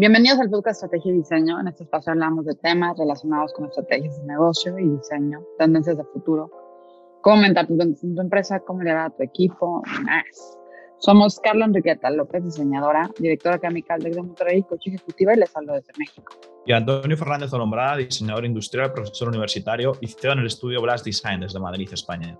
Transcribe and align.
Bienvenidos 0.00 0.40
al 0.40 0.48
podcast 0.48 0.82
Estrategia 0.82 1.12
y 1.12 1.18
Diseño. 1.18 1.60
En 1.60 1.68
este 1.68 1.82
espacio 1.82 2.12
hablamos 2.12 2.46
de 2.46 2.54
temas 2.54 2.96
relacionados 2.96 3.52
con 3.52 3.66
estrategias 3.66 4.18
de 4.18 4.28
negocio 4.28 4.78
y 4.78 4.88
diseño, 4.88 5.44
tendencias 5.58 5.98
de 5.98 6.04
futuro, 6.04 6.50
cómo 7.20 7.36
aumentar 7.36 7.66
tu, 7.66 7.76
tu 7.76 8.20
empresa, 8.22 8.60
cómo 8.60 8.80
liderar 8.80 9.08
a 9.08 9.14
tu 9.14 9.22
equipo 9.22 9.82
más. 10.02 10.58
Somos 11.00 11.40
Carla 11.40 11.64
Enriqueta 11.64 12.10
López, 12.10 12.44
diseñadora, 12.44 13.10
directora 13.18 13.56
académica 13.56 13.96
del 13.96 14.12
de 14.12 14.22
Monterrey, 14.22 14.62
coach 14.62 14.86
ejecutiva 14.86 15.32
y 15.32 15.38
les 15.38 15.56
hablo 15.56 15.72
desde 15.72 15.92
México. 15.96 16.38
Y 16.66 16.72
Antonio 16.72 17.16
Fernández 17.16 17.50
Olombrada, 17.54 17.96
diseñador 17.96 18.44
industrial, 18.44 18.92
profesor 18.92 19.28
universitario 19.28 19.96
y 20.02 20.08
CEO 20.08 20.32
en 20.32 20.40
el 20.40 20.46
estudio 20.46 20.82
Blast 20.82 21.06
Design 21.06 21.40
desde 21.40 21.58
Madrid, 21.58 21.88
España. 21.90 22.38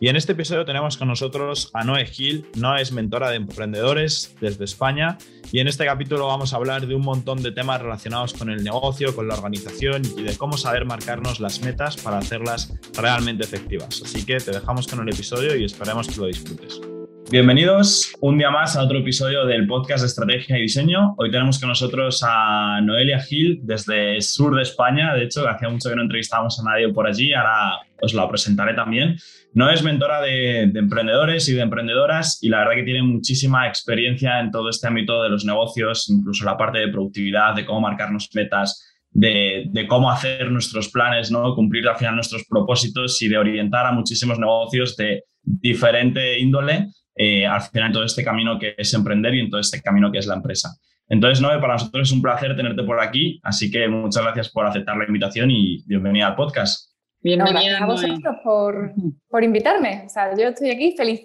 Y 0.00 0.08
en 0.08 0.16
este 0.16 0.32
episodio 0.32 0.64
tenemos 0.64 0.96
con 0.96 1.06
nosotros 1.06 1.70
a 1.72 1.84
Noé 1.84 2.04
Gil. 2.04 2.46
Noé 2.56 2.82
es 2.82 2.90
mentora 2.90 3.30
de 3.30 3.36
emprendedores 3.36 4.34
desde 4.40 4.64
España 4.64 5.16
y 5.52 5.60
en 5.60 5.68
este 5.68 5.84
capítulo 5.84 6.26
vamos 6.26 6.52
a 6.52 6.56
hablar 6.56 6.88
de 6.88 6.96
un 6.96 7.02
montón 7.02 7.44
de 7.44 7.52
temas 7.52 7.80
relacionados 7.80 8.34
con 8.34 8.50
el 8.50 8.64
negocio, 8.64 9.14
con 9.14 9.28
la 9.28 9.34
organización 9.34 10.02
y 10.16 10.22
de 10.22 10.36
cómo 10.36 10.56
saber 10.56 10.84
marcarnos 10.84 11.38
las 11.38 11.62
metas 11.62 11.96
para 11.96 12.18
hacerlas 12.18 12.74
realmente 12.92 13.44
efectivas. 13.44 14.02
Así 14.04 14.26
que 14.26 14.38
te 14.38 14.50
dejamos 14.50 14.88
con 14.88 15.00
el 15.00 15.14
episodio 15.14 15.54
y 15.54 15.64
esperemos 15.64 16.08
que 16.08 16.20
lo 16.20 16.26
disfrutes. 16.26 16.80
Bienvenidos 17.30 18.12
un 18.20 18.38
día 18.38 18.50
más 18.50 18.74
a 18.74 18.82
otro 18.82 18.98
episodio 18.98 19.46
del 19.46 19.68
podcast 19.68 20.00
de 20.00 20.08
Estrategia 20.08 20.58
y 20.58 20.62
Diseño. 20.62 21.14
Hoy 21.16 21.30
tenemos 21.30 21.60
con 21.60 21.68
nosotros 21.68 22.24
a 22.26 22.80
Noelia 22.82 23.20
Gil 23.20 23.60
desde 23.62 24.16
el 24.16 24.22
sur 24.22 24.56
de 24.56 24.62
España. 24.62 25.14
De 25.14 25.22
hecho, 25.22 25.48
hacía 25.48 25.68
mucho 25.68 25.90
que 25.90 25.94
no 25.94 26.02
entrevistábamos 26.02 26.58
a 26.58 26.68
nadie 26.68 26.92
por 26.92 27.06
allí. 27.06 27.32
Ahora 27.32 27.78
os 28.02 28.14
la 28.14 28.28
presentaré 28.28 28.74
también. 28.74 29.16
No 29.54 29.70
es 29.70 29.84
mentora 29.84 30.20
de, 30.20 30.62
emprendedores 30.62 31.48
y 31.48 31.52
de 31.52 31.60
emprendedoras 31.60 32.42
y 32.42 32.48
la 32.48 32.58
verdad 32.58 32.74
que 32.74 32.82
tiene 32.82 33.02
muchísima 33.04 33.68
experiencia 33.68 34.40
en 34.40 34.50
todo 34.50 34.68
este 34.68 34.88
ámbito 34.88 35.22
de 35.22 35.28
los 35.28 35.44
negocios, 35.44 36.10
incluso 36.10 36.44
la 36.44 36.56
parte 36.56 36.80
de 36.80 36.88
productividad, 36.88 37.54
de 37.54 37.64
cómo 37.64 37.82
marcarnos 37.82 38.28
metas, 38.34 38.84
de, 39.12 39.66
de, 39.68 39.86
cómo 39.86 40.10
hacer 40.10 40.50
nuestros 40.50 40.88
planes, 40.88 41.30
¿no? 41.30 41.54
cumplir 41.54 41.86
al 41.86 41.96
final 41.96 42.16
nuestros 42.16 42.44
propósitos 42.48 43.22
y 43.22 43.28
de 43.28 43.38
orientar 43.38 43.86
a 43.86 43.92
muchísimos 43.92 44.36
negocios 44.40 44.96
de 44.96 45.22
diferente 45.44 46.40
índole 46.40 46.88
eh, 47.14 47.46
al 47.46 47.62
final 47.62 47.88
en 47.88 47.92
todo 47.92 48.04
este 48.04 48.24
camino 48.24 48.58
que 48.58 48.74
es 48.76 48.94
emprender 48.94 49.34
y 49.34 49.40
en 49.40 49.50
todo 49.50 49.60
este 49.60 49.80
camino 49.82 50.10
que 50.10 50.18
es 50.18 50.26
la 50.26 50.34
empresa. 50.34 50.70
Entonces, 51.08 51.40
Noé, 51.40 51.58
para 51.58 51.72
nosotros 51.72 52.08
es 52.08 52.12
un 52.12 52.22
placer 52.22 52.54
tenerte 52.54 52.84
por 52.84 53.00
aquí, 53.00 53.40
así 53.42 53.70
que 53.70 53.88
muchas 53.88 54.22
gracias 54.22 54.48
por 54.50 54.64
aceptar 54.64 54.96
la 54.96 55.04
invitación 55.04 55.50
y 55.50 55.82
bienvenida 55.86 56.28
al 56.28 56.36
podcast. 56.36 56.92
Bienvenida 57.20 57.78
gracias 57.78 57.82
a 57.82 57.86
vosotros 57.86 58.36
por, 58.44 58.92
por 59.28 59.44
invitarme. 59.44 60.04
O 60.06 60.08
sea, 60.08 60.30
yo 60.36 60.48
estoy 60.48 60.70
aquí 60.70 60.94
feliz. 60.96 61.20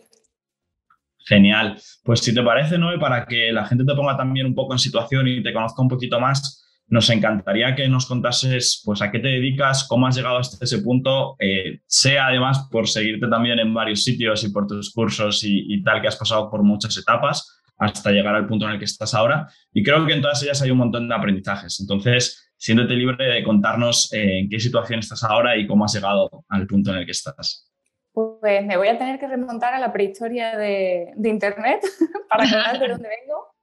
Genial. 1.19 1.79
Pues 2.03 2.19
si 2.19 2.33
te 2.33 2.41
parece, 2.41 2.77
Noé, 2.77 2.99
para 2.99 3.25
que 3.25 3.51
la 3.51 3.65
gente 3.65 3.85
te 3.85 3.95
ponga 3.95 4.17
también 4.17 4.47
un 4.47 4.55
poco 4.55 4.73
en 4.73 4.79
situación 4.79 5.27
y 5.27 5.41
te 5.41 5.53
conozca 5.53 5.81
un 5.81 5.87
poquito 5.87 6.19
más, 6.19 6.64
nos 6.87 7.09
encantaría 7.09 7.75
que 7.75 7.87
nos 7.89 8.05
contases 8.05 8.81
pues, 8.85 9.01
a 9.01 9.11
qué 9.11 9.19
te 9.19 9.27
dedicas, 9.27 9.87
cómo 9.87 10.07
has 10.07 10.15
llegado 10.15 10.37
hasta 10.37 10.63
ese 10.63 10.79
punto, 10.79 11.35
eh, 11.39 11.79
sea 11.87 12.27
además 12.27 12.67
por 12.71 12.87
seguirte 12.87 13.27
también 13.27 13.59
en 13.59 13.73
varios 13.73 14.03
sitios 14.03 14.43
y 14.43 14.49
por 14.49 14.67
tus 14.67 14.93
cursos 14.93 15.41
y, 15.43 15.81
tal, 15.83 16.01
que 16.01 16.07
has 16.07 16.15
pasado 16.15 16.49
por 16.49 16.63
muchas 16.63 16.97
etapas 16.97 17.61
hasta 17.77 18.11
llegar 18.11 18.35
al 18.35 18.47
punto 18.47 18.65
en 18.65 18.73
el 18.73 18.79
que 18.79 18.85
estás 18.85 19.13
ahora. 19.13 19.47
Y 19.73 19.83
creo 19.83 20.05
que 20.05 20.13
en 20.13 20.21
todas 20.21 20.41
ellas 20.43 20.61
hay 20.61 20.71
un 20.71 20.77
montón 20.77 21.09
de 21.09 21.15
aprendizajes. 21.15 21.79
Entonces, 21.81 22.53
siéntete 22.55 22.93
libre 22.93 23.25
de 23.25 23.43
contarnos 23.43 24.13
eh, 24.13 24.39
en 24.39 24.49
qué 24.49 24.59
situación 24.59 24.99
estás 24.99 25.23
ahora 25.23 25.57
y 25.57 25.67
cómo 25.67 25.85
has 25.85 25.93
llegado 25.93 26.29
al 26.47 26.67
punto 26.67 26.91
en 26.91 26.97
el 26.97 27.05
que 27.05 27.11
estás. 27.11 27.71
Pues 28.13 28.65
me 28.65 28.77
voy 28.77 28.87
a 28.87 28.97
tener 28.97 29.19
que 29.19 29.27
remontar 29.27 29.73
a 29.73 29.79
la 29.79 29.91
prehistoria 29.91 30.55
de, 30.55 31.11
de 31.17 31.29
Internet 31.29 31.81
para 32.29 32.45
saber 32.45 32.79
de 32.79 32.87
dónde 32.89 33.09
vengo. 33.09 33.54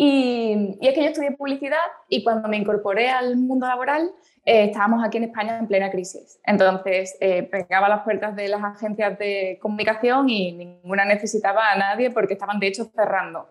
Y, 0.00 0.78
es 0.80 0.94
que 0.94 1.02
yo 1.02 1.08
estudié 1.08 1.32
publicidad 1.32 1.76
y 2.08 2.22
cuando 2.22 2.48
me 2.48 2.56
incorporé 2.56 3.10
al 3.10 3.36
mundo 3.36 3.66
laboral 3.66 4.12
eh, 4.44 4.66
estábamos 4.66 5.04
aquí 5.04 5.16
en 5.16 5.24
España 5.24 5.58
en 5.58 5.66
plena 5.66 5.90
crisis. 5.90 6.38
Entonces 6.44 7.16
eh, 7.20 7.42
pegaba 7.42 7.88
las 7.88 8.04
puertas 8.04 8.36
de 8.36 8.46
las 8.46 8.62
agencias 8.62 9.18
de 9.18 9.58
comunicación 9.60 10.28
y 10.30 10.52
ninguna 10.52 11.04
necesitaba 11.04 11.72
a 11.72 11.76
nadie 11.76 12.12
porque 12.12 12.34
estaban 12.34 12.60
de 12.60 12.68
hecho 12.68 12.84
cerrando. 12.84 13.48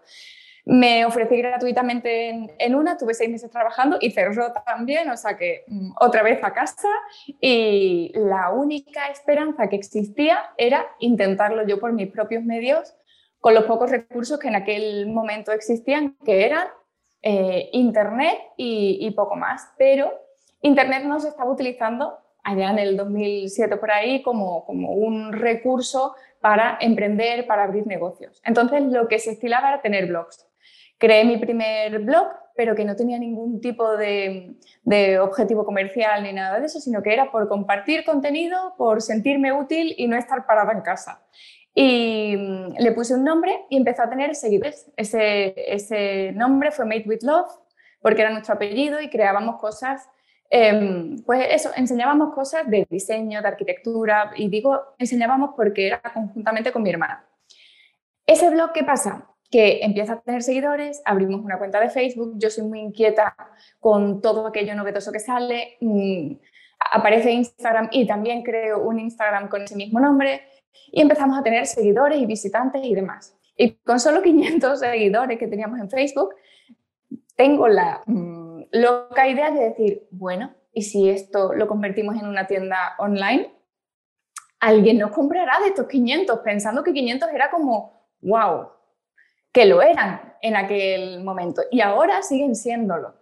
Me 0.64 1.06
ofrecí 1.06 1.36
gratuitamente 1.36 2.30
en, 2.60 2.76
una, 2.76 2.98
tuve 2.98 3.14
seis 3.14 3.30
meses 3.30 3.52
trabajando 3.52 3.98
y 4.00 4.12
cerró 4.12 4.54
también, 4.66 5.10
o 5.10 5.18
sea 5.18 5.36
que 5.36 5.66
mm, 5.68 5.96
otra 6.00 6.24
vez 6.24 6.42
a 6.44 6.54
casa 6.54 6.90
y 7.42 8.14
la 8.16 8.52
única 8.52 9.08
esperanza 9.08 9.68
que 9.68 9.76
existía 9.76 10.40
era 10.58 10.86
intentarlo 11.00 11.68
yo 11.68 11.78
por 11.78 11.92
mis 11.92 12.10
propios 12.10 12.44
medios 12.44 12.97
con 13.40 13.54
los 13.54 13.66
pocos 13.66 13.92
recursos 13.92 14.40
que 14.40 14.48
en 14.48 14.56
aquel 14.56 15.08
momento 15.08 15.52
existían, 15.52 16.18
que 16.26 16.46
eran 16.46 16.68
eh, 17.22 17.70
Internet 17.74 18.38
y, 18.58 19.10
poco 19.12 19.36
más. 19.36 19.70
Pero 19.78 20.12
Internet 20.62 21.04
no 21.06 21.20
se 21.20 21.30
estaba 21.30 21.52
utilizando 21.52 22.18
allá 22.44 22.70
en 22.72 22.80
el 22.80 22.98
2007 22.98 23.78
por 23.78 23.92
ahí 23.92 24.22
como, 24.22 24.66
como 24.66 24.92
un 24.92 25.34
recurso 25.34 26.16
para 26.40 26.78
emprender, 26.80 27.46
para 27.46 27.64
abrir 27.64 27.86
negocios. 27.86 28.42
Entonces 28.46 28.84
lo 28.84 29.08
que 29.08 29.20
se 29.20 29.32
estilaba 29.32 29.70
era 29.70 29.82
tener 29.82 30.08
blogs. 30.08 30.48
Creé 30.98 31.26
mi 31.26 31.38
primer 31.38 32.00
blog, 32.00 32.28
pero 32.56 32.74
que 32.76 32.86
no 32.86 32.96
tenía 32.96 33.20
ningún 33.20 33.62
tipo 33.62 33.98
de, 33.98 34.56
de, 34.84 35.20
objetivo 35.20 35.64
comercial 35.64 36.24
ni 36.24 36.34
nada 36.34 36.60
de 36.60 36.66
eso, 36.66 36.80
sino 36.80 37.04
que 37.04 37.14
era 37.14 37.30
por 37.32 37.48
compartir 37.48 38.04
contenido, 38.04 38.74
por 38.78 39.02
sentirme 39.02 39.52
útil 39.52 39.94
y 39.98 40.08
no 40.08 40.16
estar 40.18 40.46
parada 40.48 40.72
en 40.72 40.82
casa. 40.82 41.22
Y 41.80 42.36
le 42.80 42.92
puse 42.92 43.14
un 43.14 43.24
nombre 43.24 43.66
y 43.70 43.78
empezó 43.78 44.04
a 44.04 44.10
tener 44.10 44.36
seguidores. 44.36 44.92
Ese, 44.96 46.32
nombre 46.36 46.72
fue 46.72 46.86
Made 46.86 47.06
with 47.06 47.22
Love, 47.22 47.50
porque 48.02 48.22
era 48.22 48.32
nuestro 48.32 48.56
apellido 48.56 49.02
y 49.02 49.10
creábamos 49.10 49.60
cosas, 49.60 50.08
em, 50.50 51.18
pues 51.26 51.48
eso, 51.52 51.72
enseñábamos 51.76 52.34
cosas 52.34 52.70
de 52.70 52.88
diseño, 52.90 53.42
de 53.42 53.48
arquitectura, 53.48 54.32
y 54.36 54.50
digo 54.50 54.80
enseñábamos 54.98 55.52
porque 55.56 55.88
era 55.88 56.02
conjuntamente 56.14 56.72
con 56.72 56.84
mi 56.84 56.90
hermana. 56.90 57.26
Ese 58.26 58.50
blog, 58.50 58.72
¿qué 58.74 58.84
pasa? 58.84 59.28
Que 59.50 59.80
empieza 59.84 60.14
a 60.14 60.22
tener 60.22 60.44
seguidores, 60.44 61.02
abrimos 61.06 61.42
una 61.42 61.58
cuenta 61.58 61.80
de 61.80 61.90
Facebook, 61.90 62.34
yo 62.38 62.50
soy 62.50 62.66
muy 62.66 62.80
inquieta 62.80 63.36
con 63.80 64.22
todo 64.22 64.48
aquello 64.48 64.76
novedoso 64.76 65.12
que 65.12 65.20
sale, 65.20 65.78
mm, 65.82 66.34
aparece 66.92 67.32
Instagram 67.32 67.90
y 67.92 68.06
también 68.06 68.44
creo 68.44 68.80
un 68.80 69.00
Instagram 69.00 69.50
con 69.50 69.64
ese 69.64 69.76
mismo 69.76 70.00
nombre 70.00 70.42
y 70.92 71.02
empezamos 71.02 71.38
a 71.38 71.44
tener 71.44 71.66
seguidores 71.66 72.20
y 72.20 72.26
visitantes 72.26 72.84
y 72.84 72.96
demás. 72.96 73.38
Y 73.56 73.72
con 73.78 74.00
solo 74.00 74.22
500 74.24 74.80
seguidores 74.80 75.38
que 75.38 75.48
teníamos 75.48 75.80
en 75.80 75.90
Facebook, 75.90 76.36
tengo 77.36 77.68
la 77.68 78.04
mm, 78.06 78.64
loca 78.72 79.28
idea 79.28 79.52
de 79.52 79.70
decir, 79.70 80.08
bueno, 80.12 80.54
¿y 80.74 80.84
si 80.84 81.10
esto 81.10 81.54
lo 81.54 81.68
convertimos 81.68 82.16
en 82.16 82.28
una 82.28 82.48
tienda 82.48 82.96
online? 83.00 83.54
Alguien 84.60 84.98
nos 84.98 85.12
comprará 85.12 85.60
de 85.60 85.68
estos 85.68 85.88
500, 85.88 86.40
pensando 86.40 86.84
que 86.84 86.94
500 86.94 87.30
era 87.32 87.52
como, 87.52 88.08
wow, 88.22 88.70
que 89.52 89.66
lo 89.66 89.82
eran 89.82 90.36
en 90.42 90.56
aquel 90.56 91.24
momento. 91.24 91.62
Y 91.72 91.82
ahora 91.82 92.22
siguen 92.22 92.56
siéndolo. 92.56 93.16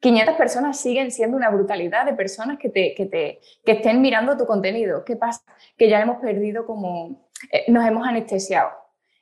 500 0.00 0.34
personas 0.36 0.80
siguen 0.80 1.10
siendo 1.10 1.36
una 1.36 1.50
brutalidad 1.50 2.06
de 2.06 2.14
personas 2.14 2.58
que, 2.58 2.70
te, 2.70 2.94
que, 2.94 3.06
te, 3.06 3.40
que 3.64 3.72
estén 3.72 4.00
mirando 4.00 4.36
tu 4.36 4.46
contenido. 4.46 5.04
¿Qué 5.04 5.16
pasa? 5.16 5.42
Que 5.76 5.88
ya 5.88 6.00
hemos 6.00 6.18
perdido 6.20 6.66
como, 6.66 7.28
eh, 7.52 7.64
nos 7.68 7.86
hemos 7.86 8.06
anestesiado 8.06 8.70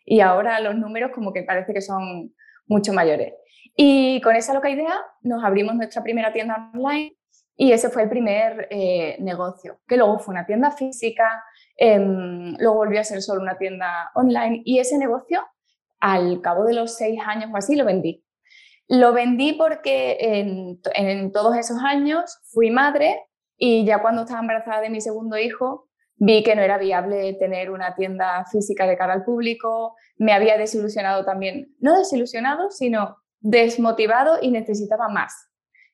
y 0.05 0.21
ahora 0.21 0.59
los 0.61 0.75
números 0.77 1.11
como 1.15 1.33
que 1.33 1.43
parece 1.43 1.75
que 1.75 1.81
son 1.83 2.35
mucho 2.67 2.93
mayores. 2.93 3.35
Y 3.77 4.21
con 4.23 4.37
esa 4.37 4.55
loca 4.55 4.71
idea 4.71 4.95
nos 5.23 5.45
abrimos 5.45 5.75
nuestra 5.75 6.03
primera 6.03 6.33
tienda 6.33 6.71
online 6.75 7.17
y 7.57 7.73
ese 7.73 7.91
fue 7.91 8.05
el 8.05 8.09
primer 8.09 8.69
eh, 8.71 9.17
negocio, 9.21 9.81
que 9.87 9.97
luego 9.97 10.19
fue 10.19 10.33
una 10.33 10.47
tienda 10.47 10.71
física, 10.71 11.43
em, 11.77 12.57
luego 12.59 12.77
volvió 12.77 13.01
a 13.01 13.05
ser 13.05 13.21
solo 13.21 13.43
una 13.43 13.59
tienda 13.59 14.11
online 14.15 14.63
y 14.65 14.79
ese 14.79 14.97
negocio 14.97 15.45
al 16.01 16.41
cabo 16.41 16.65
de 16.65 16.75
los 16.75 16.97
seis 16.97 17.21
años 17.27 17.51
o 17.53 17.57
así 17.57 17.75
lo 17.77 17.85
vendí. 17.85 18.25
Lo 18.89 19.13
vendí 19.13 19.53
porque 19.53 20.17
en, 20.95 21.33
todos 21.33 21.57
esos 21.57 21.79
años 21.85 22.39
fui 22.53 22.71
madre 22.71 23.23
y 23.59 23.85
ya 23.85 24.01
cuando 24.01 24.23
estaba 24.23 24.41
embarazada 24.41 24.81
de 24.81 24.89
mi 24.89 25.03
segundo 25.03 25.37
hijo 25.37 25.89
vi 26.17 26.43
que 26.43 26.57
no 26.57 26.63
era 26.63 26.79
viable 26.79 27.35
tener 27.35 27.71
una 27.71 27.95
tienda 27.95 28.45
física 28.51 28.87
de 28.87 28.97
cara 28.97 29.13
al 29.13 29.25
público, 29.25 29.95
me 30.17 30.33
había 30.33 30.57
desilusionado 30.57 31.25
también, 31.25 31.77
no 31.79 31.97
desilusionado, 31.97 32.71
sino 32.71 33.19
desmotivado 33.41 34.39
y 34.41 34.51
necesitaba 34.51 35.09
más. 35.09 35.33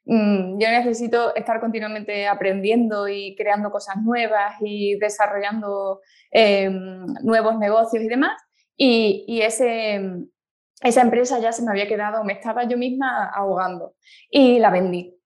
Mm, 0.07 0.59
yo 0.59 0.69
necesito 0.71 1.35
estar 1.35 1.61
continuamente 1.61 2.27
aprendiendo 2.27 3.09
y 3.09 3.35
creando 3.37 3.71
cosas 3.71 3.97
nuevas 4.03 4.55
y 4.63 4.97
desarrollando 4.99 6.01
em, 6.31 7.05
nuevos 7.23 7.59
negocios 7.59 8.05
y 8.05 8.09
demás. 8.09 8.41
y 8.77 9.41
ese, 9.43 10.01
esa 10.83 11.03
empresa 11.03 11.39
ya 11.39 11.53
se 11.53 11.63
me 11.63 11.71
había 11.71 11.89
quedado, 11.89 12.25
me 12.25 12.35
estaba 12.35 12.65
yo 12.65 12.77
misma 12.77 13.31
ahogando 13.31 13.95
y 14.31 14.59
la 14.59 14.71
vendí. 14.71 15.17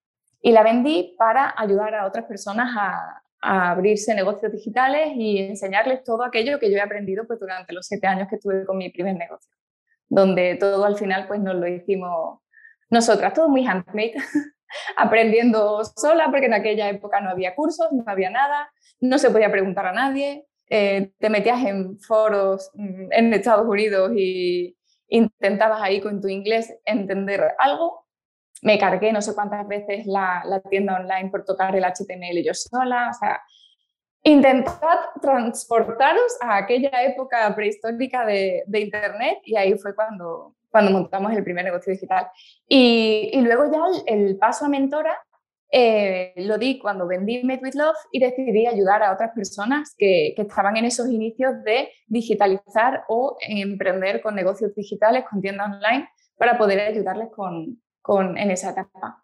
Y 0.41 0.51
la 0.51 0.63
vendí 0.63 1.15
para 1.17 1.53
ayudar 1.57 1.95
a 1.95 2.05
otras 2.05 2.25
personas 2.25 2.69
a, 2.77 3.21
abrirse 3.41 4.13
negocios 4.13 4.51
digitales 4.51 5.13
y 5.15 5.37
enseñarles 5.37 6.03
todo 6.03 6.25
aquello 6.25 6.59
que 6.59 6.69
yo 6.69 6.75
he 6.75 6.81
aprendido 6.81 7.25
pues, 7.25 7.39
durante 7.39 7.71
los 7.71 7.87
siete 7.87 8.05
años 8.05 8.27
que 8.27 8.35
estuve 8.35 8.65
con 8.65 8.77
mi 8.77 8.89
primer 8.89 9.15
negocio, 9.15 9.55
donde 10.09 10.55
todo 10.55 10.83
al 10.83 10.97
final 10.97 11.25
pues 11.25 11.39
nos 11.39 11.55
lo 11.55 11.65
hicimos 11.65 12.41
nosotras, 12.89 13.33
todo 13.33 13.47
muy 13.47 13.65
handmade, 13.65 14.15
aprendiendo 14.97 15.85
sola, 15.85 16.27
porque 16.29 16.47
en 16.47 16.53
aquella 16.53 16.89
época 16.89 17.21
no 17.21 17.29
había 17.29 17.55
cursos, 17.55 17.87
no 17.93 18.03
había 18.07 18.29
nada, 18.29 18.73
no 18.99 19.17
se 19.17 19.29
podía 19.29 19.49
preguntar 19.49 19.85
a 19.85 19.93
nadie, 19.93 20.45
eh, 20.69 21.13
te 21.17 21.29
metías 21.29 21.65
en 21.65 21.97
foros 21.99 22.71
mm, 22.73 23.11
en 23.11 23.33
Estados 23.33 23.67
Unidos 23.67 24.11
y 24.15 24.77
intentabas 25.09 25.81
ahí 25.81 26.01
con 26.01 26.21
tu 26.21 26.27
inglés 26.27 26.73
entender 26.85 27.55
algo. 27.57 28.07
Me 28.61 28.77
cargué 28.77 29.11
no 29.11 29.21
sé 29.21 29.33
cuántas 29.33 29.67
veces 29.67 30.05
la, 30.05 30.43
la 30.45 30.61
tienda 30.61 30.95
online 30.95 31.29
por 31.29 31.45
tocar 31.45 31.75
el 31.75 31.83
HTML 31.83 32.43
yo 32.43 32.53
sola, 32.53 33.09
o 33.09 33.13
sea, 33.13 33.41
intentad 34.23 34.99
transportaros 35.21 36.37
a 36.41 36.57
aquella 36.57 37.03
época 37.03 37.53
prehistórica 37.55 38.25
de, 38.25 38.63
Internet 38.73 39.39
y 39.43 39.55
ahí 39.55 39.77
fue 39.77 39.95
cuando, 39.95 40.55
cuando 40.69 40.91
montamos 40.91 41.33
el 41.33 41.43
primer 41.43 41.65
negocio 41.65 41.93
digital. 41.93 42.27
Y, 42.67 43.31
y 43.33 43.41
luego 43.41 43.71
ya 43.71 43.81
el, 44.05 44.37
paso 44.37 44.65
a 44.65 44.69
mentora 44.69 45.17
eh, 45.71 46.33
lo 46.37 46.57
di 46.57 46.79
cuando 46.79 47.07
vendí 47.07 47.43
Made 47.43 47.61
with 47.61 47.75
Love 47.75 47.97
y 48.11 48.19
decidí 48.19 48.65
ayudar 48.65 49.03
a 49.03 49.13
otras 49.13 49.31
personas 49.35 49.93
que, 49.97 50.33
que, 50.35 50.41
estaban 50.41 50.77
en 50.77 50.85
esos 50.85 51.09
inicios 51.09 51.63
de 51.63 51.89
digitalizar 52.07 53.03
o 53.07 53.37
emprender 53.47 54.21
con 54.21 54.33
negocios 54.33 54.73
digitales, 54.73 55.25
con 55.29 55.41
tiendas 55.41 55.67
online, 55.67 56.09
para 56.37 56.57
poder 56.57 56.79
ayudarles 56.79 57.29
con, 57.35 57.79
con, 58.01 58.37
en 58.37 58.49
esa 58.49 58.71
etapa. 58.71 59.23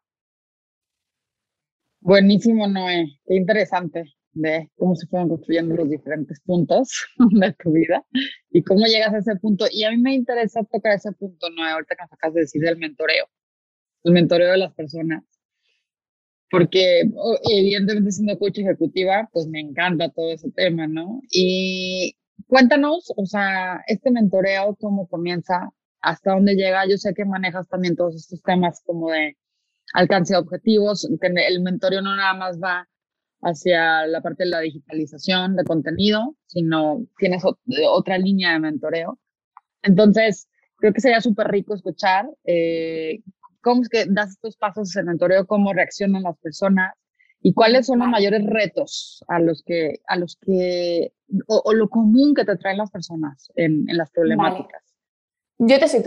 Buenísimo, 2.00 2.68
Noé. 2.68 3.08
Qué 3.26 3.36
interesante 3.36 4.04
de 4.34 4.70
cómo 4.76 4.96
se 4.96 5.08
fueron 5.08 5.30
construyendo 5.30 5.76
los 5.76 5.90
diferentes 5.90 6.40
puntos 6.42 7.08
de 7.40 7.54
tu 7.54 7.72
vida 7.72 8.06
y 8.52 8.62
cómo 8.64 8.86
llegas 8.86 9.14
a 9.16 9.18
ese 9.18 9.36
punto. 9.38 9.66
Y 9.72 9.84
a 9.86 9.90
mí 9.90 9.98
me 9.98 10.14
interesa 10.14 10.64
tocar 10.64 10.94
ese 10.94 11.12
punto, 11.14 11.50
Noé, 11.50 11.72
ahorita 11.72 11.96
que 11.96 12.04
nos 12.04 12.14
acabas 12.14 12.36
de 12.36 12.42
decir 12.42 12.62
del 12.62 12.78
mentoreo, 12.78 13.26
el 14.04 14.14
mentoreo 14.14 14.52
de 14.52 14.58
las 14.58 14.74
personas 14.76 15.24
porque 16.52 17.02
evidentemente 17.52 18.12
siendo 18.12 18.38
coach 18.38 18.60
ejecutiva, 18.60 19.30
pues 19.34 19.48
me 19.48 19.60
encanta 19.60 20.10
todo 20.10 20.32
ese 20.32 20.52
tema, 20.52 20.88
¿no? 20.88 21.22
Y 21.32 22.16
cuéntanos, 22.48 23.12
o 23.16 23.26
sea, 23.26 23.82
este 23.88 24.12
mentoreo, 24.12 24.76
¿cómo 24.80 25.08
comienza? 25.08 25.72
¿Hasta 26.02 26.34
dónde 26.34 26.56
llega? 26.56 26.88
Yo 26.88 26.98
sé 26.98 27.14
que 27.14 27.26
manejas 27.26 27.68
también 27.68 27.96
todos 27.96 28.16
estos 28.16 28.42
temas 28.44 28.82
como 28.86 29.12
de 29.12 29.38
alcance 29.94 30.34
de 30.34 30.40
objetivos, 30.40 31.08
que 31.20 31.28
el 31.28 31.62
mentoreo 31.62 32.02
no 32.02 32.16
nada 32.16 32.34
más 32.34 32.60
va 32.62 32.88
hacia 33.42 34.08
la 34.08 34.22
parte 34.22 34.44
de 34.44 34.50
la 34.50 34.60
digitalización 34.60 35.56
de 35.56 35.64
contenido, 35.64 36.36
sino 36.48 37.06
tienes 37.18 37.44
otra 37.90 38.18
línea 38.18 38.54
de 38.54 38.60
mentoreo. 38.60 39.20
Entonces, 39.84 40.48
creo 40.78 40.94
que 40.94 41.02
sería 41.02 41.22
súper 41.22 41.48
rico 41.48 41.76
escuchar 41.76 42.28
eh, 42.44 43.22
cómo 43.66 43.82
es 43.82 43.90
que 43.90 44.06
das 44.08 44.30
estos 44.30 44.56
pasos 44.58 44.96
en 44.96 45.08
mentoreo, 45.08 45.48
cómo 45.48 45.74
reaccionan 45.74 46.22
las 46.22 46.38
personas 46.38 46.94
y 47.42 47.54
cuáles 47.56 47.88
son 47.88 47.98
los 47.98 48.08
mayores 48.08 48.46
retos 48.46 49.26
a 49.28 49.40
los 49.40 49.64
que, 49.64 50.02
a 50.08 50.18
los 50.18 50.38
que 50.40 51.12
o, 51.48 51.74
lo 51.74 51.90
común 51.90 52.36
que 52.36 52.46
te 52.46 52.58
traen 52.58 52.78
las 52.78 52.92
personas 52.92 53.52
en, 53.56 53.90
en 53.90 53.98
las 53.98 54.12
problemáticas. 54.12 54.84
Yo 55.58 55.80
te 55.80 55.88
soy 55.88 56.04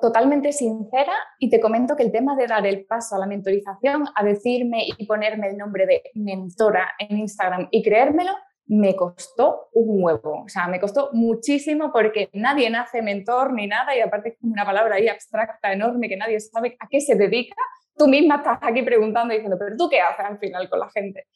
totalmente 0.00 0.52
sincera 0.52 1.12
y 1.38 1.48
te 1.48 1.60
comento 1.60 1.94
que 1.94 2.02
el 2.02 2.10
tema 2.10 2.34
de 2.34 2.48
dar 2.48 2.66
el 2.66 2.86
paso 2.86 3.14
a 3.14 3.18
la 3.20 3.26
mentorización, 3.26 4.06
a 4.14 4.24
decirme 4.24 4.86
y 4.98 5.06
ponerme 5.06 5.48
el 5.50 5.58
nombre 5.58 5.86
de 5.86 6.02
mentora 6.14 6.90
en 6.98 7.18
Instagram 7.18 7.68
y 7.70 7.84
creérmelo, 7.84 8.32
me 8.68 8.96
costó 8.96 9.68
un 9.72 10.02
huevo, 10.02 10.42
o 10.44 10.48
sea, 10.48 10.66
me 10.66 10.80
costó 10.80 11.10
muchísimo 11.12 11.92
porque 11.92 12.28
nadie 12.32 12.68
nace 12.68 13.02
mentor 13.02 13.52
ni 13.52 13.66
nada 13.66 13.96
y 13.96 14.00
aparte 14.00 14.30
es 14.30 14.38
como 14.40 14.52
una 14.52 14.64
palabra 14.64 14.96
ahí 14.96 15.08
abstracta, 15.08 15.72
enorme, 15.72 16.08
que 16.08 16.16
nadie 16.16 16.40
sabe 16.40 16.76
a 16.80 16.88
qué 16.88 17.00
se 17.00 17.14
dedica. 17.14 17.56
Tú 17.96 18.08
misma 18.08 18.36
estás 18.36 18.58
aquí 18.62 18.82
preguntando 18.82 19.32
y 19.32 19.38
diciendo, 19.38 19.56
pero 19.58 19.76
tú 19.76 19.88
qué 19.88 20.00
haces 20.00 20.24
al 20.24 20.38
final 20.38 20.68
con 20.68 20.80
la 20.80 20.90
gente. 20.90 21.26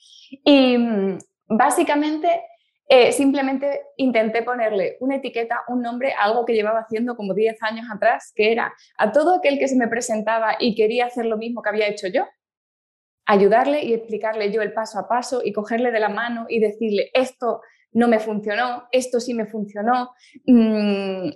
Y 0.44 0.76
mm, 0.76 1.18
básicamente 1.48 2.42
eh, 2.92 3.12
simplemente 3.12 3.82
intenté 3.98 4.42
ponerle 4.42 4.96
una 4.98 5.14
etiqueta, 5.14 5.62
un 5.68 5.80
nombre, 5.80 6.12
algo 6.12 6.44
que 6.44 6.54
llevaba 6.54 6.80
haciendo 6.80 7.16
como 7.16 7.34
10 7.34 7.62
años 7.62 7.86
atrás, 7.88 8.32
que 8.34 8.50
era 8.50 8.74
a 8.98 9.12
todo 9.12 9.36
aquel 9.36 9.60
que 9.60 9.68
se 9.68 9.76
me 9.76 9.86
presentaba 9.86 10.56
y 10.58 10.74
quería 10.74 11.06
hacer 11.06 11.26
lo 11.26 11.36
mismo 11.36 11.62
que 11.62 11.68
había 11.68 11.86
hecho 11.86 12.08
yo, 12.08 12.26
ayudarle 13.30 13.84
y 13.84 13.94
explicarle 13.94 14.50
yo 14.50 14.60
el 14.60 14.72
paso 14.72 14.98
a 14.98 15.06
paso 15.06 15.40
y 15.44 15.52
cogerle 15.52 15.92
de 15.92 16.00
la 16.00 16.08
mano 16.08 16.46
y 16.48 16.58
decirle, 16.58 17.10
esto 17.14 17.60
no 17.92 18.08
me 18.08 18.18
funcionó, 18.18 18.88
esto 18.90 19.20
sí 19.20 19.34
me 19.34 19.46
funcionó, 19.46 20.10
mm, 20.46 21.28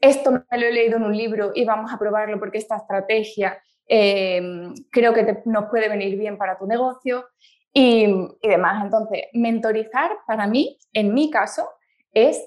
esto 0.00 0.32
me 0.32 0.58
lo 0.58 0.66
he 0.66 0.72
leído 0.72 0.98
en 0.98 1.04
un 1.04 1.16
libro 1.16 1.52
y 1.54 1.64
vamos 1.64 1.92
a 1.92 1.98
probarlo 1.98 2.38
porque 2.38 2.58
esta 2.58 2.76
estrategia 2.76 3.58
em, 3.86 4.74
creo 4.90 5.14
que 5.14 5.42
nos 5.46 5.64
puede 5.70 5.88
venir 5.88 6.18
bien 6.18 6.36
para 6.36 6.58
tu 6.58 6.66
negocio 6.66 7.24
y, 7.72 8.04
y 8.42 8.48
demás. 8.48 8.84
Entonces, 8.84 9.24
mentorizar 9.32 10.10
para 10.26 10.46
mí, 10.46 10.78
en 10.92 11.14
mi 11.14 11.30
caso, 11.30 11.68
es 12.12 12.38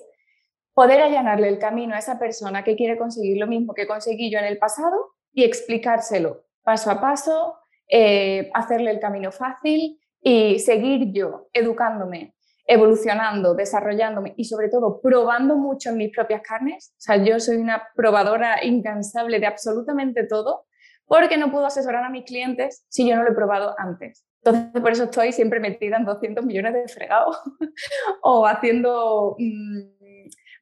poder 0.76 1.02
allanarle 1.02 1.48
el 1.50 1.58
camino 1.58 1.96
a 1.96 2.00
esa 2.00 2.20
persona 2.20 2.64
que 2.64 2.76
quiere 2.76 2.98
conseguir 2.98 3.38
lo 3.40 3.48
mismo 3.48 3.74
que 3.74 3.88
conseguí 3.88 4.32
yo 4.32 4.38
en 4.38 4.46
el 4.46 4.60
pasado 4.60 5.16
y 5.34 5.44
explicárselo 5.44 6.44
paso 6.64 6.92
a 6.92 7.02
paso, 7.02 7.58
eh, 7.96 8.50
hacerle 8.56 8.90
el 8.90 9.00
camino 9.00 9.32
fácil 9.32 10.00
y 10.20 10.58
seguir 10.58 11.12
yo 11.14 11.48
educándome, 11.54 12.34
evolucionando, 12.66 13.54
desarrollándome 13.54 14.34
y 14.36 14.46
sobre 14.46 14.70
todo 14.70 15.00
probando 15.00 15.58
mucho 15.58 15.92
en 15.92 15.98
mis 15.98 16.12
propias 16.12 16.42
carnes. 16.42 16.96
O 16.98 17.02
sea, 17.02 17.18
yo 17.18 17.40
soy 17.40 17.58
una 17.58 17.84
probadora 17.96 18.66
incansable 18.66 19.40
de 19.40 19.46
absolutamente 19.46 20.24
todo 20.24 20.66
porque 21.06 21.38
no 21.38 21.52
puedo 21.52 21.68
asesorar 21.68 22.04
a 22.04 22.10
mis 22.10 22.26
clientes 22.26 22.84
si 22.90 23.08
yo 23.08 23.16
no 23.16 23.22
lo 23.22 23.30
he 23.30 23.36
probado 23.36 23.76
antes. 23.78 24.26
Entonces, 24.44 24.82
por 24.82 24.92
eso 24.92 25.04
estoy 25.04 25.32
siempre 25.32 25.60
metida 25.60 25.98
en 25.98 26.06
200 26.06 26.44
millones 26.46 26.74
de 26.74 26.88
fregados 26.88 27.38
o 28.24 28.48
haciendo 28.48 29.36
mm, 29.38 30.03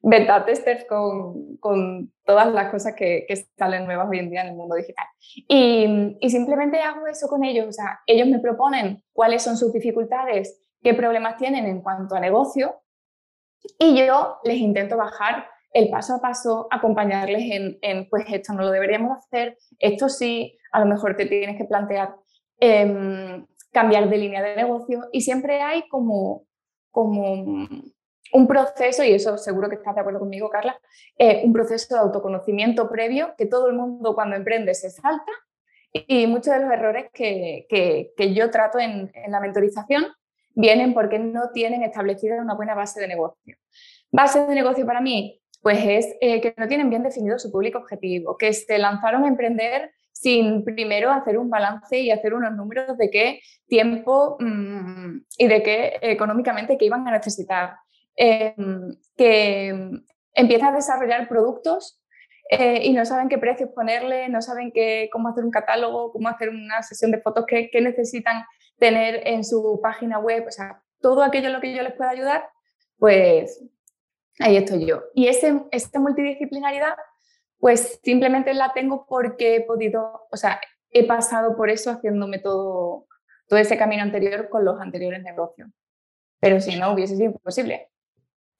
beta 0.02 0.44
testers 0.44 0.84
con, 0.84 1.56
con, 1.58 2.12
todas 2.24 2.52
las 2.52 2.70
cosas 2.70 2.94
que, 2.94 3.24
que, 3.26 3.36
salen 3.56 3.84
nuevas 3.84 4.08
hoy 4.10 4.18
en 4.18 4.30
día 4.30 4.42
en 4.42 4.48
el 4.48 4.54
mundo 4.56 4.76
digital. 4.76 5.06
Y, 5.48 6.16
y, 6.20 6.30
simplemente 6.30 6.80
hago 6.80 7.06
eso 7.06 7.28
con 7.28 7.44
ellos. 7.44 7.66
O 7.68 7.72
sea, 7.72 8.00
ellos 8.06 8.28
me 8.28 8.38
proponen 8.38 9.02
cuáles 9.12 9.42
son 9.42 9.56
sus 9.56 9.72
dificultades, 9.72 10.60
qué 10.82 10.94
problemas 10.94 11.36
tienen 11.36 11.66
en 11.66 11.80
cuanto 11.80 12.14
a 12.14 12.20
negocio 12.20 12.80
y 13.78 13.96
yo 13.96 14.38
les 14.44 14.56
intento 14.56 14.96
bajar 14.96 15.46
el 15.72 15.88
paso 15.88 16.16
a 16.16 16.20
paso, 16.20 16.66
acompañarles 16.70 17.42
en, 17.50 17.78
en 17.80 18.08
pues 18.08 18.24
esto 18.28 18.52
no 18.52 18.62
lo 18.62 18.70
deberíamos 18.70 19.16
hacer, 19.16 19.56
esto 19.78 20.08
sí, 20.08 20.58
a 20.70 20.80
lo 20.80 20.86
mejor 20.86 21.16
te 21.16 21.26
tienes 21.26 21.56
que 21.56 21.64
plantear 21.64 22.14
eh, 22.60 23.44
cambiar 23.72 24.08
de 24.08 24.18
línea 24.18 24.42
de 24.42 24.54
negocio 24.54 25.08
y 25.12 25.22
siempre 25.22 25.62
hay 25.62 25.88
como, 25.88 26.44
como 26.90 27.66
un 28.32 28.46
proceso, 28.46 29.04
y 29.04 29.12
eso 29.12 29.36
seguro 29.38 29.68
que 29.68 29.76
estás 29.76 29.94
de 29.94 30.00
acuerdo 30.00 30.20
conmigo, 30.20 30.48
Carla, 30.50 30.78
eh, 31.18 31.42
un 31.44 31.52
proceso 31.52 31.94
de 31.94 32.00
autoconocimiento 32.00 32.88
previo 32.88 33.34
que 33.36 33.46
todo 33.46 33.68
el 33.68 33.74
mundo 33.74 34.14
cuando 34.14 34.36
emprende 34.36 34.74
se 34.74 34.90
salta 34.90 35.32
y 35.92 36.26
muchos 36.26 36.54
de 36.54 36.60
los 36.60 36.72
errores 36.72 37.06
que, 37.12 37.66
que, 37.68 38.34
yo 38.34 38.50
trato 38.50 38.78
en, 38.78 39.10
en, 39.14 39.30
la 39.30 39.40
mentorización 39.40 40.06
vienen 40.54 40.94
porque 40.94 41.18
no 41.18 41.50
tienen 41.52 41.82
establecida 41.82 42.40
una 42.40 42.54
buena 42.54 42.74
base 42.74 43.00
de 43.00 43.08
negocio. 43.08 43.56
Base 44.10 44.46
de 44.46 44.54
negocio 44.54 44.86
para 44.86 45.02
mí, 45.02 45.42
pues 45.60 45.78
es 45.86 46.16
eh, 46.20 46.40
que 46.40 46.54
no 46.56 46.66
tienen 46.66 46.88
bien 46.88 47.02
definido 47.02 47.38
su 47.38 47.52
público 47.52 47.78
objetivo, 47.78 48.36
que 48.38 48.52
se 48.52 48.78
lanzaron 48.78 49.24
a 49.24 49.28
emprender 49.28 49.92
sin 50.12 50.64
primero 50.64 51.10
hacer 51.10 51.38
un 51.38 51.50
balance 51.50 51.98
y 51.98 52.10
hacer 52.10 52.32
unos 52.32 52.54
números 52.54 52.96
de 52.96 53.10
qué 53.10 53.40
tiempo 53.66 54.36
mmm, 54.40 55.18
y 55.36 55.48
de 55.48 55.62
qué 55.62 55.98
económicamente 56.00 56.78
que 56.78 56.84
iban 56.86 57.06
a 57.06 57.12
necesitar 57.12 57.76
Em, 58.16 58.94
que 59.16 59.90
empiezan 60.34 60.68
a 60.68 60.76
desarrollar 60.76 61.28
productos 61.28 62.00
eh, 62.50 62.80
y 62.84 62.92
no 62.92 63.06
saben 63.06 63.28
qué 63.28 63.38
precios 63.38 63.70
ponerle, 63.74 64.28
no 64.28 64.42
saben 64.42 64.70
qué, 64.72 65.08
cómo 65.12 65.28
hacer 65.28 65.44
un 65.44 65.50
catálogo, 65.50 66.12
cómo 66.12 66.28
hacer 66.28 66.50
una 66.50 66.82
sesión 66.82 67.10
de 67.10 67.20
fotos, 67.20 67.46
qué, 67.46 67.70
qué 67.70 67.80
necesitan 67.80 68.44
tener 68.78 69.26
en 69.26 69.44
su 69.44 69.80
página 69.82 70.18
web, 70.18 70.44
o 70.46 70.50
sea, 70.50 70.82
todo 71.00 71.22
aquello 71.22 71.46
en 71.46 71.54
lo 71.54 71.60
que 71.60 71.74
yo 71.74 71.82
les 71.82 71.94
pueda 71.94 72.10
ayudar, 72.10 72.48
pues 72.98 73.62
ahí 74.40 74.56
estoy 74.56 74.86
yo. 74.86 75.04
Y 75.14 75.28
ese, 75.28 75.62
esta 75.70 75.98
multidisciplinaridad, 75.98 76.94
pues 77.58 78.00
simplemente 78.02 78.52
la 78.54 78.72
tengo 78.74 79.06
porque 79.06 79.56
he 79.56 79.60
podido, 79.62 80.26
o 80.30 80.36
sea, 80.36 80.60
he 80.90 81.06
pasado 81.06 81.56
por 81.56 81.70
eso 81.70 81.90
haciéndome 81.90 82.38
todo, 82.38 83.06
todo 83.46 83.58
ese 83.58 83.78
camino 83.78 84.02
anterior 84.02 84.48
con 84.50 84.64
los 84.64 84.80
anteriores 84.80 85.22
negocios. 85.22 85.70
Pero 86.40 86.60
si 86.60 86.76
no, 86.76 86.92
hubiese 86.92 87.16
sido 87.16 87.30
imposible. 87.30 87.91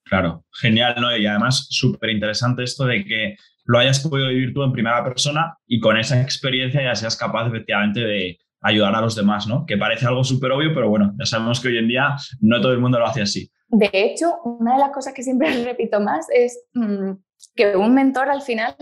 Claro, 0.04 0.44
genial, 0.60 0.96
¿no? 1.00 1.16
Y 1.16 1.26
además 1.26 1.66
súper 1.70 2.10
interesante 2.10 2.64
esto 2.64 2.84
de 2.84 3.04
que 3.04 3.36
lo 3.64 3.78
hayas 3.78 4.00
podido 4.00 4.28
vivir 4.28 4.52
tú 4.52 4.62
en 4.62 4.72
primera 4.72 5.02
persona 5.04 5.56
y 5.66 5.80
con 5.80 5.96
esa 5.96 6.20
experiencia 6.20 6.82
ya 6.82 6.94
seas 6.94 7.16
capaz 7.16 7.46
efectivamente 7.46 8.00
de 8.00 8.38
ayudar 8.60 8.94
a 8.94 9.00
los 9.00 9.14
demás, 9.14 9.46
¿no? 9.46 9.66
Que 9.66 9.76
parece 9.76 10.06
algo 10.06 10.24
súper 10.24 10.52
obvio, 10.52 10.72
pero 10.74 10.88
bueno, 10.88 11.14
ya 11.18 11.26
sabemos 11.26 11.60
que 11.60 11.68
hoy 11.68 11.78
en 11.78 11.88
día 11.88 12.16
no 12.40 12.60
todo 12.60 12.72
el 12.72 12.78
mundo 12.78 12.98
lo 12.98 13.06
hace 13.06 13.22
así. 13.22 13.50
De 13.68 13.90
hecho, 13.92 14.36
una 14.44 14.74
de 14.74 14.80
las 14.80 14.90
cosas 14.90 15.14
que 15.14 15.22
siempre 15.22 15.48
repito 15.64 16.00
más 16.00 16.26
es 16.32 16.64
mmm, 16.74 17.12
que 17.54 17.76
un 17.76 17.94
mentor 17.94 18.28
al 18.28 18.42
final 18.42 18.76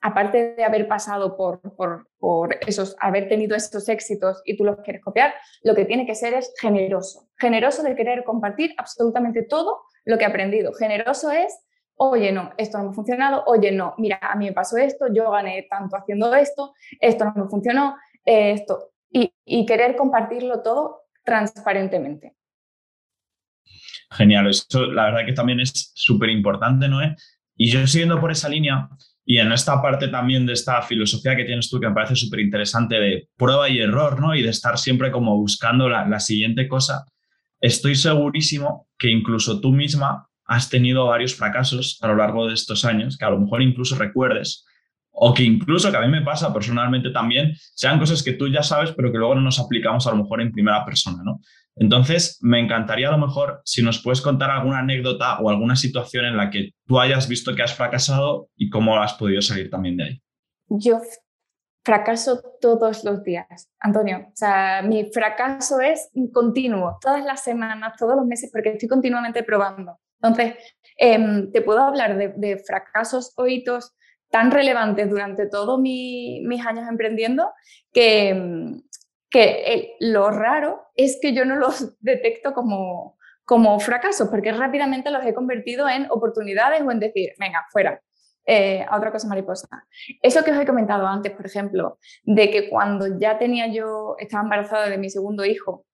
aparte 0.00 0.54
de 0.54 0.64
haber 0.64 0.86
pasado 0.88 1.36
por, 1.36 1.60
por, 1.76 2.08
por, 2.18 2.56
esos, 2.66 2.96
haber 3.00 3.28
tenido 3.28 3.56
esos 3.56 3.88
éxitos 3.88 4.42
y 4.44 4.56
tú 4.56 4.64
los 4.64 4.76
quieres 4.78 5.02
copiar, 5.02 5.34
lo 5.62 5.74
que 5.74 5.84
tiene 5.84 6.06
que 6.06 6.14
ser 6.14 6.34
es 6.34 6.52
generoso. 6.60 7.28
Generoso 7.38 7.82
de 7.82 7.94
querer 7.94 8.24
compartir 8.24 8.74
absolutamente 8.78 9.42
todo 9.42 9.82
lo 10.04 10.18
que 10.18 10.24
he 10.24 10.28
aprendido. 10.28 10.72
Generoso 10.74 11.30
es, 11.30 11.58
oye, 11.96 12.32
no, 12.32 12.52
esto 12.56 12.78
no 12.78 12.84
me 12.84 12.90
ha 12.90 12.94
funcionado, 12.94 13.44
oye, 13.46 13.72
no, 13.72 13.94
mira, 13.98 14.18
a 14.22 14.36
mí 14.36 14.46
me 14.46 14.52
pasó 14.52 14.76
esto, 14.76 15.06
yo 15.12 15.30
gané 15.30 15.66
tanto 15.68 15.96
haciendo 15.96 16.34
esto, 16.34 16.74
esto 17.00 17.24
no 17.24 17.44
me 17.44 17.48
funcionó, 17.48 17.96
esto. 18.24 18.92
Y, 19.10 19.32
y 19.44 19.66
querer 19.66 19.96
compartirlo 19.96 20.62
todo 20.62 21.04
transparentemente. 21.24 22.36
Genial, 24.10 24.48
eso 24.48 24.86
la 24.86 25.06
verdad 25.06 25.26
que 25.26 25.32
también 25.32 25.60
es 25.60 25.92
súper 25.94 26.30
importante, 26.30 26.88
¿no? 26.88 26.98
Y 27.56 27.70
yo 27.70 27.86
siguiendo 27.86 28.20
por 28.20 28.30
esa 28.30 28.48
línea, 28.48 28.88
y 29.28 29.38
en 29.38 29.50
esta 29.50 29.82
parte 29.82 30.06
también 30.06 30.46
de 30.46 30.52
esta 30.52 30.80
filosofía 30.82 31.34
que 31.34 31.44
tienes 31.44 31.68
tú, 31.68 31.80
que 31.80 31.88
me 31.88 31.94
parece 31.94 32.14
súper 32.14 32.38
interesante 32.38 32.94
de 32.94 33.28
prueba 33.36 33.68
y 33.68 33.80
error, 33.80 34.20
¿no? 34.20 34.36
Y 34.36 34.42
de 34.42 34.50
estar 34.50 34.78
siempre 34.78 35.10
como 35.10 35.36
buscando 35.36 35.88
la, 35.88 36.06
la, 36.06 36.20
siguiente 36.20 36.68
cosa, 36.68 37.04
estoy 37.60 37.96
segurísimo 37.96 38.86
que 38.96 39.10
incluso 39.10 39.60
tú 39.60 39.72
misma 39.72 40.28
has 40.44 40.70
tenido 40.70 41.06
varios 41.06 41.34
fracasos 41.34 41.98
a 42.02 42.06
lo 42.06 42.14
largo 42.14 42.46
de 42.46 42.54
estos 42.54 42.84
años, 42.84 43.18
que 43.18 43.24
a 43.24 43.30
lo 43.30 43.40
mejor 43.40 43.62
incluso 43.62 43.96
recuerdes, 43.96 44.64
o 45.10 45.34
que 45.34 45.42
incluso, 45.42 45.90
que 45.90 45.96
a 45.96 46.02
mí 46.02 46.08
me 46.08 46.22
pasa 46.22 46.52
personalmente 46.52 47.10
también, 47.10 47.56
sean 47.74 47.98
cosas 47.98 48.22
que 48.22 48.34
tú 48.34 48.46
ya 48.46 48.62
sabes, 48.62 48.92
pero 48.92 49.10
que 49.10 49.18
luego 49.18 49.34
no 49.34 49.40
nos 49.40 49.58
aplicamos 49.58 50.06
a 50.06 50.12
lo 50.12 50.18
mejor 50.18 50.40
en 50.40 50.52
primera 50.52 50.84
persona, 50.84 51.22
¿no? 51.24 51.40
Entonces, 51.76 52.38
me 52.40 52.58
encantaría 52.58 53.08
a 53.08 53.12
lo 53.12 53.18
mejor 53.18 53.60
si 53.64 53.82
nos 53.82 54.02
puedes 54.02 54.22
contar 54.22 54.50
alguna 54.50 54.78
anécdota 54.78 55.38
o 55.40 55.50
alguna 55.50 55.76
situación 55.76 56.24
en 56.24 56.36
la 56.36 56.50
que 56.50 56.70
tú 56.86 56.98
hayas 56.98 57.28
visto 57.28 57.54
que 57.54 57.62
has 57.62 57.74
fracasado 57.74 58.48
y 58.56 58.70
cómo 58.70 58.96
has 59.00 59.14
podido 59.14 59.42
salir 59.42 59.70
también 59.70 59.98
de 59.98 60.04
ahí. 60.04 60.22
Yo 60.68 61.00
fracaso 61.84 62.42
todos 62.60 63.04
los 63.04 63.22
días, 63.22 63.70
Antonio. 63.78 64.26
O 64.26 64.36
sea, 64.36 64.82
mi 64.82 65.04
fracaso 65.12 65.80
es 65.80 66.10
continuo, 66.32 66.98
todas 67.00 67.24
las 67.24 67.44
semanas, 67.44 67.92
todos 67.96 68.16
los 68.16 68.26
meses, 68.26 68.50
porque 68.52 68.70
estoy 68.70 68.88
continuamente 68.88 69.44
probando. 69.44 70.00
Entonces, 70.20 70.54
eh, 70.98 71.46
te 71.52 71.62
puedo 71.62 71.82
hablar 71.82 72.16
de, 72.16 72.58
fracasos 72.66 73.32
o 73.36 73.46
hitos 73.46 73.94
tan 74.30 74.50
relevantes 74.50 75.08
durante 75.08 75.46
todos 75.46 75.78
mi, 75.78 76.40
mis 76.44 76.66
años 76.66 76.88
emprendiendo 76.88 77.52
que, 77.92 78.82
em, 79.32 79.40
que 79.40 79.96
lo 80.00 80.30
raro 80.30 80.86
es 80.94 81.18
que 81.20 81.32
yo 81.32 81.44
no 81.44 81.56
los 81.56 81.96
detecto 82.00 82.52
como, 82.52 83.16
como 83.44 83.78
fracasos, 83.80 84.28
porque 84.28 84.52
rápidamente 84.52 85.10
los 85.10 85.24
he 85.24 85.34
convertido 85.34 85.88
en 85.88 86.06
oportunidades 86.10 86.82
o 86.82 86.90
en 86.90 87.00
decir, 87.00 87.30
venga, 87.38 87.64
fuera, 87.70 88.00
eh, 88.48 88.86
a 88.88 88.96
otra 88.96 89.10
cosa 89.10 89.26
mariposa. 89.26 89.66
Eso 90.22 90.44
que 90.44 90.52
os 90.52 90.58
he 90.58 90.66
comentado 90.66 91.04
antes, 91.06 91.32
por 91.32 91.46
ejemplo, 91.46 91.98
de 92.22 92.48
que 92.50 92.68
cuando 92.70 93.18
ya 93.18 93.38
tenía 93.38 93.66
yo, 93.66 94.14
estaba 94.18 94.44
embarazada 94.44 94.88
de 94.88 94.98
mi 94.98 95.10
segundo 95.10 95.44
hijo, 95.44 95.84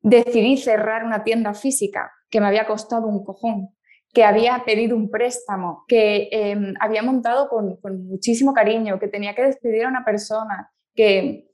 decidí 0.00 0.56
cerrar 0.56 1.04
una 1.04 1.24
tienda 1.24 1.54
física 1.54 2.12
que 2.30 2.40
me 2.40 2.46
había 2.46 2.68
costado 2.68 3.08
un 3.08 3.24
cojón, 3.24 3.70
que 4.14 4.22
había 4.22 4.62
pedido 4.64 4.96
un 4.96 5.10
préstamo, 5.10 5.84
que 5.88 6.28
eh, 6.30 6.74
había 6.78 7.02
montado 7.02 7.48
con, 7.48 7.76
con 7.80 8.06
muchísimo 8.06 8.54
cariño, 8.54 9.00
que 9.00 9.08
tenía 9.08 9.34
que 9.34 9.42
despedir 9.42 9.86
a 9.86 9.88
una 9.88 10.04
persona, 10.04 10.70
que 10.94 11.48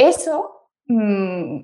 eso 0.00 0.70
mmm, 0.86 1.60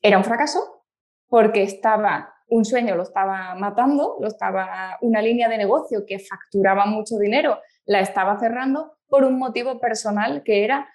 era 0.00 0.18
un 0.18 0.24
fracaso 0.24 0.84
porque 1.28 1.62
estaba 1.62 2.34
un 2.50 2.64
sueño 2.64 2.94
lo 2.94 3.02
estaba 3.02 3.54
matando, 3.56 4.16
lo 4.20 4.26
estaba 4.26 4.96
una 5.02 5.20
línea 5.20 5.48
de 5.48 5.58
negocio 5.58 6.04
que 6.06 6.18
facturaba 6.18 6.86
mucho 6.86 7.18
dinero, 7.18 7.58
la 7.84 8.00
estaba 8.00 8.38
cerrando 8.38 8.96
por 9.06 9.24
un 9.24 9.38
motivo 9.38 9.78
personal 9.80 10.42
que 10.42 10.64
era 10.64 10.88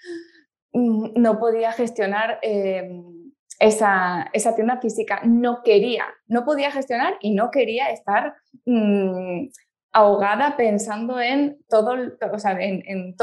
mmm, 0.72 1.12
no 1.16 1.40
podía 1.40 1.72
gestionar 1.72 2.40
eh, 2.42 2.90
esa, 3.60 4.30
esa, 4.34 4.56
tienda 4.56 4.82
física, 4.82 5.22
no 5.24 5.62
quería, 5.64 6.06
no 6.26 6.44
podía 6.44 6.72
gestionar 6.72 7.18
y 7.22 7.36
no 7.36 7.52
quería 7.52 7.92
estar 7.92 8.34
mmm, 8.66 9.48
ahogada 9.92 10.58
pensando 10.58 11.22
en 11.22 11.60
todo, 11.70 11.96
o 12.32 12.40
sea, 12.40 12.54
en, 12.54 12.82
en 12.88 13.16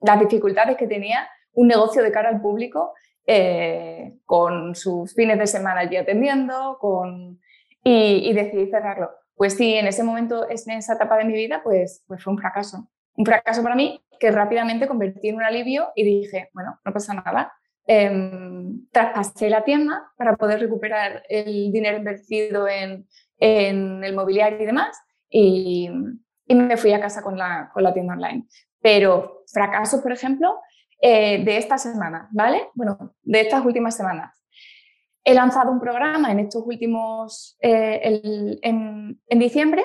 las 0.00 0.18
dificultades 0.18 0.78
que 0.78 0.86
tenía 0.86 1.28
un 1.60 1.68
negocio 1.68 2.02
de 2.02 2.10
cara 2.10 2.30
al 2.30 2.40
público 2.40 2.94
eh, 3.26 4.16
con 4.24 4.74
sus 4.74 5.14
fines 5.14 5.38
de 5.38 5.46
semana 5.46 5.80
allí 5.80 5.96
atendiendo 5.96 6.78
con, 6.80 7.38
y, 7.84 8.32
decidí 8.32 8.70
cerrarlo. 8.70 9.10
Pues 9.34 9.54
sí, 9.54 9.74
en 9.74 9.86
ese 9.86 10.02
momento, 10.02 10.46
en 10.48 10.70
esa 10.70 10.94
etapa 10.94 11.18
de 11.18 11.24
mi 11.24 11.34
vida, 11.34 11.60
pues, 11.62 12.02
pues 12.06 12.24
fue 12.24 12.32
un 12.32 12.38
fracaso. 12.38 12.88
Un 13.14 13.26
fracaso 13.26 13.62
para 13.62 13.74
mí 13.74 14.02
que 14.18 14.30
rápidamente 14.30 14.88
convertí 14.88 15.28
en 15.28 15.36
un 15.36 15.42
alivio 15.42 15.90
y 15.94 16.04
dije, 16.04 16.48
bueno, 16.54 16.80
no 16.82 16.92
pasa 16.92 17.12
nada. 17.14 17.52
Eh, 17.86 18.10
traspasé 18.90 19.50
la 19.50 19.64
tienda 19.64 20.10
para 20.16 20.36
poder 20.36 20.60
recuperar 20.60 21.22
el 21.28 21.72
dinero 21.72 21.98
invertido 21.98 22.68
en, 22.68 23.06
en 23.38 24.02
el 24.02 24.14
mobiliario 24.14 24.62
y 24.62 24.66
demás 24.66 24.98
y, 25.28 25.90
y, 26.46 26.54
me 26.54 26.76
fui 26.76 26.92
a 26.92 27.00
casa 27.00 27.22
con 27.22 27.36
la, 27.36 27.70
con 27.72 27.82
la 27.82 27.92
tienda 27.92 28.14
online. 28.14 28.46
Pero 28.80 29.44
fracasos, 29.52 30.00
por 30.00 30.12
ejemplo, 30.12 30.58
eh, 31.00 31.42
de 31.44 31.56
esta 31.56 31.78
semana, 31.78 32.28
¿vale? 32.32 32.68
Bueno, 32.74 33.14
de 33.22 33.40
estas 33.40 33.64
últimas 33.64 33.96
semanas. 33.96 34.44
He 35.24 35.34
lanzado 35.34 35.70
un 35.70 35.80
programa 35.80 36.30
en 36.30 36.40
estos 36.40 36.62
últimos, 36.66 37.56
eh, 37.60 38.00
el, 38.02 38.58
en, 38.62 39.20
en, 39.26 39.38
diciembre, 39.38 39.84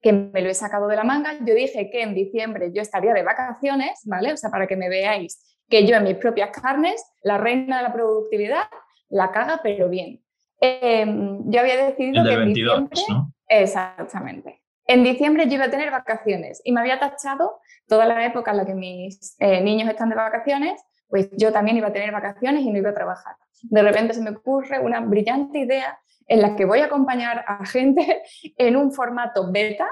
que 0.00 0.12
me 0.12 0.42
lo 0.42 0.48
he 0.50 0.54
sacado 0.54 0.88
de 0.88 0.96
la 0.96 1.04
manga. 1.04 1.34
Yo 1.44 1.54
dije 1.54 1.90
que 1.90 2.02
en 2.02 2.14
diciembre 2.14 2.72
yo 2.74 2.82
estaría 2.82 3.12
de 3.12 3.22
vacaciones, 3.22 4.00
¿vale? 4.04 4.32
O 4.32 4.36
sea, 4.36 4.50
para 4.50 4.66
que 4.66 4.76
me 4.76 4.88
veáis 4.88 5.42
que 5.68 5.86
yo 5.86 5.96
en 5.96 6.04
mis 6.04 6.16
propias 6.16 6.50
carnes, 6.50 7.02
la 7.22 7.38
reina 7.38 7.78
de 7.78 7.82
la 7.82 7.92
productividad, 7.92 8.64
la 9.08 9.30
caga, 9.32 9.60
pero 9.62 9.88
bien. 9.88 10.22
Eh, 10.60 11.04
yo 11.46 11.60
había 11.60 11.86
decidido 11.86 12.22
el 12.22 12.28
que 12.28 12.34
en 12.34 12.40
22, 12.40 12.90
diciembre... 12.90 13.00
¿no? 13.08 13.32
Exactamente. 13.48 14.62
En 14.86 15.02
diciembre 15.02 15.46
yo 15.48 15.54
iba 15.54 15.64
a 15.64 15.70
tener 15.70 15.90
vacaciones 15.90 16.62
y 16.64 16.72
me 16.72 16.80
había 16.80 17.00
tachado 17.00 17.60
toda 17.88 18.06
la 18.06 18.24
época 18.24 18.52
en 18.52 18.56
la 18.56 18.66
que 18.66 18.74
mis 18.74 19.36
eh, 19.40 19.60
niños 19.60 19.88
están 19.88 20.10
de 20.10 20.16
vacaciones, 20.16 20.80
pues 21.08 21.28
yo 21.32 21.52
también 21.52 21.76
iba 21.76 21.88
a 21.88 21.92
tener 21.92 22.12
vacaciones 22.12 22.62
y 22.62 22.70
no 22.70 22.78
iba 22.78 22.90
a 22.90 22.94
trabajar. 22.94 23.36
De 23.62 23.82
repente 23.82 24.14
se 24.14 24.22
me 24.22 24.30
ocurre 24.30 24.80
una 24.80 25.00
brillante 25.00 25.58
idea 25.58 25.98
en 26.28 26.42
la 26.42 26.56
que 26.56 26.64
voy 26.64 26.80
a 26.80 26.86
acompañar 26.86 27.44
a 27.46 27.64
gente 27.64 28.22
en 28.58 28.76
un 28.76 28.92
formato 28.92 29.50
beta 29.50 29.88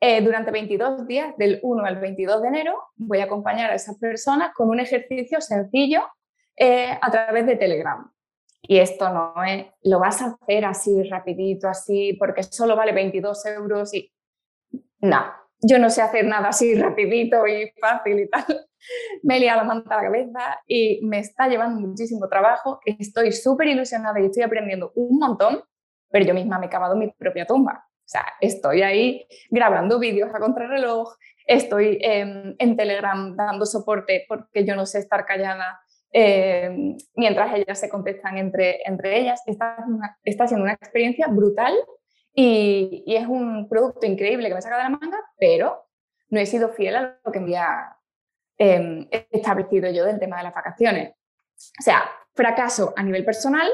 eh, 0.00 0.20
durante 0.20 0.50
22 0.50 1.06
días, 1.06 1.34
del 1.38 1.60
1 1.62 1.84
al 1.84 1.98
22 1.98 2.42
de 2.42 2.48
enero, 2.48 2.78
voy 2.96 3.20
a 3.20 3.24
acompañar 3.24 3.70
a 3.70 3.74
esas 3.74 3.96
personas 3.96 4.52
con 4.54 4.68
un 4.68 4.80
ejercicio 4.80 5.40
sencillo 5.40 6.02
eh, 6.56 6.98
a 7.00 7.10
través 7.10 7.46
de 7.46 7.56
Telegram. 7.56 8.13
Y 8.66 8.78
esto 8.78 9.10
no 9.10 9.34
es, 9.44 9.66
lo 9.82 10.00
vas 10.00 10.22
a 10.22 10.36
hacer 10.40 10.64
así 10.64 11.02
rapidito, 11.02 11.68
así, 11.68 12.14
porque 12.14 12.42
solo 12.42 12.76
vale 12.76 12.92
22 12.92 13.46
euros 13.46 13.92
y... 13.92 14.10
No, 15.00 15.22
yo 15.60 15.78
no 15.78 15.90
sé 15.90 16.00
hacer 16.00 16.24
nada 16.24 16.48
así 16.48 16.74
rapidito 16.74 17.46
y 17.46 17.70
fácil 17.78 18.20
y 18.20 18.28
tal. 18.28 18.44
Me 19.22 19.36
he 19.36 19.40
liado 19.40 19.58
la 19.60 19.64
manta 19.64 19.94
a 19.94 19.98
la 19.98 20.04
cabeza 20.04 20.60
y 20.66 21.00
me 21.06 21.18
está 21.18 21.48
llevando 21.48 21.80
muchísimo 21.80 22.28
trabajo. 22.28 22.80
Estoy 22.84 23.32
súper 23.32 23.68
ilusionada 23.68 24.20
y 24.20 24.26
estoy 24.26 24.42
aprendiendo 24.42 24.92
un 24.94 25.18
montón, 25.18 25.62
pero 26.10 26.26
yo 26.26 26.34
misma 26.34 26.58
me 26.58 26.66
he 26.66 26.68
cavado 26.68 26.94
mi 26.94 27.10
propia 27.10 27.46
tumba. 27.46 27.86
O 27.86 28.06
sea, 28.06 28.26
estoy 28.42 28.82
ahí 28.82 29.26
grabando 29.48 29.98
vídeos 29.98 30.34
a 30.34 30.38
contrarreloj, 30.38 31.14
estoy 31.46 31.98
eh, 32.02 32.54
en 32.58 32.76
Telegram 32.76 33.34
dando 33.34 33.64
soporte 33.64 34.26
porque 34.28 34.66
yo 34.66 34.76
no 34.76 34.84
sé 34.84 34.98
estar 34.98 35.24
callada 35.24 35.80
eh, 36.16 36.96
mientras 37.16 37.56
ellas 37.56 37.78
se 37.78 37.88
contestan 37.88 38.38
entre, 38.38 38.80
entre 38.86 39.18
ellas. 39.18 39.42
Está, 39.46 39.84
una, 39.86 40.16
está 40.22 40.46
siendo 40.46 40.62
una 40.62 40.74
experiencia 40.74 41.26
brutal 41.26 41.74
y, 42.32 43.02
y, 43.04 43.16
es 43.16 43.26
un 43.26 43.68
producto 43.68 44.06
increíble 44.06 44.48
que 44.48 44.54
me 44.54 44.62
saca 44.62 44.76
de 44.76 44.84
la 44.84 44.90
manga, 44.90 45.18
pero 45.36 45.88
no 46.30 46.38
he 46.38 46.46
sido 46.46 46.68
fiel 46.70 46.94
a 46.94 47.18
lo 47.24 47.32
que 47.32 47.40
me 47.40 47.46
había 47.46 47.96
eh, 48.58 49.08
establecido 49.32 49.90
yo 49.90 50.04
del 50.04 50.20
tema 50.20 50.38
de 50.38 50.44
las 50.44 50.54
vacaciones. 50.54 51.14
O 51.80 51.82
sea, 51.82 52.04
fracaso 52.32 52.94
a 52.96 53.02
nivel 53.02 53.24
personal, 53.24 53.68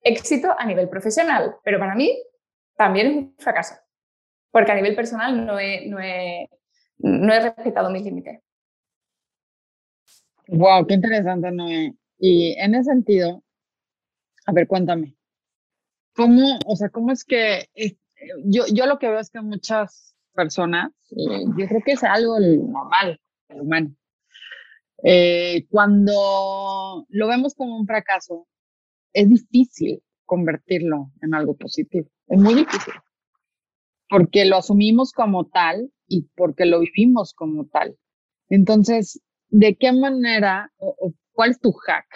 éxito 0.00 0.54
a 0.58 0.64
nivel 0.64 0.88
profesional, 0.88 1.56
pero 1.62 1.78
para 1.78 1.94
mí 1.94 2.22
también 2.74 3.06
es 3.06 3.16
un 3.16 3.34
fracaso, 3.38 3.74
porque 4.50 4.72
a 4.72 4.76
nivel 4.76 4.96
personal 4.96 5.44
no 5.44 5.58
he, 5.58 5.86
no 5.86 6.00
he, 6.00 6.48
no 6.98 7.34
he 7.34 7.40
respetado 7.40 7.90
mis 7.90 8.02
límites. 8.02 8.40
Wow, 10.52 10.86
qué 10.86 10.94
interesante, 10.94 11.50
Noé. 11.50 11.94
Y 12.18 12.54
en 12.58 12.74
ese 12.74 12.90
sentido, 12.90 13.42
a 14.44 14.52
ver, 14.52 14.66
cuéntame, 14.66 15.16
¿cómo, 16.14 16.58
o 16.66 16.76
sea, 16.76 16.90
cómo 16.90 17.10
es 17.10 17.24
que 17.24 17.70
es, 17.74 17.96
yo, 18.44 18.64
yo 18.70 18.86
lo 18.86 18.98
que 18.98 19.08
veo 19.08 19.18
es 19.18 19.30
que 19.30 19.40
muchas 19.40 20.14
personas, 20.34 20.92
eh, 21.12 21.44
yo 21.56 21.66
creo 21.66 21.80
que 21.84 21.92
es 21.92 22.04
algo 22.04 22.38
normal, 22.38 23.18
el 23.48 23.60
humano, 23.62 23.96
eh, 25.04 25.66
cuando 25.70 27.06
lo 27.08 27.28
vemos 27.28 27.54
como 27.54 27.78
un 27.78 27.86
fracaso, 27.86 28.46
es 29.14 29.30
difícil 29.30 30.02
convertirlo 30.26 31.12
en 31.22 31.34
algo 31.34 31.56
positivo, 31.56 32.10
es 32.26 32.38
muy 32.38 32.54
difícil, 32.54 32.92
porque 34.10 34.44
lo 34.44 34.58
asumimos 34.58 35.12
como 35.12 35.46
tal 35.46 35.90
y 36.06 36.28
porque 36.36 36.66
lo 36.66 36.80
vivimos 36.80 37.32
como 37.32 37.64
tal. 37.68 37.96
Entonces, 38.50 39.22
¿de 39.52 39.76
qué 39.76 39.92
manera 39.92 40.72
o, 40.78 41.12
cuál 41.32 41.50
es 41.50 41.60
tu 41.60 41.72
hack? 41.72 42.06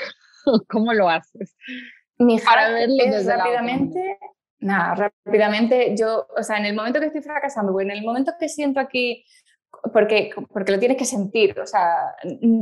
¿Cómo 0.68 0.92
lo 0.92 1.08
haces? 1.08 1.56
Mi 2.18 2.38
hack 2.38 2.88
es 2.88 3.26
rápidamente, 3.26 4.18
nada, 4.58 5.10
rápidamente 5.24 5.94
yo, 5.96 6.26
o 6.36 6.42
sea, 6.42 6.58
en 6.58 6.64
el 6.64 6.74
momento 6.74 6.98
que 6.98 7.06
estoy 7.06 7.22
fracasando 7.22 7.78
en 7.80 7.90
el 7.90 8.02
momento 8.02 8.32
que 8.40 8.48
siento 8.48 8.80
aquí 8.80 9.24
porque, 9.92 10.30
porque 10.52 10.72
lo 10.72 10.78
tienes 10.78 10.96
que 10.96 11.04
sentir, 11.04 11.58
o 11.60 11.66
sea, 11.66 12.14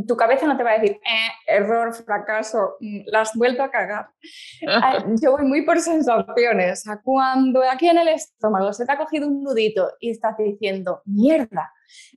tu 0.07 0.17
cabeza 0.17 0.47
no 0.47 0.57
te 0.57 0.65
va 0.65 0.73
a 0.73 0.79
decir, 0.79 0.93
eh, 0.93 1.31
error, 1.47 1.95
fracaso, 1.95 2.77
mm, 2.81 3.03
la 3.07 3.21
has 3.21 3.35
vuelto 3.35 3.63
a 3.63 3.71
cagar. 3.71 4.09
Ah, 4.67 5.05
yo 5.23 5.33
voy 5.33 5.45
muy 5.45 5.63
por 5.63 5.79
sensaciones, 5.81 6.81
o 6.81 6.83
sea, 6.83 7.01
cuando 7.03 7.63
aquí 7.63 7.89
en 7.89 7.99
el 7.99 8.09
estómago 8.09 8.73
se 8.73 8.85
te 8.85 8.93
ha 8.93 8.99
cogido 8.99 9.29
un 9.29 9.43
nudito 9.43 9.93
y 10.01 10.11
estás 10.11 10.37
diciendo, 10.37 11.03
mierda, 11.05 11.73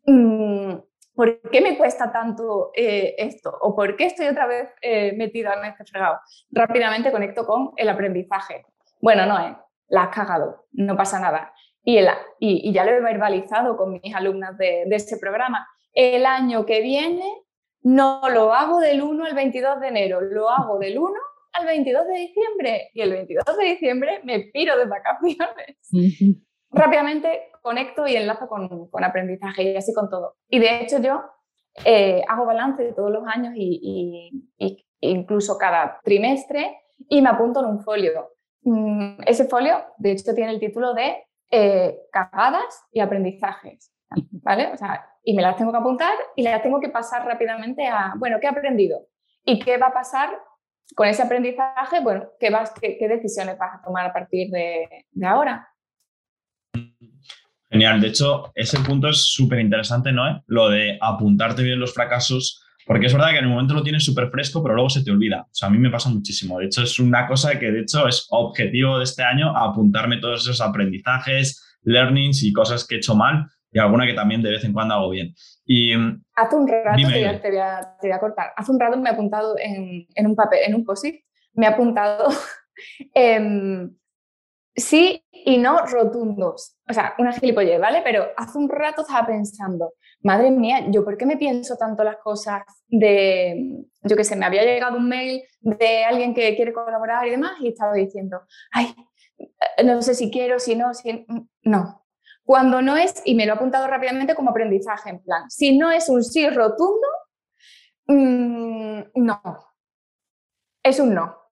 mm, 0.05 0.75
¿por 1.17 1.41
qué 1.49 1.59
me 1.59 1.77
cuesta 1.77 2.11
tanto 2.11 2.71
eh, 2.75 3.15
esto? 3.17 3.57
¿O 3.59 3.75
por 3.75 3.97
qué 3.97 4.05
estoy 4.05 4.27
otra 4.27 4.45
vez 4.45 4.69
eh, 4.81 5.13
metida 5.17 5.55
en 5.55 5.65
este 5.65 5.83
fregado? 5.83 6.19
Rápidamente 6.51 7.11
conecto 7.11 7.45
con 7.45 7.71
el 7.75 7.89
aprendizaje. 7.89 8.65
Bueno, 9.01 9.25
no, 9.25 9.39
eh, 9.39 9.57
la 9.89 10.03
has 10.03 10.15
cagado, 10.15 10.67
no 10.71 10.95
pasa 10.95 11.19
nada 11.19 11.51
y, 11.87 11.99
y, 12.39 12.73
ya 12.73 12.83
lo 12.83 12.91
he 12.91 12.99
verbalizado 12.99 13.77
con 13.77 13.93
mis 13.93 14.13
alumnas 14.13 14.57
de, 14.57 14.83
de 14.87 14.95
este 14.95 15.17
programa, 15.17 15.65
el 15.93 16.25
año 16.25 16.65
que 16.65 16.81
viene 16.81 17.23
no 17.81 18.21
lo 18.29 18.53
hago 18.53 18.79
del 18.79 19.01
1 19.01 19.23
al 19.23 19.33
22 19.33 19.79
de 19.79 19.87
enero, 19.87 20.19
lo 20.19 20.49
hago 20.49 20.77
del 20.79 20.99
1 20.99 21.13
al 21.53 21.65
22 21.65 22.07
de 22.07 22.13
diciembre 22.13 22.89
y 22.93 23.01
el 23.01 23.11
22 23.11 23.57
de 23.57 23.65
diciembre 23.65 24.21
me 24.25 24.39
piro 24.51 24.77
de 24.77 24.85
vacaciones. 24.85 25.77
Rápidamente 26.71 27.51
conecto 27.61 28.07
y 28.07 28.15
enlazo 28.15 28.47
con, 28.47 28.89
con, 28.89 29.03
aprendizaje 29.03 29.63
y 29.63 29.75
así 29.75 29.93
con 29.93 30.09
todo. 30.09 30.35
Y 30.49 30.59
de 30.59 30.81
hecho 30.81 30.99
yo 30.99 31.21
eh, 31.85 32.23
hago 32.27 32.45
balance 32.45 32.83
de 32.83 32.93
todos 32.93 33.11
los 33.11 33.27
años 33.27 33.53
y, 33.55 34.31
y, 34.57 34.85
incluso 34.99 35.57
cada 35.57 35.99
trimestre 36.03 36.81
y 37.09 37.21
me 37.21 37.29
apunto 37.29 37.59
en 37.59 37.67
un 37.67 37.83
folio. 37.83 38.31
Mm, 38.63 39.21
ese 39.25 39.45
folio, 39.45 39.83
de 39.97 40.11
hecho, 40.11 40.33
tiene 40.33 40.51
el 40.51 40.59
título 40.59 40.93
de 40.93 41.23
eh, 41.51 41.99
cagadas 42.11 42.85
y 42.91 42.99
aprendizajes. 42.99 43.93
¿Vale? 44.31 44.71
O 44.73 44.77
sea, 44.77 45.05
y 45.23 45.35
me 45.35 45.41
las 45.41 45.57
tengo 45.57 45.71
que 45.71 45.77
apuntar 45.77 46.13
y 46.37 46.43
las 46.43 46.63
tengo 46.63 46.79
que 46.79 46.89
pasar 46.89 47.25
rápidamente 47.25 47.85
a, 47.85 48.13
bueno, 48.17 48.37
¿qué 48.39 48.47
he 48.47 48.49
aprendido? 48.49 49.07
¿Y 49.43 49.59
qué 49.59 49.77
va 49.77 49.87
a 49.87 49.93
pasar 49.93 50.29
con 50.95 51.07
ese 51.07 51.23
aprendizaje? 51.23 51.99
Bueno, 51.99 52.29
¿qué, 52.39 52.49
vas, 52.49 52.73
qué, 52.79 52.97
decisiones 53.07 53.57
vas 53.57 53.75
a 53.75 53.81
tomar 53.81 54.05
a 54.05 54.13
partir 54.13 54.49
de, 54.49 55.05
de 55.11 55.27
ahora? 55.27 55.69
Genial, 57.69 57.99
de 57.99 58.07
hecho, 58.07 58.51
ese 58.55 58.79
punto 58.79 59.09
es 59.09 59.17
súper 59.17 59.59
interesante, 59.59 60.11
¿no? 60.11 60.43
Lo 60.47 60.69
de 60.69 60.97
apuntarte 61.01 61.63
bien 61.63 61.79
los 61.79 61.93
fracasos 61.93 62.63
porque 62.87 63.07
es 63.07 63.13
verdad 63.13 63.31
que 63.31 63.39
en 63.39 63.43
el 63.43 63.49
momento 63.49 63.73
lo 63.73 63.83
tienes 63.83 64.05
súper 64.05 64.29
fresco, 64.29 64.63
pero 64.63 64.75
luego 64.75 64.89
se 64.89 65.03
te 65.03 65.11
olvida. 65.11 65.41
O 65.41 65.53
sea, 65.53 65.67
a 65.67 65.71
mí 65.71 65.77
me 65.77 65.89
pasa 65.89 66.09
muchísimo. 66.09 66.57
De 66.57 66.67
hecho, 66.67 66.81
es 66.81 66.99
una 66.99 67.27
cosa 67.27 67.59
que 67.59 67.69
de 67.69 67.81
hecho 67.81 68.07
es 68.07 68.27
objetivo 68.29 68.97
de 68.97 69.03
este 69.03 69.23
año, 69.23 69.55
apuntarme 69.55 70.21
todos 70.21 70.43
esos 70.43 70.61
aprendizajes, 70.61 71.77
learnings 71.81 72.43
y 72.43 72.53
cosas 72.53 72.87
que 72.87 72.95
he 72.95 72.97
hecho 72.99 73.13
mal 73.13 73.45
y 73.73 73.79
alguna 73.79 74.07
que 74.07 74.13
también 74.13 74.41
de 74.41 74.51
vez 74.51 74.63
en 74.63 74.71
cuando 74.71 74.93
hago 74.93 75.09
bien. 75.09 75.35
Y, 75.65 75.93
Hace 76.35 76.55
un 76.55 76.65
rato, 76.65 76.95
te, 76.95 77.03
voy 77.03 77.23
a, 77.25 77.41
te, 77.41 77.49
voy 78.07 78.11
a, 78.11 78.19
cortar, 78.19 78.53
hace 78.55 78.71
un 78.71 78.79
rato 78.79 78.97
me 78.97 79.09
he 79.09 79.13
apuntado 79.13 79.55
en, 79.59 80.07
en 80.15 80.25
un 80.25 80.35
papel, 80.35 80.59
en 80.65 80.75
un 80.75 80.85
me 81.55 81.65
he 81.65 81.69
apuntado 81.69 82.29
sí 84.77 85.25
y 85.31 85.57
no 85.57 85.79
rotundos. 85.85 86.77
O 86.87 86.93
sea, 86.93 87.15
una 87.17 87.33
gilipollez, 87.33 87.81
¿vale? 87.81 88.01
Pero 88.03 88.27
hace 88.37 88.57
un 88.57 88.69
rato 88.69 89.01
estaba 89.01 89.25
pensando, 89.25 89.93
madre 90.21 90.51
mía, 90.51 90.85
¿yo 90.89 91.03
por 91.03 91.17
qué 91.17 91.25
me 91.25 91.37
pienso 91.37 91.75
tanto 91.77 92.03
las 92.03 92.17
cosas 92.17 92.61
de, 92.87 93.83
yo 94.03 94.15
qué 94.15 94.23
sé, 94.23 94.35
me 94.35 94.45
había 94.45 94.63
llegado 94.63 94.97
un 94.97 95.09
mail 95.09 95.43
de 95.61 96.05
alguien 96.05 96.33
que 96.33 96.55
quiere 96.55 96.73
colaborar 96.73 97.27
y 97.27 97.31
demás 97.31 97.53
y 97.59 97.69
estaba 97.69 97.93
diciendo, 97.93 98.41
ay, 98.71 98.95
no 99.83 100.01
sé 100.01 100.13
si 100.13 100.31
quiero, 100.31 100.59
si 100.59 100.75
no, 100.75 100.93
si 100.93 101.25
no. 101.63 102.05
Cuando 102.43 102.81
no 102.81 102.95
es, 102.95 103.21
y 103.25 103.35
me 103.35 103.45
lo 103.45 103.53
he 103.53 103.55
apuntado 103.55 103.87
rápidamente 103.87 104.35
como 104.35 104.51
aprendizaje, 104.51 105.09
en 105.09 105.21
plan, 105.21 105.49
si 105.49 105.77
no 105.77 105.91
es 105.91 106.07
un 106.07 106.23
sí 106.23 106.47
rotundo, 106.49 107.07
mm, 108.07 109.01
no, 109.15 109.41
es 110.83 110.99
un 110.99 111.13
no 111.13 111.46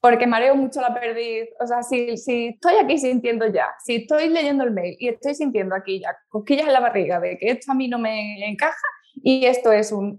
porque 0.00 0.26
mareo 0.26 0.54
mucho 0.54 0.80
la 0.80 0.94
perdiz. 0.94 1.48
O 1.60 1.66
sea, 1.66 1.82
si, 1.82 2.10
estoy 2.10 2.74
aquí 2.82 2.98
sintiendo 2.98 3.46
ya, 3.46 3.74
si 3.84 3.96
estoy 3.96 4.28
leyendo 4.28 4.64
el 4.64 4.70
mail 4.70 4.96
y 4.98 5.08
estoy 5.08 5.34
sintiendo 5.34 5.74
aquí 5.74 6.00
ya 6.00 6.16
cosquillas 6.28 6.66
en 6.66 6.72
la 6.72 6.80
barriga 6.80 7.20
de 7.20 7.38
que 7.38 7.50
esto 7.50 7.72
a 7.72 7.74
mí 7.74 7.88
no 7.88 7.98
me 7.98 8.46
encaja 8.48 8.76
y 9.14 9.46
esto 9.46 9.72
es 9.72 9.92
un, 9.92 10.16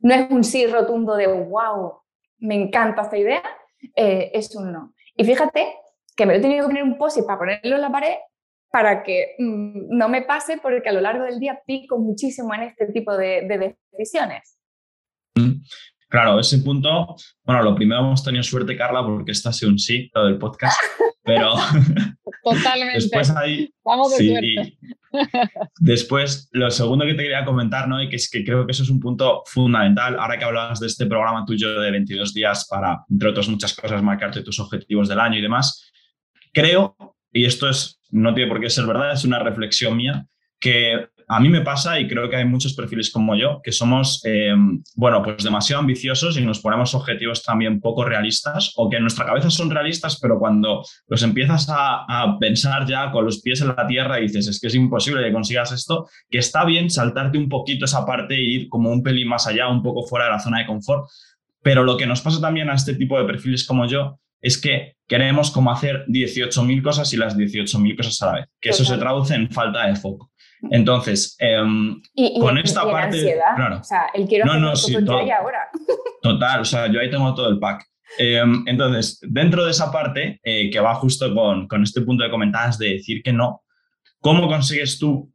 no 0.00 0.14
es 0.14 0.30
un 0.30 0.44
sí 0.44 0.66
rotundo 0.66 1.16
de 1.16 1.26
wow, 1.26 2.00
me 2.38 2.54
encanta 2.56 3.02
esta 3.02 3.16
idea, 3.16 3.42
eh, 3.96 4.30
es 4.34 4.54
un 4.54 4.72
no. 4.72 4.94
Y 5.16 5.24
fíjate 5.24 5.74
que 6.16 6.26
me 6.26 6.34
lo 6.34 6.38
he 6.38 6.42
tenido 6.42 6.66
que 6.66 6.74
poner 6.74 6.82
un 6.84 6.98
post 6.98 7.18
para 7.26 7.38
ponerlo 7.38 7.76
en 7.76 7.80
la 7.80 7.92
pared 7.92 8.16
para 8.70 9.04
que 9.04 9.36
mm, 9.38 9.96
no 9.96 10.08
me 10.08 10.22
pase 10.22 10.58
porque 10.58 10.88
a 10.88 10.92
lo 10.92 11.00
largo 11.00 11.24
del 11.24 11.38
día 11.38 11.62
pico 11.64 11.96
muchísimo 11.98 12.52
en 12.54 12.64
este 12.64 12.86
tipo 12.86 13.16
de, 13.16 13.42
de 13.42 13.76
decisiones. 13.92 14.58
Claro, 16.08 16.38
ese 16.38 16.58
punto, 16.58 17.16
bueno, 17.42 17.62
lo 17.62 17.74
primero 17.74 18.00
hemos 18.00 18.22
tenido 18.22 18.42
suerte, 18.42 18.76
Carla, 18.76 19.02
porque 19.04 19.32
esta 19.32 19.50
ha 19.50 19.52
sido 19.52 19.72
un 19.72 19.78
sí, 19.78 20.10
lo 20.14 20.26
del 20.26 20.38
podcast, 20.38 20.80
pero 21.24 21.54
Totalmente. 22.44 22.94
después 22.94 23.30
ahí... 23.30 23.72
Vamos 23.84 24.16
de 24.16 24.28
suerte. 24.28 24.78
Después, 25.78 26.48
lo 26.52 26.70
segundo 26.70 27.04
que 27.04 27.14
te 27.14 27.22
quería 27.22 27.44
comentar, 27.44 27.88
¿no? 27.88 28.02
Y 28.02 28.08
que 28.08 28.16
es 28.16 28.28
que 28.28 28.44
creo 28.44 28.66
que 28.66 28.72
eso 28.72 28.82
es 28.82 28.90
un 28.90 29.00
punto 29.00 29.42
fundamental, 29.46 30.18
ahora 30.18 30.38
que 30.38 30.44
hablabas 30.44 30.80
de 30.80 30.88
este 30.88 31.06
programa 31.06 31.44
tuyo 31.46 31.80
de 31.80 31.90
22 31.90 32.34
días 32.34 32.66
para, 32.68 33.04
entre 33.08 33.28
otras 33.28 33.48
muchas 33.48 33.74
cosas, 33.74 34.02
marcarte 34.02 34.42
tus 34.42 34.58
objetivos 34.58 35.08
del 35.08 35.20
año 35.20 35.38
y 35.38 35.42
demás, 35.42 35.92
creo, 36.52 36.96
y 37.32 37.44
esto 37.44 37.68
es, 37.68 38.00
no 38.10 38.34
tiene 38.34 38.50
por 38.50 38.60
qué 38.60 38.70
ser 38.70 38.86
verdad, 38.86 39.12
es 39.12 39.24
una 39.24 39.38
reflexión 39.38 39.96
mía, 39.96 40.26
que 40.58 41.08
a 41.28 41.40
mí 41.40 41.48
me 41.48 41.60
pasa 41.62 41.98
y 41.98 42.06
creo 42.06 42.28
que 42.28 42.36
hay 42.36 42.44
muchos 42.44 42.74
perfiles 42.74 43.10
como 43.10 43.34
yo 43.34 43.60
que 43.62 43.72
somos, 43.72 44.20
eh, 44.24 44.54
bueno, 44.94 45.22
pues 45.22 45.42
demasiado 45.42 45.80
ambiciosos 45.80 46.36
y 46.36 46.44
nos 46.44 46.60
ponemos 46.60 46.94
objetivos 46.94 47.42
también 47.42 47.80
poco 47.80 48.04
realistas 48.04 48.72
o 48.76 48.88
que 48.90 48.96
en 48.96 49.02
nuestra 49.02 49.26
cabeza 49.26 49.50
son 49.50 49.70
realistas, 49.70 50.18
pero 50.20 50.38
cuando 50.38 50.82
los 51.08 51.22
empiezas 51.22 51.66
a, 51.70 52.06
pensar 52.40 52.86
ya 52.86 53.10
con 53.10 53.24
los 53.24 53.40
pies 53.40 53.60
en 53.60 53.68
la 53.68 53.86
tierra 53.86 54.18
y 54.18 54.22
dices, 54.22 54.48
es 54.48 54.60
que 54.60 54.66
es 54.66 54.74
imposible 54.74 55.22
que 55.22 55.32
consigas 55.32 55.72
esto, 55.72 56.08
que 56.28 56.38
está 56.38 56.64
bien 56.64 56.90
saltarte 56.90 57.38
un 57.38 57.48
poquito 57.48 57.84
esa 57.84 58.04
parte 58.04 58.34
e 58.34 58.42
ir 58.42 58.68
como 58.68 58.90
un 58.90 59.02
pelín 59.02 59.28
más 59.28 59.46
allá, 59.46 59.68
un 59.68 59.82
poco 59.82 60.06
fuera 60.06 60.26
de 60.26 60.32
la 60.32 60.40
zona 60.40 60.58
de 60.60 60.66
confort. 60.66 61.08
Pero 61.62 61.84
lo 61.84 61.96
que 61.96 62.06
nos 62.06 62.20
pasa 62.20 62.40
también 62.40 62.68
a 62.68 62.74
este 62.74 62.94
tipo 62.94 63.18
de 63.18 63.24
perfiles 63.24 63.66
como 63.66 63.86
yo 63.86 64.18
es 64.44 64.58
que 64.58 64.96
queremos 65.08 65.50
como 65.50 65.72
hacer 65.72 66.04
18.000 66.06 66.82
cosas 66.82 67.12
y 67.14 67.16
las 67.16 67.36
18.000 67.36 67.96
cosas 67.96 68.20
a 68.22 68.26
la 68.26 68.32
vez, 68.34 68.46
que 68.60 68.68
eso 68.70 68.84
se 68.84 68.98
traduce 68.98 69.34
en 69.34 69.50
falta 69.50 69.86
de 69.86 69.96
foco. 69.96 70.30
Entonces, 70.70 71.36
em, 71.38 72.00
con 72.40 72.58
esta 72.58 72.82
parte. 72.84 73.18
Ansiedad, 73.18 73.54
claro. 73.56 73.78
O 73.80 73.84
sea, 73.84 74.06
el 74.14 74.26
quiero 74.26 74.46
no, 74.46 74.58
no, 74.58 74.76
sí, 74.76 74.94
todo, 75.04 75.24
y 75.26 75.30
ahora. 75.30 75.68
Total, 76.22 76.60
o 76.60 76.64
sea, 76.64 76.86
yo 76.86 77.00
ahí 77.00 77.10
tengo 77.10 77.34
todo 77.34 77.48
el 77.48 77.58
pack. 77.58 77.84
Em, 78.18 78.62
entonces, 78.66 79.18
dentro 79.22 79.64
de 79.64 79.70
esa 79.70 79.90
parte, 79.90 80.40
eh, 80.42 80.70
que 80.70 80.80
va 80.80 80.94
justo 80.94 81.34
con, 81.34 81.66
con 81.66 81.82
este 81.82 82.02
punto 82.02 82.24
de 82.24 82.30
comentadas 82.30 82.78
de 82.78 82.94
decir 82.94 83.22
que 83.22 83.32
no, 83.32 83.62
¿cómo 84.20 84.46
consigues 84.48 84.98
tú 84.98 85.32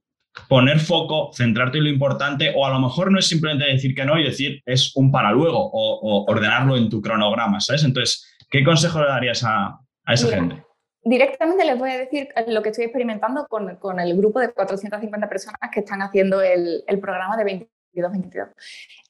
poner 0.48 0.80
foco, 0.80 1.32
centrarte 1.34 1.80
en 1.80 1.86
lo 1.86 1.90
importante, 1.90 2.54
o 2.56 2.66
a 2.66 2.72
lo 2.72 2.80
mejor 2.80 3.12
no 3.12 3.20
es 3.20 3.28
simplemente 3.28 3.66
decir 3.66 3.94
que 3.94 4.06
no 4.06 4.18
y 4.18 4.24
decir 4.24 4.62
es 4.66 4.96
un 4.96 5.12
para 5.12 5.32
luego, 5.32 5.60
o, 5.60 6.26
ordenarlo 6.28 6.78
en 6.78 6.90
tu 6.90 7.02
cronograma, 7.02 7.60
¿sabes? 7.60 7.84
Entonces, 7.84 8.26
¿qué 8.50 8.64
consejo 8.64 9.02
le 9.02 9.08
darías 9.08 9.44
a, 9.44 9.80
a 10.06 10.14
esa 10.14 10.30
gente? 10.30 10.64
Directamente 11.04 11.64
les 11.64 11.78
voy 11.78 11.92
a 11.92 11.98
decir 11.98 12.30
lo 12.48 12.62
que 12.62 12.70
estoy 12.70 12.86
experimentando 12.86 13.48
con, 13.48 14.00
el 14.00 14.18
grupo 14.18 14.40
de 14.40 14.52
450 14.52 15.30
personas 15.30 15.60
que 15.72 15.80
están 15.80 16.02
haciendo 16.02 16.42
el, 16.42 16.84
programa 17.02 17.38
de 17.38 17.68
22-22. 17.94 18.50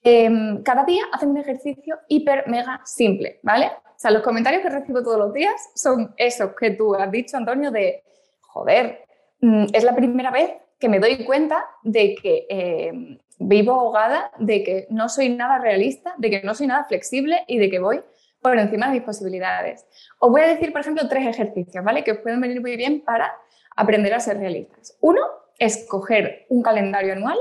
Em, 0.03 0.61
cada 0.63 0.85
día 0.85 1.03
hacen 1.11 1.29
un 1.29 1.37
ejercicio 1.37 1.99
hiper, 2.07 2.47
mega 2.47 2.81
simple, 2.85 3.39
¿vale? 3.41 3.71
O 3.85 3.97
sea, 3.97 4.11
los 4.11 4.21
comentarios 4.21 4.61
que 4.61 4.69
recibo 4.69 5.01
todos 5.01 5.17
los 5.17 5.33
días 5.33 5.55
son 5.75 6.13
esos 6.17 6.51
que 6.55 6.71
tú 6.71 6.93
has 6.95 7.11
dicho, 7.11 7.35
Antonio, 7.37 7.71
de, 7.71 8.03
joder, 8.41 9.03
mm, 9.41 9.65
es 9.73 9.83
la 9.83 9.95
primera 9.95 10.31
vez 10.31 10.51
que 10.79 10.89
me 10.89 10.99
doy 10.99 11.25
cuenta 11.25 11.65
de 11.83 12.15
que 12.15 12.45
em, 12.49 13.17
vivo 13.39 13.73
ahogada, 13.73 14.31
de 14.37 14.63
que 14.63 14.87
no 14.89 15.09
soy 15.09 15.29
nada 15.29 15.57
realista, 15.57 16.13
de 16.17 16.29
que 16.29 16.41
no 16.43 16.53
soy 16.53 16.67
nada 16.67 16.85
flexible 16.85 17.43
y 17.47 17.57
de 17.57 17.69
que 17.69 17.79
voy 17.79 18.01
por 18.41 18.57
encima 18.57 18.87
de 18.87 18.93
mis 18.93 19.03
posibilidades. 19.03 19.85
Os 20.19 20.31
voy 20.31 20.41
a 20.41 20.47
decir, 20.47 20.71
por 20.71 20.81
ejemplo, 20.81 21.07
tres 21.07 21.27
ejercicios, 21.27 21.83
¿vale? 21.83 22.03
Que 22.03 22.11
os 22.11 22.17
pueden 22.19 22.41
venir 22.41 22.61
muy 22.61 22.75
bien 22.77 23.01
para 23.01 23.33
aprender 23.75 24.13
a 24.13 24.19
ser 24.19 24.37
realistas. 24.37 24.97
Uno 25.01 25.21
es 25.57 25.85
coger 25.87 26.45
un 26.49 26.61
calendario 26.63 27.13
anual 27.13 27.37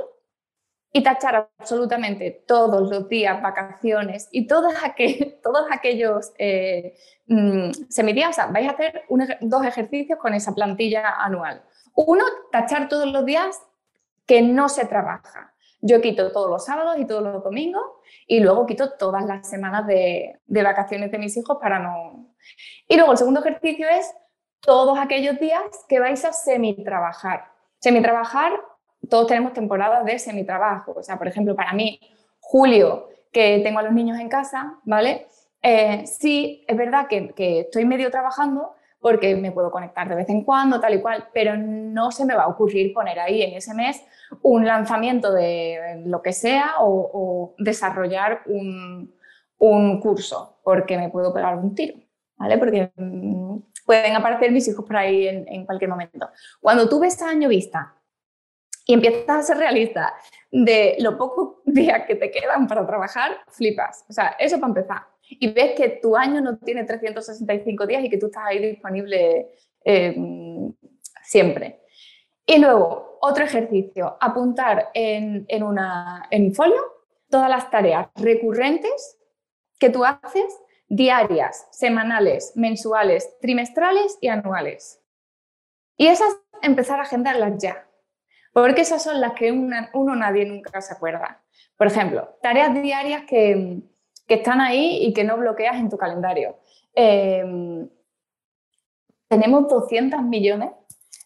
y 0.92 1.02
tachar 1.02 1.50
absolutamente 1.58 2.44
todos 2.46 2.90
los 2.90 3.08
días, 3.08 3.40
vacaciones 3.42 4.28
y 4.32 4.46
todos 4.48 4.74
aquellos 5.70 6.32
eh, 6.38 6.94
mm, 7.26 7.70
semidías. 7.88 8.30
O 8.30 8.32
sea, 8.32 8.46
vais 8.46 8.68
a 8.68 8.72
hacer 8.72 9.04
dos 9.40 9.64
ejercicios 9.64 10.18
con 10.18 10.34
esa 10.34 10.54
plantilla 10.54 11.14
anual. 11.18 11.62
Uno, 11.94 12.24
tachar 12.50 12.88
todos 12.88 13.10
los 13.10 13.24
días 13.24 13.60
que 14.26 14.42
no 14.42 14.68
se 14.68 14.86
trabaja. 14.86 15.54
Yo 15.80 16.00
quito 16.00 16.32
todos 16.32 16.50
los 16.50 16.64
sábados 16.64 16.98
y 16.98 17.06
todos 17.06 17.22
los 17.22 17.42
domingos 17.42 17.82
y 18.26 18.40
luego 18.40 18.66
quito 18.66 18.92
todas 18.92 19.24
las 19.24 19.48
semanas 19.48 19.86
de, 19.86 20.38
vacaciones 20.46 21.10
de 21.10 21.18
mis 21.18 21.36
hijos 21.36 21.58
para 21.60 21.78
no... 21.78 22.34
Y 22.86 22.96
luego 22.96 23.12
el 23.12 23.18
segundo 23.18 23.40
ejercicio 23.40 23.88
es 23.88 24.14
todos 24.60 24.98
aquellos 24.98 25.38
días 25.38 25.62
que 25.88 26.00
vais 26.00 26.24
a 26.24 26.32
semi-trabajar. 26.32 27.52
Semi-trabajar, 27.78 28.52
todos 29.08 29.26
tenemos 29.26 29.52
temporadas 29.52 30.04
de 30.04 30.18
semi-trabajo. 30.18 30.94
O 30.96 31.02
sea, 31.02 31.16
por 31.18 31.28
ejemplo, 31.28 31.54
para 31.54 31.72
mí, 31.72 32.00
julio, 32.40 33.08
que 33.32 33.60
tengo 33.62 33.78
a 33.78 33.82
los 33.82 33.92
niños 33.92 34.18
en 34.18 34.28
casa, 34.28 34.78
¿vale? 34.84 35.26
Eh, 35.62 36.06
sí, 36.06 36.64
es 36.66 36.76
verdad 36.76 37.06
que, 37.08 37.30
que 37.30 37.60
estoy 37.60 37.84
medio 37.84 38.10
trabajando, 38.10 38.74
porque 39.00 39.36
me 39.36 39.52
puedo 39.52 39.70
conectar 39.70 40.08
de 40.08 40.16
vez 40.16 40.28
en 40.28 40.44
cuando, 40.44 40.80
tal 40.80 40.94
y 40.94 41.00
cual, 41.00 41.28
pero 41.32 41.56
no 41.56 42.10
se 42.10 42.24
me 42.24 42.34
va 42.34 42.44
a 42.44 42.48
ocurrir 42.48 42.92
poner 42.92 43.18
ahí 43.20 43.42
en 43.42 43.54
ese 43.54 43.74
mes 43.74 44.02
un 44.42 44.66
lanzamiento 44.66 45.32
de 45.32 46.02
lo 46.04 46.20
que 46.20 46.32
sea 46.32 46.74
o, 46.80 47.54
desarrollar 47.58 48.42
un, 48.46 49.12
curso, 50.00 50.60
porque 50.62 50.96
me 50.96 51.10
puedo 51.10 51.32
pegar 51.32 51.56
un 51.56 51.74
tiro, 51.74 51.98
¿vale? 52.36 52.58
Porque 52.58 52.92
mm, 52.96 53.58
pueden 53.86 54.14
aparecer 54.14 54.52
mis 54.52 54.68
hijos 54.68 54.84
por 54.84 54.96
ahí 54.96 55.26
en, 55.28 55.64
cualquier 55.66 55.90
momento. 55.90 56.28
Cuando 56.60 56.88
tú 56.88 57.00
ves 57.00 57.20
a 57.22 57.30
año 57.30 57.48
vista 57.48 57.94
y 58.86 58.94
empiezas 58.94 59.28
a 59.28 59.42
ser 59.42 59.58
realista 59.58 60.14
de 60.50 60.96
lo 61.00 61.18
pocos 61.18 61.56
días 61.64 62.04
que 62.06 62.14
te 62.14 62.30
quedan 62.30 62.66
para 62.66 62.86
trabajar, 62.86 63.38
flipas. 63.48 64.04
O 64.08 64.12
sea, 64.12 64.36
eso 64.38 64.60
para 64.60 64.68
empezar 64.68 65.17
y 65.28 65.52
ves 65.52 65.72
que 65.76 65.88
tu 66.02 66.16
año 66.16 66.40
no 66.40 66.58
tiene 66.58 66.84
365 66.84 67.86
días 67.86 68.04
y 68.04 68.10
que 68.10 68.18
tú 68.18 68.26
estás 68.26 68.44
ahí 68.46 68.58
disponible 68.58 69.48
eh, 69.84 70.16
siempre. 71.22 71.80
Y 72.46 72.58
luego, 72.58 73.18
otro 73.20 73.44
ejercicio, 73.44 74.16
apuntar 74.20 74.90
en, 74.94 75.44
en, 75.48 75.64
en 76.30 76.54
folio 76.54 76.82
todas 77.28 77.50
las 77.50 77.70
tareas 77.70 78.08
recurrentes 78.14 79.18
que 79.78 79.90
tú 79.90 80.04
haces 80.04 80.58
diarias, 80.88 81.68
semanales, 81.70 82.52
mensuales, 82.56 83.38
trimestrales 83.40 84.16
y 84.20 84.28
anuales. 84.28 85.00
Y 85.96 86.06
esas 86.06 86.34
empezar 86.62 86.98
a 87.00 87.02
agendarlas 87.02 87.60
ya, 87.62 87.86
porque 88.52 88.80
esas 88.80 89.02
son 89.02 89.20
las 89.20 89.32
que 89.34 89.52
uno 89.52 90.16
nadie 90.16 90.44
nunca 90.46 90.80
se 90.80 90.94
acuerda. 90.94 91.42
Por 91.76 91.86
ejemplo, 91.86 92.36
tareas 92.42 92.74
diarias 92.74 93.22
que, 93.28 93.82
que 94.28 94.34
están 94.34 94.60
ahí 94.60 94.98
y 95.02 95.12
que 95.12 95.24
no 95.24 95.38
bloqueas 95.38 95.76
en 95.76 95.88
tu 95.88 95.96
calendario. 95.96 96.58
Em, 96.94 97.88
tenemos 99.26 99.68
200 99.68 100.22
millones. 100.22 100.70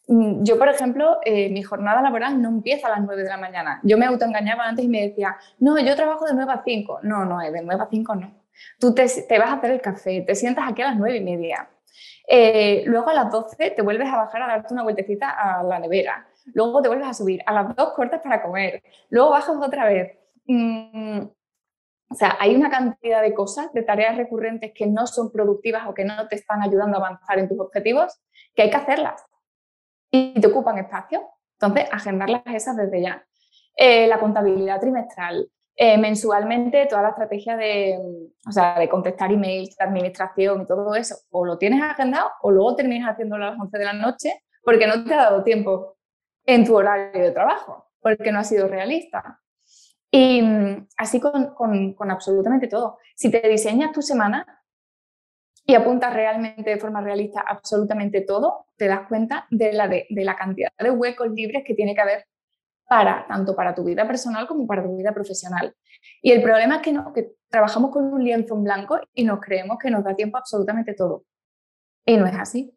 Mm, 0.09 0.45
yo, 0.45 0.59
por 0.59 0.69
ejemplo, 0.69 1.19
eh, 1.25 1.51
mi 1.51 1.63
jornada 1.63 2.01
laboral 2.01 2.41
no 2.41 2.49
empieza 2.49 2.87
a 2.87 2.91
las 2.91 3.03
9 3.03 3.23
de 3.23 3.29
la 3.29 3.37
mañana. 3.37 3.81
Yo 3.83 3.99
me 3.99 4.07
autoengañaba 4.07 4.67
antes 4.67 4.85
y 4.85 4.89
me 4.89 5.09
decía, 5.09 5.37
no, 5.59 5.79
yo 5.81 5.97
trabajo 5.97 6.27
de 6.27 6.35
9 6.35 6.53
a 6.53 6.63
5. 6.65 7.01
No, 7.03 7.25
no, 7.25 7.39
de 7.41 7.63
9 7.63 7.83
a 7.83 7.89
5 7.91 8.15
no. 8.15 8.35
Tú 8.79 8.95
te, 8.95 9.05
vas 9.39 9.51
a 9.51 9.55
hacer 9.55 9.71
el 9.73 9.81
café, 9.81 10.23
te 10.23 10.35
sientas 10.35 10.69
aquí 10.69 10.83
a 10.83 10.87
las 10.89 10.97
9 10.97 11.17
y 11.17 11.25
media. 11.25 11.69
Eh, 12.29 12.85
luego 12.87 13.11
a 13.11 13.15
las 13.15 13.31
12 13.31 13.71
te 13.73 13.83
vuelves 13.83 14.09
a 14.09 14.17
bajar 14.17 14.43
a 14.43 14.47
darte 14.47 14.73
una 14.73 14.85
vueltecita 14.85 15.31
a 15.31 15.63
la 15.63 15.79
nevera. 15.79 16.27
Luego 16.55 16.83
te 16.83 16.89
vuelves 16.89 17.09
a 17.09 17.15
subir 17.15 17.43
a 17.47 17.53
las 17.53 17.75
2 17.75 17.93
cortas 17.95 18.21
para 18.23 18.43
comer. 18.43 18.83
Luego 19.11 19.31
bajas 19.31 19.57
otra 19.57 19.87
vez. 19.87 20.19
Mm, 20.47 21.23
o 22.13 22.15
sea, 22.15 22.37
hay 22.39 22.55
una 22.55 22.69
cantidad 22.69 23.23
de 23.23 23.33
cosas, 23.33 23.73
de 23.73 23.83
tareas 23.83 24.17
recurrentes 24.17 24.73
que 24.75 24.87
no 24.87 25.07
son 25.07 25.33
productivas 25.33 25.89
o 25.89 25.95
que 25.95 26.05
no 26.05 26.29
te 26.29 26.37
están 26.37 26.63
ayudando 26.63 26.99
a 26.99 27.01
avanzar 27.01 27.39
en 27.39 27.49
tus 27.49 27.59
objetivos, 27.59 28.21
que 28.55 28.63
hay 28.63 28.71
que 28.71 28.77
hacerlas 28.77 29.25
y 30.11 30.39
te 30.39 30.47
ocupan 30.47 30.77
espacio. 30.77 31.23
Entonces, 31.59 31.89
agendarlas 31.91 32.43
esas 32.47 32.77
desde 32.77 33.01
ya. 33.01 33.25
Eh, 33.77 34.07
la 34.09 34.21
contabilidad 34.21 34.79
trimestral, 34.79 35.49
eh, 35.75 35.97
mensualmente 35.97 36.85
toda 36.85 37.01
la 37.01 37.09
estrategia 37.09 37.57
de, 37.57 37.99
o 38.47 38.53
sea, 38.53 38.79
de 38.79 38.91
contestar 38.91 39.33
emails, 39.33 39.75
de 39.75 39.85
administración 39.85 40.63
y 40.63 40.67
todo 40.67 40.95
eso, 40.95 41.17
o 41.31 41.47
lo 41.47 41.57
tienes 41.57 41.83
agendado 41.83 42.31
o 42.43 42.51
luego 42.51 42.77
terminas 42.77 43.11
haciéndolo 43.11 43.47
a 43.47 43.51
las 43.53 43.61
11 43.61 43.79
de 43.79 43.85
la 43.85 43.95
noche 43.95 44.43
porque 44.63 44.87
no 44.87 45.03
te 45.03 45.15
ha 45.15 45.23
dado 45.23 45.43
tiempo 45.43 45.97
en 46.45 46.67
tu 46.67 46.77
horario 46.77 47.23
de 47.23 47.31
trabajo, 47.31 47.89
porque 48.03 48.33
no 48.33 48.41
ha 48.41 48.45
sido 48.45 48.69
realista. 48.69 49.42
Y 50.15 50.43
así 50.99 51.21
con, 51.21 51.55
con, 51.55 52.11
absolutamente 52.11 52.69
todo. 52.69 52.99
Si 53.17 53.31
te 53.31 53.49
diseñas 53.49 53.93
tu 53.93 54.03
semana 54.03 54.63
y 55.65 55.75
apuntas 55.75 56.13
realmente 56.13 56.69
de 56.69 56.79
forma 56.79 57.01
realista 57.01 57.41
absolutamente 57.41 58.21
todo, 58.21 58.67
te 58.77 58.89
das 58.89 59.09
cuenta 59.09 59.47
de 59.51 59.73
la, 59.73 59.89
de, 59.89 60.07
la 60.11 60.37
cantidad 60.37 60.71
de 60.79 60.91
huecos 60.91 61.31
libres 61.31 61.63
que 61.67 61.75
tiene 61.75 61.95
que 61.95 62.03
haber 62.03 62.27
para 62.87 63.27
tanto 63.27 63.57
para 63.57 63.75
tu 63.75 63.85
vida 63.85 64.07
personal 64.07 64.47
como 64.47 64.67
para 64.67 64.83
tu 64.83 64.95
vida 64.95 65.15
profesional. 65.15 65.75
Y 66.21 66.33
el 66.33 66.43
problema 66.43 66.77
es 66.77 66.83
que, 66.83 66.93
no, 66.93 67.11
que 67.15 67.33
trabajamos 67.49 67.91
con 67.91 68.05
un 68.13 68.23
lienzo 68.23 68.55
en 68.55 68.65
blanco 68.65 69.01
y 69.15 69.25
nos 69.25 69.41
creemos 69.41 69.79
que 69.79 69.91
nos 69.91 70.05
da 70.05 70.15
tiempo 70.15 70.37
absolutamente 70.37 70.93
todo. 70.93 71.25
Y 72.05 72.19
no 72.19 72.27
es 72.27 72.35
así. 72.35 72.77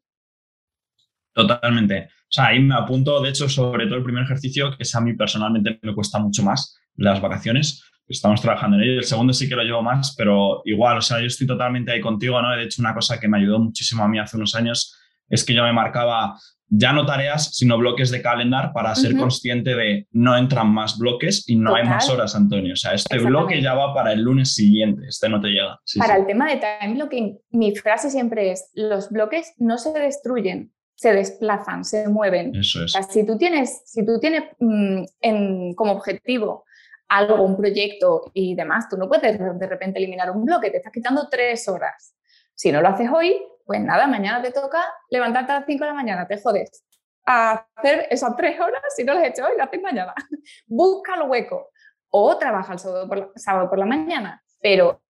Totalmente. 1.34 2.08
O 2.28 2.32
sea, 2.36 2.48
ahí 2.48 2.60
me 2.60 2.76
apunto, 2.76 3.22
de 3.22 3.30
hecho, 3.30 3.48
sobre 3.48 3.86
todo 3.86 3.98
el 3.98 4.04
primer 4.04 4.24
ejercicio, 4.24 4.72
que 4.72 4.84
es 4.84 4.96
a 4.96 5.02
mí 5.02 5.14
personalmente 5.14 5.80
me 5.82 5.94
cuesta 5.94 6.20
mucho 6.20 6.44
más, 6.44 6.78
las 6.96 7.22
vacaciones. 7.22 7.84
Estamos 8.08 8.42
trabajando 8.42 8.78
en 8.78 8.84
ello. 8.84 9.00
El 9.00 9.06
segundo 9.06 9.34
sí 9.34 9.48
que 9.48 9.56
lo 9.56 9.64
llevo 9.64 9.82
más, 9.82 10.16
pero 10.16 10.62
igual, 10.66 10.98
o 10.98 11.02
sea, 11.02 11.20
yo 11.20 11.28
estoy 11.28 11.48
totalmente 11.48 11.92
ahí 11.92 12.02
contigo, 12.02 12.42
¿no? 12.42 12.56
De 12.56 12.64
hecho, 12.64 12.82
una 12.82 12.94
cosa 12.94 13.20
que 13.20 13.28
me 13.28 13.38
ayudó 13.38 13.60
muchísimo 13.60 14.04
a 14.04 14.08
mí 14.08 14.20
hace 14.20 14.38
unos 14.38 14.54
años 14.56 14.96
es 15.30 15.44
que 15.44 15.54
yo 15.54 15.64
me 15.64 15.74
marcaba 15.74 16.36
ya 16.68 16.94
no 16.94 17.06
tareas, 17.06 17.56
sino 17.56 17.78
bloques 17.78 18.10
de 18.12 18.22
calendar 18.22 18.74
para 18.74 18.96
ser 18.96 19.16
consciente 19.16 19.76
de 19.76 20.08
no 20.12 20.36
entran 20.36 20.68
más 20.74 20.98
bloques 20.98 21.48
y 21.48 21.56
no 21.56 21.76
hay 21.76 21.86
más 21.86 22.10
horas, 22.10 22.36
Antonio. 22.36 22.74
O 22.74 22.76
sea, 22.76 22.94
este 22.94 23.20
bloque 23.20 23.62
ya 23.62 23.74
va 23.76 23.94
para 23.94 24.14
el 24.14 24.22
lunes 24.22 24.54
siguiente, 24.54 25.04
este 25.08 25.30
no 25.30 25.40
te 25.40 25.50
llega. 25.50 25.80
para 25.98 26.18
el 26.18 26.26
tema 26.26 26.50
de 26.50 26.58
time 26.58 26.96
blocking, 26.96 27.40
mi 27.52 27.76
frase 27.76 28.10
siempre 28.10 28.52
es, 28.52 28.72
los 28.74 29.10
bloques 29.10 29.54
no 29.58 29.78
se 29.78 29.92
destruyen, 29.92 30.74
se 30.96 31.14
desplazan, 31.14 31.84
se 31.84 32.08
mueven. 32.08 32.56
Eso 32.56 32.84
es. 32.84 32.94
si 33.10 33.26
tú 33.26 33.38
tienes, 33.38 33.84
si 33.86 34.06
tú 34.06 34.20
tienes 34.20 34.44
mm, 34.60 35.04
en, 35.22 35.74
como 35.76 35.92
objetivo 35.92 36.66
algo, 37.08 37.44
un 37.44 37.56
proyecto 37.56 38.32
y 38.34 38.56
demás, 38.56 38.90
tú 38.90 38.98
no 38.98 39.08
puedes 39.08 39.38
de 39.38 39.68
repente 39.68 40.00
eliminar 40.00 40.32
un 40.32 40.46
bloque, 40.46 40.72
te 40.72 40.78
estás 40.78 40.92
quitando 40.92 41.28
tres 41.30 41.68
horas. 41.68 42.16
Si 42.56 42.72
no 42.72 42.82
lo 42.82 42.88
haces 42.88 43.10
hoy, 43.14 43.42
pues 43.66 43.82
nada, 43.82 44.08
mañana 44.08 44.42
te 44.42 44.52
toca 44.52 44.82
levantarte 45.10 45.52
a 45.52 45.60
las 45.60 45.66
5 45.66 45.84
de 45.84 45.90
la 45.90 45.96
mañana, 45.96 46.28
te 46.28 46.40
jodes. 46.40 46.86
A 47.28 47.66
hacer 47.76 48.08
esas 48.12 48.36
tres 48.36 48.60
horas, 48.60 48.82
si 48.96 49.04
no 49.04 49.14
las 49.14 49.24
has 49.24 49.30
hecho 49.30 49.46
hoy, 49.46 49.58
las 49.58 49.68
haces 49.68 49.82
mañana. 49.82 50.14
Busca 50.68 51.16
el 51.16 51.30
hueco. 51.30 51.70
O 52.10 52.38
trabaja 52.38 52.74
el 52.74 52.80
sábado 52.80 53.08
por 53.08 53.18
la, 53.18 53.30
sábado 53.36 53.70
por 53.70 53.78
la 53.80 53.86
mañana, 53.86 54.42
pero 54.62 55.02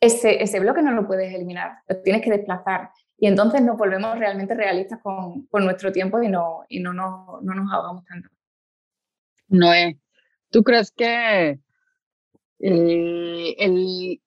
ese, 0.00 0.42
ese 0.42 0.58
bloque 0.58 0.80
no 0.80 0.92
lo 0.92 1.06
puedes 1.06 1.34
eliminar, 1.34 1.78
lo 1.86 2.00
tienes 2.00 2.22
que 2.22 2.30
desplazar. 2.30 2.90
Y 3.22 3.28
entonces 3.28 3.62
nos 3.62 3.78
volvemos 3.78 4.18
realmente 4.18 4.52
realistas 4.52 4.98
con, 5.00 5.46
con 5.46 5.64
nuestro 5.64 5.92
tiempo 5.92 6.20
y 6.20 6.28
no, 6.28 6.64
y 6.68 6.80
no, 6.80 6.92
no, 6.92 7.38
no 7.40 7.54
nos 7.54 7.72
ahogamos 7.72 8.04
tanto. 8.04 8.28
No 9.46 9.72
es. 9.72 9.94
¿Tú 10.50 10.64
crees 10.64 10.90
que 10.90 11.60
eh, 12.58 13.54
el, 13.58 14.20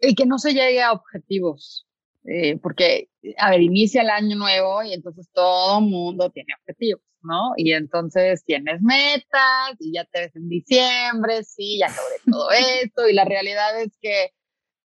el, 0.00 0.14
que 0.14 0.26
no 0.26 0.38
se 0.38 0.52
llegue 0.52 0.82
a 0.82 0.92
objetivos? 0.92 1.88
Eh, 2.26 2.58
porque, 2.58 3.08
a 3.38 3.52
ver, 3.52 3.62
inicia 3.62 4.02
el 4.02 4.10
año 4.10 4.36
nuevo 4.36 4.82
y 4.82 4.92
entonces 4.92 5.30
todo 5.32 5.80
mundo 5.80 6.28
tiene 6.28 6.52
objetivos, 6.60 7.00
¿no? 7.22 7.54
Y 7.56 7.72
entonces 7.72 8.44
tienes 8.44 8.82
metas 8.82 9.76
y 9.78 9.94
ya 9.94 10.04
te 10.04 10.20
ves 10.20 10.36
en 10.36 10.50
diciembre, 10.50 11.42
sí, 11.42 11.78
ya 11.78 11.88
logré 11.88 12.16
todo 12.30 12.50
esto 12.82 13.08
y 13.08 13.14
la 13.14 13.24
realidad 13.24 13.80
es 13.80 13.96
que 13.98 14.34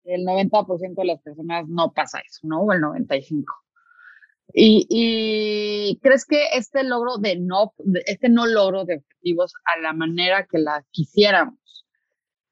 el 0.10 0.26
90% 0.26 0.96
de 0.96 1.06
las 1.06 1.22
personas 1.22 1.68
no 1.68 1.92
pasa 1.94 2.20
eso, 2.20 2.40
¿no? 2.44 2.62
O 2.62 2.74
el 2.74 2.82
95%. 2.82 3.46
Y, 4.52 4.88
y, 4.90 6.00
crees 6.02 6.26
que 6.26 6.48
este 6.56 6.84
logro 6.84 7.18
de 7.18 7.38
no, 7.38 7.74
este 8.08 8.30
no 8.30 8.48
logro 8.48 8.84
de 8.84 8.98
objetivos 8.98 9.54
a 9.66 9.80
la 9.80 9.94
manera 9.94 10.48
que 10.48 10.58
la 10.58 10.84
quisiéramos, 10.90 11.86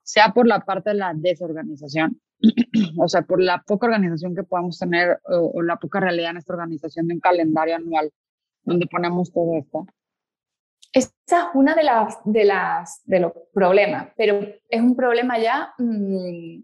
sea 0.03 0.31
por 0.31 0.47
la 0.47 0.59
parte 0.59 0.91
de 0.91 0.97
la 0.97 1.13
desorganización, 1.15 2.21
o 2.99 3.07
sea, 3.07 3.23
por 3.23 3.41
la 3.41 3.63
poca 3.65 3.87
organización 3.87 4.35
que 4.35 4.43
podamos 4.43 4.77
tener 4.77 5.19
o, 5.23 5.61
la 5.63 5.77
poca 5.77 5.99
realidad 5.99 6.31
en 6.31 6.37
esta 6.37 6.53
organización 6.53 7.07
de 7.07 7.15
un 7.15 7.19
calendario 7.19 7.75
anual 7.75 8.11
donde 8.63 8.85
ponemos 8.87 9.31
todo 9.31 9.57
esto? 9.57 9.87
Esa 10.93 11.11
es 11.29 11.45
una 11.53 11.75
de 11.75 11.83
las 11.83 12.17
de 12.25 12.45
las 12.45 13.01
de 13.05 13.19
los 13.19 13.31
problemas, 13.53 14.09
pero 14.15 14.39
es 14.69 14.81
un 14.81 14.95
problema 14.95 15.39
ya 15.39 15.73
mm, 15.77 16.63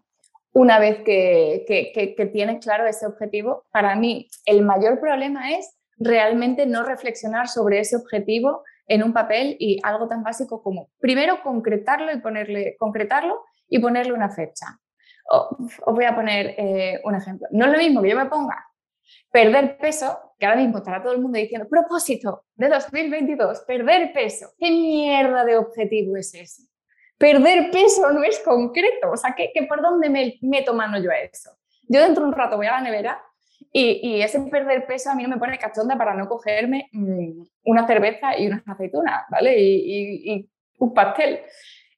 una 0.54 0.80
vez 0.80 1.00
que, 1.04 2.16
tienes 2.32 2.64
claro 2.64 2.86
ese 2.86 3.06
objetivo, 3.06 3.66
para 3.72 3.96
mí 3.96 4.30
el 4.46 4.64
mayor 4.64 5.00
problema 5.00 5.52
es 5.52 5.78
realmente 5.98 6.66
no 6.66 6.84
reflexionar 6.84 7.48
sobre 7.48 7.80
ese 7.80 7.96
objetivo 7.96 8.64
en 8.88 9.04
un 9.04 9.14
papel 9.14 9.56
y 9.60 9.80
algo 9.84 10.08
tan 10.08 10.24
básico 10.24 10.62
como 10.62 10.90
primero 11.00 11.42
concretarlo 11.44 12.12
y 12.12 12.20
ponerle 12.20 12.76
concretarlo 12.78 13.44
y 13.68 13.80
ponerle 13.80 14.14
una 14.14 14.30
fecha. 14.30 14.80
os 15.30 15.96
voy 15.96 16.06
a 16.06 16.16
poner 16.16 16.56
eh, 16.58 17.02
un 17.04 17.16
ejemplo. 17.16 17.48
No 17.52 17.66
es 17.66 17.72
lo 17.72 17.78
mismo 17.78 18.02
que 18.02 18.10
yo 18.10 18.16
me 18.16 18.26
ponga 18.26 18.66
perder 19.32 19.78
peso, 19.78 20.36
que 20.40 20.46
ahora 20.46 20.62
mismo 20.62 20.78
estará 20.78 21.02
todo 21.02 21.14
el 21.14 21.22
mundo 21.22 21.40
diciendo, 21.40 21.68
propósito 21.68 22.46
de 22.56 22.70
2022, 22.70 23.62
perder 23.62 24.14
peso. 24.14 24.48
¿Qué 24.58 24.70
mierda 24.70 25.44
de 25.44 25.58
objetivo 25.58 26.18
es 26.18 26.34
ese? 26.34 26.64
Perder 27.18 27.72
peso 27.72 28.12
no 28.12 28.24
es 28.24 28.40
concreto, 28.40 29.12
o 29.12 29.18
sea, 29.18 29.36
¿qué, 29.36 29.52
por 29.68 29.82
dónde 29.82 30.10
me 30.10 30.38
meto 30.42 30.74
mano 30.74 31.02
yo 31.02 31.12
a 31.12 31.20
eso? 31.20 31.52
Yo 31.88 32.02
dentro 32.02 32.24
de 32.24 32.30
un 32.30 32.36
rato 32.36 32.58
voy 32.58 32.68
a 32.68 32.74
la 32.74 32.82
nevera 32.82 33.24
y, 33.72 34.22
ese 34.22 34.40
perder 34.42 34.86
peso 34.86 35.10
a 35.10 35.16
mí 35.16 35.24
no 35.24 35.30
me 35.30 35.38
pone 35.38 35.58
cachonda 35.58 35.98
para 35.98 36.14
no 36.14 36.28
cogerme 36.28 36.90
mm, 36.92 37.44
una 37.66 37.88
cerveza 37.88 38.38
y 38.38 38.48
unas 38.48 38.68
aceitunas, 38.68 39.24
¿vale? 39.30 39.56
Y, 39.60 40.50
un 40.80 40.94
pastel. 40.94 41.42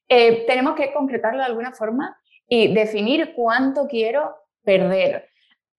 Eh, 0.07 0.45
tenemos 0.45 0.75
que 0.75 0.93
concretarlo 0.93 1.39
de 1.39 1.45
alguna 1.45 1.71
forma 1.71 2.17
y 2.47 2.73
definir 2.73 3.33
cuánto 3.33 3.87
quiero 3.87 4.35
perder, 4.63 5.27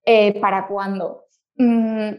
eh, 0.03 0.39
para 0.39 0.67
cuándo. 0.67 1.25
Mm, 1.55 2.11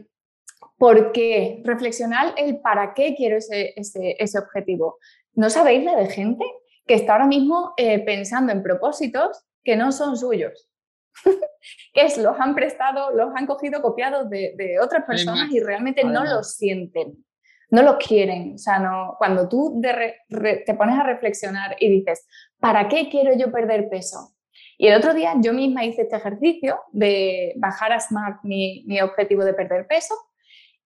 ¿Por 0.78 1.12
qué? 1.12 1.60
Reflexionar 1.64 2.34
el 2.36 2.60
para 2.60 2.94
qué 2.94 3.14
quiero 3.16 3.36
ese, 3.36 3.74
ese, 3.76 4.38
objetivo. 4.38 4.98
¿No 5.34 5.50
sabéis 5.50 5.84
la 5.84 5.96
de 5.96 6.06
gente 6.06 6.44
que 6.88 6.94
está 6.94 7.12
ahora 7.12 7.26
mismo 7.26 7.74
eh, 7.76 8.00
pensando 8.00 8.50
en 8.50 8.62
propósitos 8.62 9.44
que 9.62 9.76
no 9.76 9.92
son 9.92 10.16
suyos? 10.16 10.68
que 11.92 12.02
es, 12.02 12.18
los 12.18 12.38
han 12.40 12.54
prestado, 12.54 13.12
los 13.12 13.30
han 13.36 13.46
cogido 13.46 13.82
copiados 13.82 14.28
de, 14.30 14.54
de 14.56 14.80
otras 14.80 15.04
personas 15.04 15.50
y 15.52 15.60
realmente 15.60 16.02
no 16.02 16.24
los 16.24 16.54
sienten, 16.54 17.24
no 17.70 17.82
los 17.82 17.96
quieren. 17.96 18.54
O 18.54 18.58
sea, 18.58 18.78
no, 18.78 19.14
cuando 19.18 19.48
tú 19.48 19.80
te 19.80 20.74
pones 20.74 20.98
a 20.98 21.02
reflexionar 21.02 21.76
y 21.78 21.90
dices, 21.90 22.26
¿para 22.58 22.88
qué 22.88 23.08
quiero 23.08 23.36
yo 23.36 23.52
perder 23.52 23.88
peso? 23.88 24.34
Y 24.78 24.86
el 24.86 24.96
otro 24.96 25.12
día 25.12 25.34
yo 25.40 25.52
misma 25.52 25.84
hice 25.84 26.02
este 26.02 26.16
ejercicio 26.16 26.80
de 26.92 27.52
bajar 27.56 27.92
a 27.92 28.00
Smart 28.00 28.44
mi, 28.44 28.84
mi 28.86 29.00
objetivo 29.00 29.44
de 29.44 29.54
perder 29.54 29.86
peso 29.86 30.14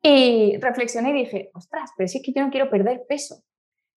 y 0.01 0.57
reflexioné 0.59 1.11
y 1.11 1.25
dije, 1.25 1.51
ostras, 1.55 1.91
pero 1.97 2.09
si 2.09 2.19
es 2.19 2.25
que 2.25 2.33
yo 2.33 2.43
no 2.43 2.51
quiero 2.51 2.71
perder 2.71 3.05
peso. 3.09 3.45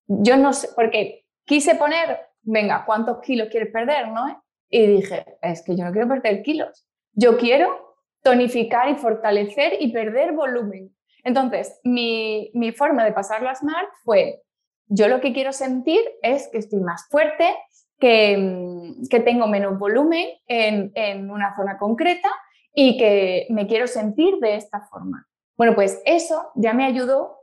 Yo 0.08 0.38
no 0.38 0.54
sé, 0.54 0.70
porque 0.76 1.25
quise 1.46 1.76
poner, 1.76 2.20
venga, 2.42 2.84
¿cuántos 2.86 3.20
kilos 3.22 3.50
quieres 3.50 3.72
perder? 3.72 4.10
¿no? 4.10 4.44
Y 4.70 4.88
dije, 4.88 5.26
es 5.42 5.64
que 5.64 5.76
yo 5.76 5.86
no 5.86 5.92
quiero 5.92 6.08
perder 6.08 6.42
kilos. 6.42 6.88
Yo 7.14 7.38
quiero 7.38 7.96
tonificar 8.22 8.90
y 8.90 8.96
fortalecer 8.96 9.78
y 9.80 9.92
perder 9.92 10.34
volumen. 10.34 10.96
Entonces, 11.24 11.80
mi, 11.84 12.52
mi 12.54 12.72
forma 12.72 13.04
de 13.06 13.14
pasarlo 13.14 13.50
a 13.50 13.56
Smart 13.56 13.90
fue, 14.04 14.42
yo 14.88 15.08
lo 15.08 15.22
que 15.22 15.34
quiero 15.34 15.54
sentir 15.54 16.02
es 16.22 16.48
que 16.50 16.58
estoy 16.58 16.82
más 16.82 17.08
fuerte, 17.10 17.56
que, 18.00 18.94
que 19.10 19.20
tengo 19.22 19.48
menos 19.48 19.80
volumen 19.80 20.28
en, 20.48 20.92
en 20.96 21.32
una 21.32 21.56
zona 21.56 21.78
concreta 21.78 22.30
y 22.74 22.98
que 22.98 23.48
me 23.50 23.68
quiero 23.68 23.88
sentir 23.88 24.36
de 24.40 24.56
esta 24.56 24.82
forma. 24.82 25.28
Bueno, 25.58 25.74
pues 25.76 26.02
eso 26.06 26.52
ya 26.56 26.74
me 26.74 26.86
ayudó 26.86 27.40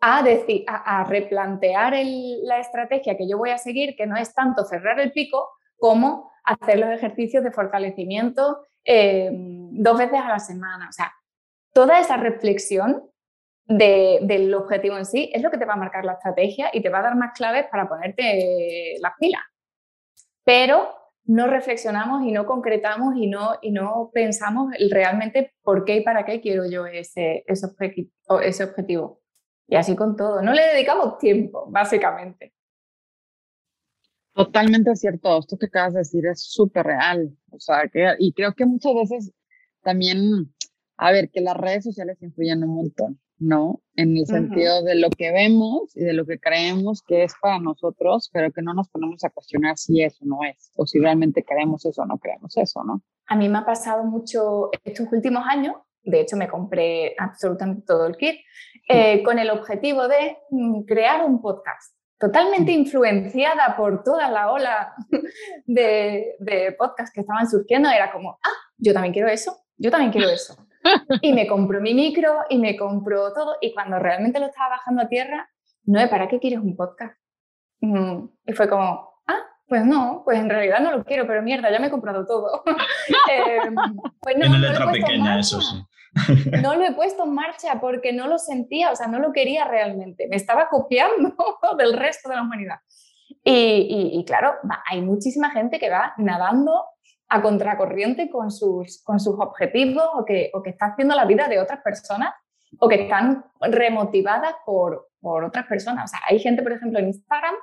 a, 0.00 0.22
decir, 0.22 0.64
a, 0.66 1.04
replantear 1.04 1.94
la 2.42 2.58
estrategia 2.58 3.16
que 3.16 3.28
yo 3.28 3.38
voy 3.38 3.50
a 3.50 3.58
seguir, 3.58 3.96
que 3.96 4.06
no 4.06 4.16
es 4.16 4.34
tanto 4.34 4.64
cerrar 4.64 5.00
el 5.00 5.12
pico 5.12 5.48
como 5.78 6.30
hacer 6.44 6.78
los 6.78 6.90
ejercicios 6.90 7.42
de 7.42 7.52
fortalecimiento 7.52 8.66
eh, 8.84 9.30
dos 9.32 9.98
veces 9.98 10.20
a 10.20 10.28
la 10.28 10.38
semana. 10.38 10.88
O 10.88 10.92
sea, 10.92 11.12
toda 11.72 11.98
esa 12.00 12.16
reflexión 12.16 13.10
del 13.66 14.54
objetivo 14.54 14.98
en 14.98 15.06
sí 15.06 15.30
es 15.32 15.42
lo 15.42 15.50
que 15.50 15.56
te 15.56 15.64
va 15.64 15.72
a 15.72 15.76
marcar 15.76 16.04
la 16.04 16.12
estrategia 16.12 16.68
y 16.72 16.82
te 16.82 16.90
va 16.90 16.98
a 16.98 17.04
dar 17.04 17.16
más 17.16 17.32
claves 17.34 17.66
para 17.70 17.88
ponerte 17.88 18.96
las 19.00 19.14
pilas. 19.18 19.42
Pero 20.44 20.94
no 21.24 21.46
reflexionamos 21.46 22.24
y 22.24 22.32
no 22.32 22.44
concretamos 22.44 23.14
y 23.16 23.26
no, 23.26 23.56
y 23.62 23.70
no 23.70 24.10
pensamos 24.12 24.74
realmente 24.90 25.54
por 25.62 25.86
qué 25.86 25.96
y 25.96 26.00
para 26.02 26.26
qué 26.26 26.42
quiero 26.42 26.68
yo 26.68 26.86
ese, 26.86 27.44
ese 27.46 27.66
objetivo. 28.64 29.20
Y 29.66 29.76
así 29.76 29.96
con 29.96 30.16
todo. 30.16 30.42
No 30.42 30.52
le 30.52 30.62
dedicamos 30.62 31.18
tiempo, 31.18 31.66
básicamente. 31.70 32.52
Totalmente 34.34 34.94
cierto. 34.96 35.38
Esto 35.38 35.56
que 35.56 35.66
acabas 35.66 35.94
de 35.94 36.00
decir 36.00 36.26
es 36.26 36.42
súper 36.42 36.86
real. 36.86 37.36
O 37.50 37.60
sea, 37.60 37.88
que, 37.88 38.14
y 38.18 38.32
creo 38.32 38.52
que 38.54 38.66
muchas 38.66 38.94
veces 38.94 39.32
también, 39.82 40.52
a 40.96 41.12
ver, 41.12 41.30
que 41.30 41.40
las 41.40 41.56
redes 41.56 41.84
sociales 41.84 42.20
influyen 42.20 42.64
un 42.64 42.74
montón. 42.74 43.20
¿no? 43.38 43.80
En 43.96 44.16
el 44.16 44.26
sentido 44.26 44.82
de 44.82 44.94
lo 44.96 45.10
que 45.10 45.32
vemos 45.32 45.96
y 45.96 46.00
de 46.00 46.12
lo 46.12 46.24
que 46.24 46.38
creemos 46.38 47.02
que 47.02 47.24
es 47.24 47.34
para 47.40 47.58
nosotros, 47.58 48.30
pero 48.32 48.52
que 48.52 48.62
no 48.62 48.74
nos 48.74 48.88
ponemos 48.88 49.22
a 49.24 49.30
cuestionar 49.30 49.76
si 49.76 50.02
eso 50.02 50.24
no 50.24 50.38
es, 50.48 50.72
o 50.76 50.86
si 50.86 50.98
realmente 50.98 51.42
queremos 51.42 51.84
eso 51.84 52.02
o 52.02 52.06
no 52.06 52.18
queremos 52.18 52.56
eso, 52.56 52.82
¿no? 52.84 53.02
A 53.26 53.36
mí 53.36 53.48
me 53.48 53.58
ha 53.58 53.64
pasado 53.64 54.04
mucho 54.04 54.70
estos 54.84 55.12
últimos 55.12 55.44
años, 55.46 55.76
de 56.04 56.20
hecho 56.20 56.36
me 56.36 56.48
compré 56.48 57.14
absolutamente 57.18 57.82
todo 57.86 58.06
el 58.06 58.16
kit, 58.16 58.40
eh, 58.88 59.22
con 59.22 59.38
el 59.38 59.50
objetivo 59.50 60.08
de 60.08 60.38
mm, 60.50 60.82
crear 60.82 61.24
un 61.24 61.40
podcast. 61.40 61.96
Totalmente 62.18 62.72
influenciada 62.72 63.74
por 63.76 64.02
toda 64.02 64.30
la 64.30 64.52
ola 64.52 64.94
de, 65.66 66.36
de 66.38 66.72
podcasts 66.78 67.12
que 67.12 67.20
estaban 67.20 67.48
surgiendo, 67.48 67.90
era 67.90 68.12
como, 68.12 68.38
ah, 68.42 68.72
yo 68.78 68.92
también 68.92 69.12
quiero 69.12 69.28
eso, 69.28 69.56
yo 69.76 69.90
también 69.90 70.12
quiero 70.12 70.30
eso 70.30 70.56
y 71.20 71.32
me 71.32 71.46
compró 71.46 71.80
mi 71.80 71.94
micro 71.94 72.40
y 72.48 72.58
me 72.58 72.76
compró 72.76 73.32
todo. 73.32 73.56
Y 73.60 73.72
cuando 73.72 73.98
realmente 73.98 74.38
lo 74.38 74.46
estaba 74.46 74.70
bajando 74.70 75.02
a 75.02 75.08
tierra, 75.08 75.48
no, 75.84 76.08
¿para 76.08 76.28
qué 76.28 76.38
quieres 76.38 76.60
un 76.60 76.76
podcast? 76.76 77.16
Mm, 77.80 78.26
y 78.46 78.52
fue 78.52 78.68
como, 78.68 79.22
ah, 79.26 79.40
pues 79.66 79.84
no, 79.84 80.22
pues 80.24 80.38
en 80.38 80.48
realidad 80.48 80.80
no 80.80 80.90
lo 80.92 81.04
quiero, 81.04 81.26
pero 81.26 81.42
mierda, 81.42 81.70
ya 81.70 81.78
me 81.78 81.88
he 81.88 81.90
comprado 81.90 82.26
todo. 82.26 82.62
eh, 83.32 83.60
pues 84.20 84.36
no, 84.36 84.56
letra 84.56 84.90
pequeña, 84.90 85.38
eso 85.38 85.60
sí. 85.60 85.82
No 86.62 86.74
lo 86.76 86.84
he 86.84 86.92
puesto 86.92 87.24
en 87.24 87.34
marcha 87.34 87.80
porque 87.80 88.12
no 88.12 88.26
lo 88.26 88.38
sentía, 88.38 88.90
o 88.90 88.96
sea, 88.96 89.06
no 89.06 89.18
lo 89.18 89.32
quería 89.32 89.64
realmente. 89.64 90.28
Me 90.28 90.36
estaba 90.36 90.68
copiando 90.68 91.34
del 91.78 91.92
resto 91.94 92.28
de 92.28 92.36
la 92.36 92.42
humanidad. 92.42 92.78
Y, 93.46 94.10
y 94.18 94.24
claro, 94.24 94.54
hay 94.90 95.02
muchísima 95.02 95.50
gente 95.50 95.78
que 95.78 95.90
va 95.90 96.14
nadando 96.16 96.84
a 97.28 97.42
contracorriente 97.42 98.30
con 98.30 98.50
sus, 98.50 99.02
con 99.02 99.20
sus 99.20 99.34
objetivos 99.38 100.04
o 100.14 100.24
que, 100.24 100.50
o 100.54 100.62
que 100.62 100.70
está 100.70 100.86
haciendo 100.86 101.14
la 101.14 101.24
vida 101.24 101.48
de 101.48 101.58
otras 101.58 101.80
personas 101.82 102.32
o 102.78 102.88
que 102.88 103.02
están 103.02 103.44
remotivadas 103.60 104.54
por, 104.64 105.08
por 105.20 105.44
otras 105.44 105.66
personas. 105.66 106.04
O 106.04 106.08
sea, 106.08 106.20
hay 106.28 106.38
gente, 106.38 106.62
por 106.62 106.72
ejemplo, 106.72 106.98
en 106.98 107.08
Instagram 107.08 107.54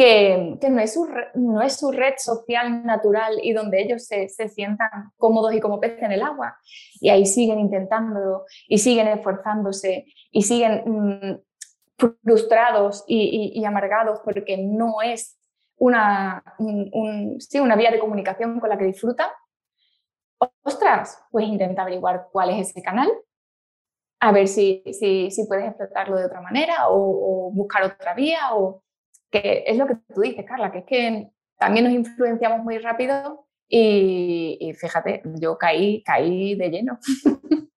que, 0.00 0.70
no, 0.70 0.80
es 0.80 0.94
su, 0.94 1.06
no 1.34 1.60
es 1.60 1.76
su 1.76 1.92
red 1.92 2.14
social 2.16 2.86
natural 2.86 3.38
y 3.42 3.52
donde 3.52 3.82
ellos 3.82 4.06
se, 4.06 4.30
se, 4.30 4.48
sientan 4.48 4.88
cómodos 5.18 5.52
y 5.52 5.60
como 5.60 5.78
peces 5.78 6.02
en 6.02 6.12
el 6.12 6.22
agua. 6.22 6.56
Y 7.00 7.10
ahí 7.10 7.26
siguen 7.26 7.60
intentándolo 7.60 8.46
y 8.66 8.78
siguen 8.78 9.08
esforzándose 9.08 10.06
y 10.30 10.42
siguen 10.42 10.84
mm, 10.86 11.40
frustrados 11.98 13.04
y, 13.06 13.62
amargados 13.66 14.20
porque 14.24 14.56
no 14.56 15.02
es 15.04 15.38
una, 15.76 16.42
sí, 17.38 17.60
una 17.60 17.76
vía 17.76 17.90
de 17.90 17.98
comunicación 17.98 18.58
con 18.58 18.70
la 18.70 18.78
que 18.78 18.86
disfruta, 18.86 19.30
ostras, 20.62 21.22
pues 21.30 21.46
intenta 21.46 21.82
averiguar 21.82 22.28
cuál 22.32 22.48
es 22.50 22.70
ese 22.70 22.82
canal, 22.82 23.10
a 24.18 24.32
ver 24.32 24.48
si, 24.48 24.82
si, 24.98 25.30
si 25.30 25.46
puedes 25.46 25.66
explotarlo 25.66 26.16
de 26.16 26.24
otra 26.24 26.40
manera 26.40 26.88
o, 26.88 27.50
buscar 27.52 27.82
otra 27.82 28.14
vía, 28.14 28.54
o 28.54 28.82
que 29.30 29.64
es 29.66 29.76
lo 29.76 29.86
que 29.86 29.96
tú 30.12 30.20
dices, 30.20 30.44
Carla, 30.46 30.72
que 30.72 30.78
es 30.78 30.84
que 30.84 31.30
también 31.58 31.84
nos 31.84 31.94
influenciamos 31.94 32.64
muy 32.64 32.78
rápido 32.78 33.46
y, 33.68 34.72
fíjate, 34.76 35.22
yo 35.40 35.56
caí, 35.56 36.02
caí 36.02 36.56
de 36.56 36.70
lleno. 36.70 36.98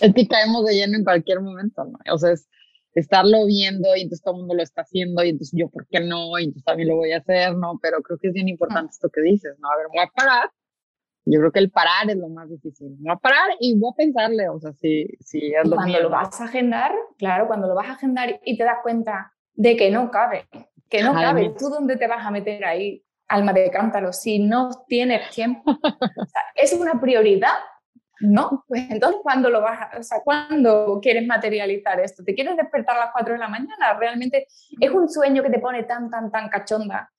Es 0.00 0.14
que 0.14 0.26
caemos 0.26 0.64
de 0.64 0.74
lleno 0.74 0.96
en 0.96 1.04
cualquier 1.04 1.40
momento, 1.42 1.84
¿no? 1.84 1.98
O 2.12 2.18
sea, 2.18 2.32
es, 2.32 2.48
estarlo 2.94 3.44
viendo 3.46 3.94
y 3.94 4.00
entonces 4.00 4.22
todo 4.22 4.34
el 4.34 4.40
mundo 4.40 4.54
lo 4.54 4.62
está 4.62 4.82
haciendo 4.82 5.22
y 5.22 5.28
entonces 5.28 5.56
yo, 5.56 5.68
¿por 5.68 5.86
qué 5.86 6.00
no? 6.00 6.38
Y 6.38 6.44
entonces 6.44 6.64
también 6.64 6.88
lo 6.88 6.96
voy 6.96 7.12
a 7.12 7.18
hacer, 7.18 7.54
¿no? 7.54 7.78
Pero 7.80 8.00
creo 8.00 8.18
que 8.18 8.28
es 8.28 8.32
bien 8.32 8.48
importante 8.48 8.90
esto 8.90 9.10
que 9.10 9.20
dices, 9.20 9.54
¿no? 9.58 9.70
A 9.70 9.76
ver, 9.76 9.86
voy 9.88 10.02
a 10.02 10.06
parar. 10.08 10.50
Yo 11.26 11.40
creo 11.40 11.52
que 11.52 11.58
el 11.58 11.70
parar 11.70 12.08
es 12.08 12.16
lo 12.16 12.28
más 12.28 12.48
difícil. 12.48 12.96
Voy 12.98 13.12
a 13.12 13.16
parar 13.16 13.50
y 13.60 13.78
voy 13.78 13.90
a 13.92 13.96
pensarle, 13.96 14.48
o 14.48 14.58
sea, 14.58 14.72
si, 14.72 15.06
si 15.20 15.52
es 15.52 15.68
lo 15.68 15.76
Cuando 15.76 16.00
lo 16.00 16.10
vas 16.10 16.40
a 16.40 16.44
agendar, 16.44 16.92
claro, 17.18 17.46
cuando 17.46 17.66
lo 17.68 17.74
vas 17.74 17.88
a 17.88 17.92
agendar 17.92 18.40
y 18.44 18.56
te 18.56 18.64
das 18.64 18.78
cuenta 18.82 19.35
de 19.56 19.76
que 19.76 19.90
no 19.90 20.10
cabe, 20.10 20.46
que 20.88 21.02
no 21.02 21.14
cabe, 21.14 21.54
¿tú 21.58 21.68
dónde 21.68 21.96
te 21.96 22.06
vas 22.06 22.24
a 22.24 22.30
meter 22.30 22.64
ahí? 22.64 23.02
Alma 23.28 23.52
de 23.52 23.70
cántaro, 23.70 24.12
si 24.12 24.38
no 24.38 24.70
tienes 24.86 25.30
tiempo. 25.30 25.62
O 25.82 26.26
sea, 26.26 26.42
es 26.54 26.72
una 26.72 27.00
prioridad 27.00 27.56
no, 28.20 28.64
pues 28.66 28.90
entonces, 28.90 29.20
¿cuándo 29.22 29.50
lo 29.50 29.60
vas 29.60 29.78
a, 29.80 29.98
o 29.98 30.02
sea, 30.02 30.20
cuándo 30.24 30.98
quieres 31.02 31.26
materializar 31.26 32.00
esto? 32.00 32.24
¿Te 32.24 32.34
quieres 32.34 32.56
despertar 32.56 32.96
a 32.96 33.00
las 33.00 33.12
4 33.12 33.34
de 33.34 33.38
la 33.38 33.48
mañana? 33.48 33.94
Realmente 33.98 34.46
es 34.80 34.90
un 34.90 35.08
sueño 35.08 35.42
que 35.42 35.50
te 35.50 35.58
pone 35.58 35.82
tan, 35.84 36.08
tan, 36.10 36.30
tan 36.30 36.48
cachonda 36.48 37.10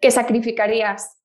que 0.00 0.10
sacrificarías 0.10 1.20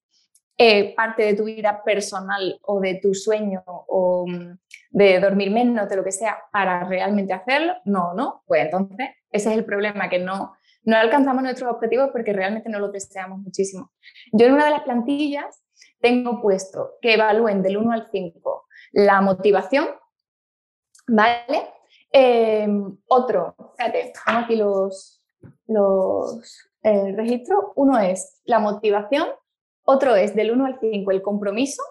eh, 0.57 0.95
parte 0.95 1.23
de 1.23 1.35
tu 1.35 1.45
vida 1.45 1.83
personal 1.83 2.59
o 2.63 2.79
de 2.79 2.95
tu 2.95 3.13
sueño 3.13 3.63
o 3.65 4.25
mm, 4.27 4.57
de 4.89 5.19
dormir 5.19 5.51
menos, 5.51 5.87
de 5.87 5.95
lo 5.95 6.03
que 6.03 6.11
sea, 6.11 6.37
para 6.51 6.83
realmente 6.85 7.33
hacerlo. 7.33 7.75
No, 7.85 8.13
no. 8.15 8.43
Pues 8.47 8.65
entonces, 8.65 9.09
ese 9.31 9.51
es 9.51 9.57
el 9.57 9.65
problema, 9.65 10.09
que 10.09 10.19
no, 10.19 10.55
no 10.89 10.97
alcanzamos 10.97 11.43
nuestros 11.43 11.71
objetivos 11.71 12.09
porque 12.11 12.33
realmente 12.33 12.69
no 12.69 12.79
los 12.79 12.91
deseamos 12.91 13.39
muchísimo. 13.39 13.91
Yo 14.31 14.47
en 14.47 14.53
una 14.53 14.65
de 14.65 14.71
las 14.71 14.81
plantillas 14.81 15.63
tengo 15.99 16.41
puesto 16.41 16.97
que 17.01 17.13
evalúen 17.13 17.61
del 17.61 17.77
1 17.77 17.91
al 17.91 18.09
5 18.11 18.65
la 18.91 19.21
motivación 19.21 19.87
¿Vale? 21.09 21.73
Em, 22.11 22.97
otro, 23.07 23.55
fíjate, 23.77 24.13
tengo 24.25 24.39
aquí 24.39 24.55
los, 24.55 25.23
los 25.67 26.69
registros. 26.83 27.65
Uno 27.75 27.99
es 27.99 28.41
la 28.45 28.59
motivación, 28.59 29.27
otro 29.83 30.15
es 30.15 30.35
del 30.35 30.51
1 30.51 30.65
al 30.65 30.79
5 30.79 31.11
el 31.11 31.21
compromiso, 31.21 31.81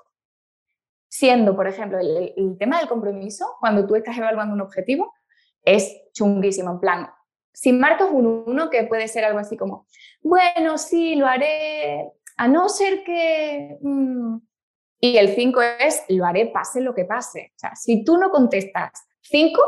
siendo, 1.09 1.57
por 1.57 1.67
ejemplo, 1.67 1.99
el, 1.99 2.33
el, 2.37 2.57
tema 2.59 2.79
del 2.79 2.89
compromiso, 2.89 3.57
cuando 3.61 3.87
tú 3.87 3.97
estás 3.97 4.17
evaluando 4.17 4.55
un 4.55 4.61
objetivo, 4.61 5.13
es 5.63 6.01
chunguísimo, 6.13 6.71
en 6.71 6.81
plan, 6.81 7.09
si 7.59 7.73
marcas 7.73 8.09
un 8.13 8.45
1, 8.47 8.71
que 8.71 8.85
puede 8.85 9.09
ser 9.09 9.25
algo 9.25 9.41
así 9.41 9.57
como, 9.57 9.89
bueno, 10.23 10.79
sí, 10.79 11.17
lo 11.17 11.27
haré, 11.27 12.09
a 12.37 12.47
no 12.47 12.69
ser 12.69 13.03
que... 13.03 13.77
Mm", 13.81 14.37
y 15.01 15.17
el 15.17 15.35
5 15.35 15.61
es, 15.81 16.05
lo 16.09 16.25
haré 16.25 16.47
pase 16.47 16.81
lo 16.81 16.95
que 16.95 17.05
pase. 17.05 17.53
O 17.57 17.59
sea, 17.59 17.75
si 17.75 18.05
tú 18.05 18.17
no 18.17 18.31
contestas 18.31 18.93
5 19.23 19.61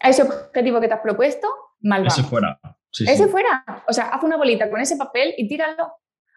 a 0.00 0.10
ese 0.10 0.22
objetivo 0.22 0.80
que 0.80 0.88
te 0.88 0.94
has 0.94 1.00
propuesto, 1.00 1.48
mal 1.80 2.06
Ese 2.06 2.22
fuera. 2.24 2.60
ese 3.06 3.26
fuera. 3.28 3.64
O 3.86 3.92
sea, 3.94 4.08
haz 4.08 4.22
una 4.22 4.36
bolita 4.36 4.70
con 4.70 4.80
ese 4.80 4.96
papel 4.96 5.34
y 5.38 5.48
tíralo. 5.48 5.90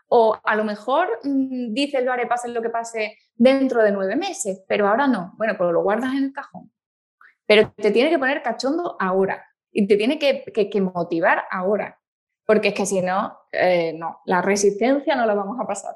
O 0.08 0.38
a 0.42 0.56
lo 0.56 0.64
mejor 0.64 1.20
mm, 1.24 1.74
dices 1.74 2.04
lo 2.04 2.14
haré 2.14 2.28
pase 2.28 2.48
lo 2.48 2.62
que 2.62 2.70
pase 2.70 3.18
dentro 3.36 3.84
de 3.84 3.92
nueve 3.92 4.16
meses, 4.16 4.64
pero 4.68 4.88
ahora 4.88 5.08
no. 5.08 5.34
Bueno, 5.38 5.56
pues 5.58 5.70
lo 5.72 5.84
guardas 5.84 6.14
en 6.14 6.24
el 6.26 6.34
cajón. 6.34 6.72
Pero 7.46 7.74
te 7.74 7.92
tiene 7.92 8.10
que 8.10 8.20
poner 8.20 8.42
cachondo 8.42 8.96
ahora 9.00 9.51
y 9.72 9.88
te 9.88 9.98
tiene 9.98 10.20
que, 10.20 10.44
que, 10.52 10.82
motivar 10.82 11.44
ahora. 11.50 12.00
Porque 12.46 12.70
es 12.70 12.74
que 12.74 12.86
si 12.86 13.02
no, 13.02 13.38
eh, 13.52 13.94
no, 13.94 14.20
la 14.26 14.42
resistencia 14.42 15.16
no 15.16 15.26
la 15.26 15.34
vamos 15.34 15.60
a 15.60 15.68
pasar. 15.68 15.96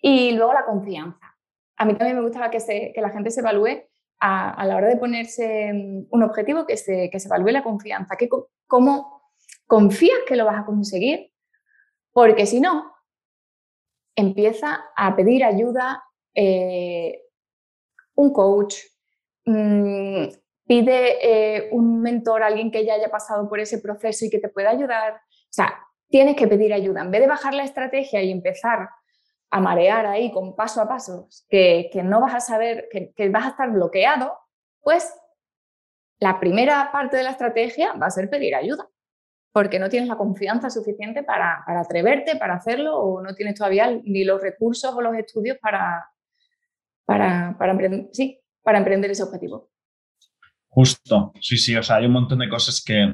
Y 0.00 0.32
luego 0.32 0.52
la 0.52 0.64
confianza. 0.64 1.36
A 1.76 1.84
mí 1.84 1.94
también 1.94 2.16
me 2.16 2.22
gustaba 2.22 2.50
que, 2.50 2.60
se, 2.60 2.92
que 2.94 3.00
la 3.00 3.10
gente 3.10 3.30
se 3.30 3.40
evalúe 3.40 3.82
a, 4.20 4.66
la 4.66 4.76
hora 4.76 4.88
de 4.88 4.96
ponerse 4.96 5.72
mm, 5.72 6.06
un 6.10 6.22
objetivo, 6.22 6.66
que 6.66 6.76
se, 6.76 7.10
que 7.10 7.20
se 7.20 7.28
evalúe 7.28 7.50
la 7.50 7.62
confianza, 7.62 8.16
que, 8.16 8.28
cómo 8.66 9.22
confías 9.66 10.18
que 10.26 10.36
lo 10.36 10.44
vas 10.44 10.60
a 10.60 10.64
conseguir, 10.64 11.32
porque 12.12 12.46
si 12.46 12.60
no, 12.60 12.92
empieza 14.16 14.80
a 14.96 15.16
pedir 15.16 15.44
ayuda 15.44 16.02
eh, 16.34 17.22
un 18.14 18.32
coach, 18.32 18.76
mm, 19.46 20.24
pide 20.70 21.18
eh, 21.20 21.68
un 21.72 22.00
mentor, 22.00 22.44
alguien 22.44 22.70
que 22.70 22.86
ya 22.86 22.94
haya 22.94 23.10
pasado 23.10 23.48
por 23.48 23.58
ese 23.58 23.78
proceso 23.78 24.24
y 24.24 24.30
que 24.30 24.38
te 24.38 24.48
pueda 24.48 24.70
ayudar. 24.70 25.14
O 25.14 25.52
sea, 25.52 25.74
tienes 26.08 26.36
que 26.36 26.46
pedir 26.46 26.72
ayuda. 26.72 27.00
En 27.00 27.10
vez 27.10 27.22
de 27.22 27.26
bajar 27.26 27.54
la 27.54 27.64
estrategia 27.64 28.22
y 28.22 28.30
empezar 28.30 28.88
a 29.50 29.60
marear 29.60 30.06
ahí 30.06 30.30
con 30.30 30.54
paso 30.54 30.80
a 30.80 30.86
paso, 30.86 31.26
que, 31.48 31.90
no 32.04 32.20
vas 32.20 32.36
a 32.36 32.40
saber, 32.40 32.86
que, 32.88 33.12
que, 33.16 33.28
vas 33.30 33.46
a 33.46 33.48
estar 33.48 33.68
bloqueado, 33.72 34.38
pues 34.80 35.12
la 36.20 36.38
primera 36.38 36.92
parte 36.92 37.16
de 37.16 37.24
la 37.24 37.30
estrategia 37.30 37.94
va 37.94 38.06
a 38.06 38.10
ser 38.10 38.30
pedir 38.30 38.54
ayuda, 38.54 38.88
porque 39.52 39.80
no 39.80 39.88
tienes 39.88 40.08
la 40.08 40.16
confianza 40.16 40.70
suficiente 40.70 41.24
para, 41.24 41.64
para 41.66 41.80
atreverte, 41.80 42.36
para 42.36 42.54
hacerlo, 42.54 42.96
o 42.96 43.20
no 43.20 43.34
tienes 43.34 43.56
todavía 43.56 43.90
ni 44.04 44.22
los 44.22 44.40
recursos 44.40 44.94
o 44.94 45.00
los 45.00 45.16
estudios 45.16 45.58
para, 45.60 46.06
para, 47.06 47.56
para, 47.58 47.76
sí, 48.12 48.40
para 48.62 48.78
emprender 48.78 49.10
ese 49.10 49.24
objetivo. 49.24 49.70
Justo, 50.70 51.32
sí, 51.40 51.58
sí, 51.58 51.74
o 51.76 51.82
sea, 51.82 51.96
hay 51.96 52.06
un 52.06 52.12
montón 52.12 52.38
de 52.38 52.48
cosas 52.48 52.82
que 52.82 53.12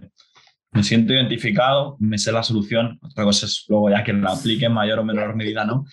me 0.72 0.82
siento 0.82 1.14
identificado, 1.14 1.96
me 1.98 2.18
sé 2.18 2.30
la 2.30 2.42
solución, 2.42 2.98
otra 3.02 3.24
cosa 3.24 3.46
es 3.46 3.64
luego 3.68 3.88
ya 3.88 4.04
que 4.04 4.12
la 4.12 4.32
aplique 4.32 4.66
en 4.66 4.72
mayor 4.72 4.98
o 4.98 5.04
menor 5.04 5.34
medida, 5.34 5.64
¿no? 5.64 5.86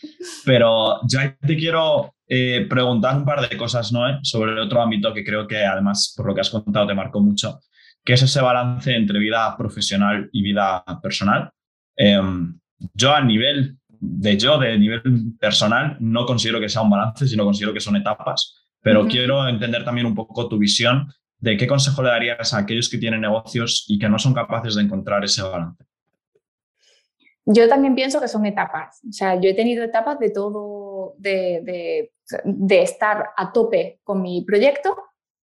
Pero 0.46 1.00
yo 1.08 1.20
te 1.40 1.56
quiero 1.56 2.16
eh, 2.28 2.66
preguntar 2.70 3.16
un 3.16 3.24
par 3.24 3.48
de 3.48 3.56
cosas, 3.56 3.94
¿no? 3.94 4.02
Sobre 4.24 4.60
otro 4.60 4.82
ámbito 4.82 5.14
que 5.14 5.24
creo 5.24 5.48
que 5.48 5.64
además, 5.64 6.14
por 6.18 6.28
lo 6.28 6.36
que 6.36 6.42
has 6.42 6.50
contado, 6.50 6.86
te 6.86 6.94
marcó 6.94 7.22
mucho, 7.22 7.62
que 8.04 8.14
es 8.14 8.22
ese 8.22 8.42
balance 8.42 8.94
entre 8.94 9.20
vida 9.20 9.56
profesional 9.58 10.30
y 10.34 10.44
vida 10.44 10.84
personal. 11.02 11.50
Em, 11.96 12.60
yo 12.94 13.16
a 13.16 13.22
nivel 13.22 13.78
de 13.88 14.38
yo, 14.38 14.60
de 14.60 14.78
nivel 14.78 15.02
personal, 15.40 15.96
no 16.02 16.26
considero 16.26 16.60
que 16.60 16.68
sea 16.68 16.82
un 16.82 16.90
balance, 16.90 17.26
sino 17.26 17.46
considero 17.46 17.74
que 17.74 17.80
son 17.80 17.96
etapas, 17.96 18.68
pero 18.82 19.08
quiero 19.08 19.48
entender 19.48 19.86
también 19.86 20.08
un 20.08 20.14
poco 20.14 20.50
tu 20.50 20.58
visión 20.58 21.08
de 21.44 21.58
qué 21.58 21.68
consejo 21.68 22.02
le 22.02 22.08
darías 22.08 22.54
a 22.54 22.60
aquellos 22.60 22.90
que 22.90 22.98
tienen 22.98 23.20
negocios 23.20 23.84
y 23.90 24.00
que 24.00 24.08
no 24.08 24.18
son 24.18 24.34
capaces 24.34 24.76
de 24.76 24.84
encontrar 24.84 25.26
ese 25.26 25.42
balance. 25.44 25.84
Yo 27.46 27.68
también 27.68 27.96
pienso 27.96 28.22
que 28.22 28.30
son 28.30 28.46
etapas. 28.46 29.02
O 29.10 29.12
sea, 29.12 29.36
yo 29.36 29.50
he 29.50 29.54
tenido 29.54 29.84
etapas 29.84 30.18
de 30.20 30.30
todo, 30.30 31.16
de, 31.18 32.14
estar 32.70 33.32
a 33.36 33.52
tope 33.52 34.00
con 34.06 34.22
mi 34.22 34.46
proyecto 34.46 34.96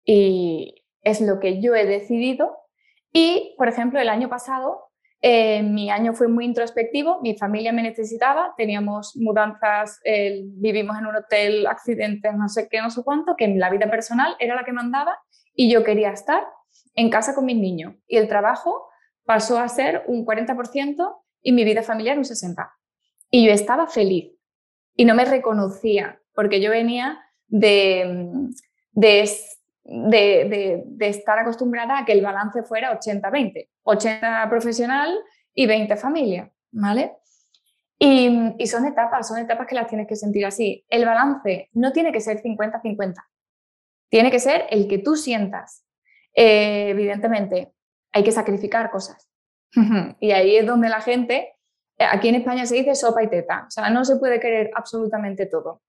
y 0.05 0.85
es 1.01 1.21
lo 1.21 1.39
que 1.39 1.63
yo 1.63 1.77
he 1.77 1.87
decidido. 1.87 2.59
Y, 3.13 3.55
por 3.57 3.69
ejemplo, 3.69 4.01
el 4.01 4.09
año 4.09 4.29
pasado, 4.29 4.89
eh, 5.23 5.63
mi 5.63 5.91
año 5.93 6.13
fue 6.13 6.27
muy 6.27 6.45
introspectivo, 6.45 7.21
mi 7.23 7.39
familia 7.39 7.73
me 7.73 7.85
necesitaba, 7.85 8.53
teníamos 8.57 9.15
mudanzas, 9.15 10.01
vivimos 10.05 10.99
en 10.99 11.07
un 11.07 11.15
hotel, 11.15 11.69
accidentes, 11.69 12.35
no 12.35 12.49
sé 12.49 12.67
qué, 12.69 12.83
no 12.83 12.91
sé 12.91 13.05
cuánto, 13.05 13.37
que 13.37 13.47
la 13.47 13.71
vida 13.71 13.89
personal 13.89 14.35
era 14.41 14.57
la 14.57 14.65
que 14.65 14.73
mandaba 14.73 15.17
y 15.55 15.71
yo 15.71 15.85
quería 15.85 16.11
estar 16.11 16.45
en 16.95 17.11
casa 17.11 17.35
con 17.35 17.45
mis 17.45 17.57
niños 17.57 17.95
y 18.07 18.17
el 18.17 18.29
trabajo 18.29 18.89
pasó 19.25 19.59
a 19.59 19.69
ser 19.69 20.05
un 20.07 20.27
40% 20.27 21.17
y 21.43 21.53
mi 21.53 21.65
vida 21.65 21.83
familiar 21.83 22.19
un 22.19 22.25
60%. 22.25 22.57
Y 23.31 23.47
yo 23.47 23.53
estaba 23.53 23.87
feliz 23.87 24.33
y 24.97 25.05
no 25.05 25.15
me 25.15 25.25
reconocía 25.25 26.21
porque 26.35 26.61
yo 26.61 26.71
venía 26.71 27.21
de, 27.47 28.49
de, 28.93 29.39
de, 29.85 31.09
estar 31.09 31.39
acostumbrada 31.39 31.99
a 31.99 32.05
que 32.05 32.13
el 32.13 32.23
balance 32.23 32.63
fuera 32.63 32.99
80-20, 32.99 33.69
80 33.83 34.49
profesional 34.49 35.17
y 35.53 35.67
20 35.67 35.97
familia, 35.97 36.53
¿vale? 36.73 37.13
Y, 37.99 38.55
y, 38.59 38.67
son 38.67 38.87
etapas, 38.87 39.29
son 39.29 39.39
etapas 39.39 39.67
que 39.67 39.77
las 39.77 39.87
tienes 39.87 40.09
que 40.09 40.17
sentir 40.17 40.45
así. 40.45 40.85
El 40.89 41.05
balance 41.05 41.71
no 41.73 41.93
tiene 41.93 42.13
que 42.13 42.21
ser 42.21 42.43
50-50. 42.43 43.15
Tiene 44.15 44.31
que 44.31 44.39
ser 44.39 44.67
el 44.71 44.87
que 44.87 44.99
tú 44.99 45.17
sientas. 45.17 45.85
Eh, 46.37 46.91
evidentemente, 46.91 47.75
hay 48.13 48.23
que 48.23 48.31
sacrificar 48.31 48.93
cosas. 48.93 49.29
y 50.21 50.31
ahí 50.31 50.55
es 50.55 50.65
donde 50.65 50.89
la 50.89 51.01
gente, 51.01 51.57
eh, 51.99 52.07
aquí 52.09 52.29
en 52.29 52.37
España 52.37 52.65
se 52.65 52.77
dice 52.77 52.95
sopa 52.95 53.25
y 53.25 53.29
teta, 53.29 53.65
o 53.67 53.71
sea, 53.73 53.91
no 53.91 54.05
se 54.05 54.15
puede 54.15 54.39
querer 54.39 54.71
absolutamente 54.77 55.47
todo. 55.47 55.83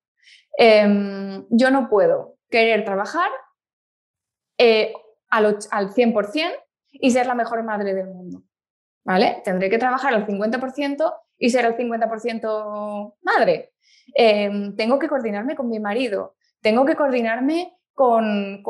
Em, 0.58 1.46
yo 1.52 1.70
no 1.70 1.88
puedo 1.88 2.40
querer 2.50 2.84
trabajar 2.84 3.30
eh, 4.58 4.92
al, 5.30 5.60
al 5.70 5.94
100% 5.94 6.52
y 6.94 7.12
ser 7.12 7.28
la 7.28 7.36
mejor 7.36 7.64
madre 7.64 7.94
del 7.94 8.08
mundo. 8.08 8.42
¿Vale? 9.04 9.44
Tendré 9.46 9.70
que 9.70 9.78
trabajar 9.78 10.16
al 10.16 10.26
50% 10.26 11.14
y 11.38 11.52
ser 11.52 11.68
al 11.68 11.78
50% 11.78 13.18
madre. 13.22 13.74
Em, 14.16 14.76
tengo 14.76 14.98
que 14.98 15.10
coordinarme 15.10 15.56
con 15.56 15.70
mi 15.70 15.80
marido, 15.80 16.36
tengo 16.64 16.88
que 16.88 16.96
coordinarme 16.96 17.72
con, 17.96 18.62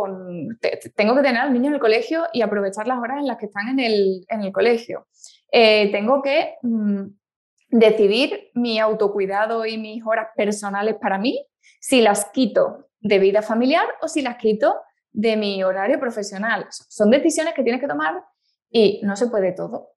tengo 0.95 1.15
que 1.15 1.21
tener 1.21 1.37
al 1.37 1.51
niño 1.51 1.69
en 1.69 1.73
el 1.73 1.79
colegio 1.79 2.27
y 2.31 2.43
aprovechar 2.43 2.87
las 2.87 2.99
horas 2.99 3.17
en 3.17 3.27
las 3.27 3.37
que 3.37 3.47
están 3.47 3.67
en 3.79 3.79
el, 3.79 4.51
colegio. 4.53 5.07
Eh, 5.51 5.91
tengo 5.91 6.21
que 6.21 6.53
mm, 6.61 7.05
decidir 7.69 8.51
mi 8.53 8.79
autocuidado 8.79 9.65
y 9.65 9.79
mis 9.79 10.05
horas 10.05 10.27
personales 10.35 10.95
para 11.01 11.17
mí, 11.17 11.43
si 11.79 12.01
las 12.01 12.25
quito 12.25 12.89
de 12.99 13.17
vida 13.17 13.41
familiar 13.41 13.87
o 14.01 14.07
si 14.07 14.21
las 14.21 14.37
quito 14.37 14.75
de 15.11 15.35
mi 15.37 15.63
horario 15.63 15.99
profesional. 15.99 16.67
Son 16.69 17.09
decisiones 17.09 17.55
que 17.55 17.63
tienes 17.63 17.81
que 17.81 17.87
tomar 17.87 18.23
y 18.69 19.01
no 19.03 19.15
se 19.15 19.27
puede 19.27 19.53
todo. 19.53 19.89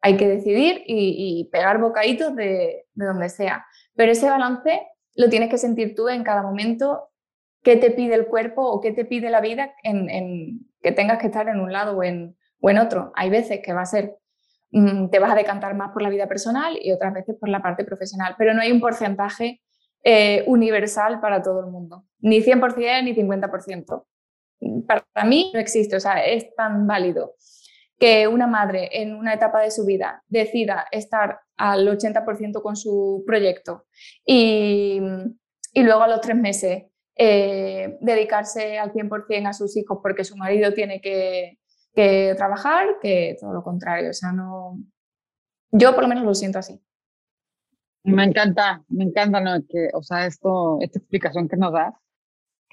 Hay 0.00 0.16
que 0.16 0.26
decidir 0.26 0.82
y, 0.84 1.48
pegar 1.52 1.78
bocaditos 1.80 2.34
de, 2.34 2.86
de 2.92 3.06
donde 3.06 3.28
sea. 3.28 3.64
Pero 3.94 4.12
ese 4.12 4.28
balance 4.28 4.82
lo 5.14 5.28
tienes 5.30 5.48
que 5.48 5.58
sentir 5.58 5.94
tú 5.94 6.08
en 6.08 6.24
cada 6.24 6.42
momento 6.42 7.10
qué 7.64 7.76
te 7.76 7.90
pide 7.90 8.14
el 8.14 8.26
cuerpo 8.26 8.62
o 8.62 8.80
qué 8.80 8.92
te 8.92 9.04
pide 9.04 9.30
la 9.30 9.40
vida 9.40 9.74
en, 9.82 10.60
que 10.82 10.92
tengas 10.92 11.18
que 11.18 11.26
estar 11.26 11.48
en 11.48 11.58
un 11.58 11.72
lado 11.72 11.96
o 11.96 12.02
en, 12.04 12.36
o 12.60 12.70
en 12.70 12.78
otro. 12.78 13.10
Hay 13.16 13.30
veces 13.30 13.60
que 13.64 13.72
va 13.72 13.80
a 13.80 13.86
ser, 13.86 14.16
mm, 14.70 15.08
te 15.08 15.18
vas 15.18 15.32
a 15.32 15.34
decantar 15.34 15.74
más 15.74 15.90
por 15.90 16.02
la 16.02 16.10
vida 16.10 16.28
personal 16.28 16.78
y 16.80 16.92
otras 16.92 17.14
veces 17.14 17.36
por 17.40 17.48
la 17.48 17.62
parte 17.62 17.84
profesional, 17.84 18.34
pero 18.38 18.52
no 18.52 18.60
hay 18.60 18.70
un 18.70 18.80
porcentaje 18.80 19.62
eh, 20.04 20.44
universal 20.46 21.20
para 21.20 21.42
todo 21.42 21.60
el 21.60 21.70
mundo, 21.70 22.04
ni 22.20 22.42
100% 22.42 23.02
ni 23.02 23.14
50%. 23.14 24.06
Para 24.86 25.24
mí 25.26 25.50
no 25.54 25.58
existe, 25.58 25.96
o 25.96 26.00
sea, 26.00 26.24
es 26.24 26.54
tan 26.54 26.86
válido 26.86 27.34
que 27.98 28.28
una 28.28 28.46
madre 28.46 28.90
en 28.92 29.14
una 29.14 29.32
etapa 29.32 29.60
de 29.60 29.70
su 29.70 29.86
vida 29.86 30.22
decida 30.28 30.86
estar 30.90 31.40
al 31.56 31.86
80% 31.88 32.60
con 32.60 32.76
su 32.76 33.24
proyecto 33.26 33.86
y, 34.26 35.00
y 35.72 35.82
luego 35.82 36.02
a 36.02 36.08
los 36.08 36.20
tres 36.20 36.36
meses 36.36 36.84
eh, 37.16 37.96
dedicarse 38.00 38.78
al 38.78 38.92
100% 38.92 39.46
a 39.46 39.52
sus 39.52 39.76
hijos 39.76 39.98
porque 40.02 40.24
su 40.24 40.36
marido 40.36 40.72
tiene 40.72 41.00
que, 41.00 41.58
trabajar, 42.36 42.98
que 43.00 43.36
todo 43.40 43.52
lo 43.52 43.62
contrario. 43.62 44.10
O 44.10 44.12
sea, 44.12 44.32
no. 44.32 44.78
Yo 45.70 45.94
por 45.94 46.02
lo 46.02 46.08
menos 46.08 46.24
lo 46.24 46.34
siento 46.34 46.58
así. 46.58 46.80
Me 48.04 48.24
encanta, 48.24 48.84
me 48.88 49.04
encanta, 49.04 49.40
¿no? 49.40 49.64
Que, 49.66 49.88
o 49.94 50.02
sea, 50.02 50.26
esto, 50.26 50.78
esta 50.80 50.98
explicación 50.98 51.48
que 51.48 51.56
nos 51.56 51.72
das, 51.72 51.94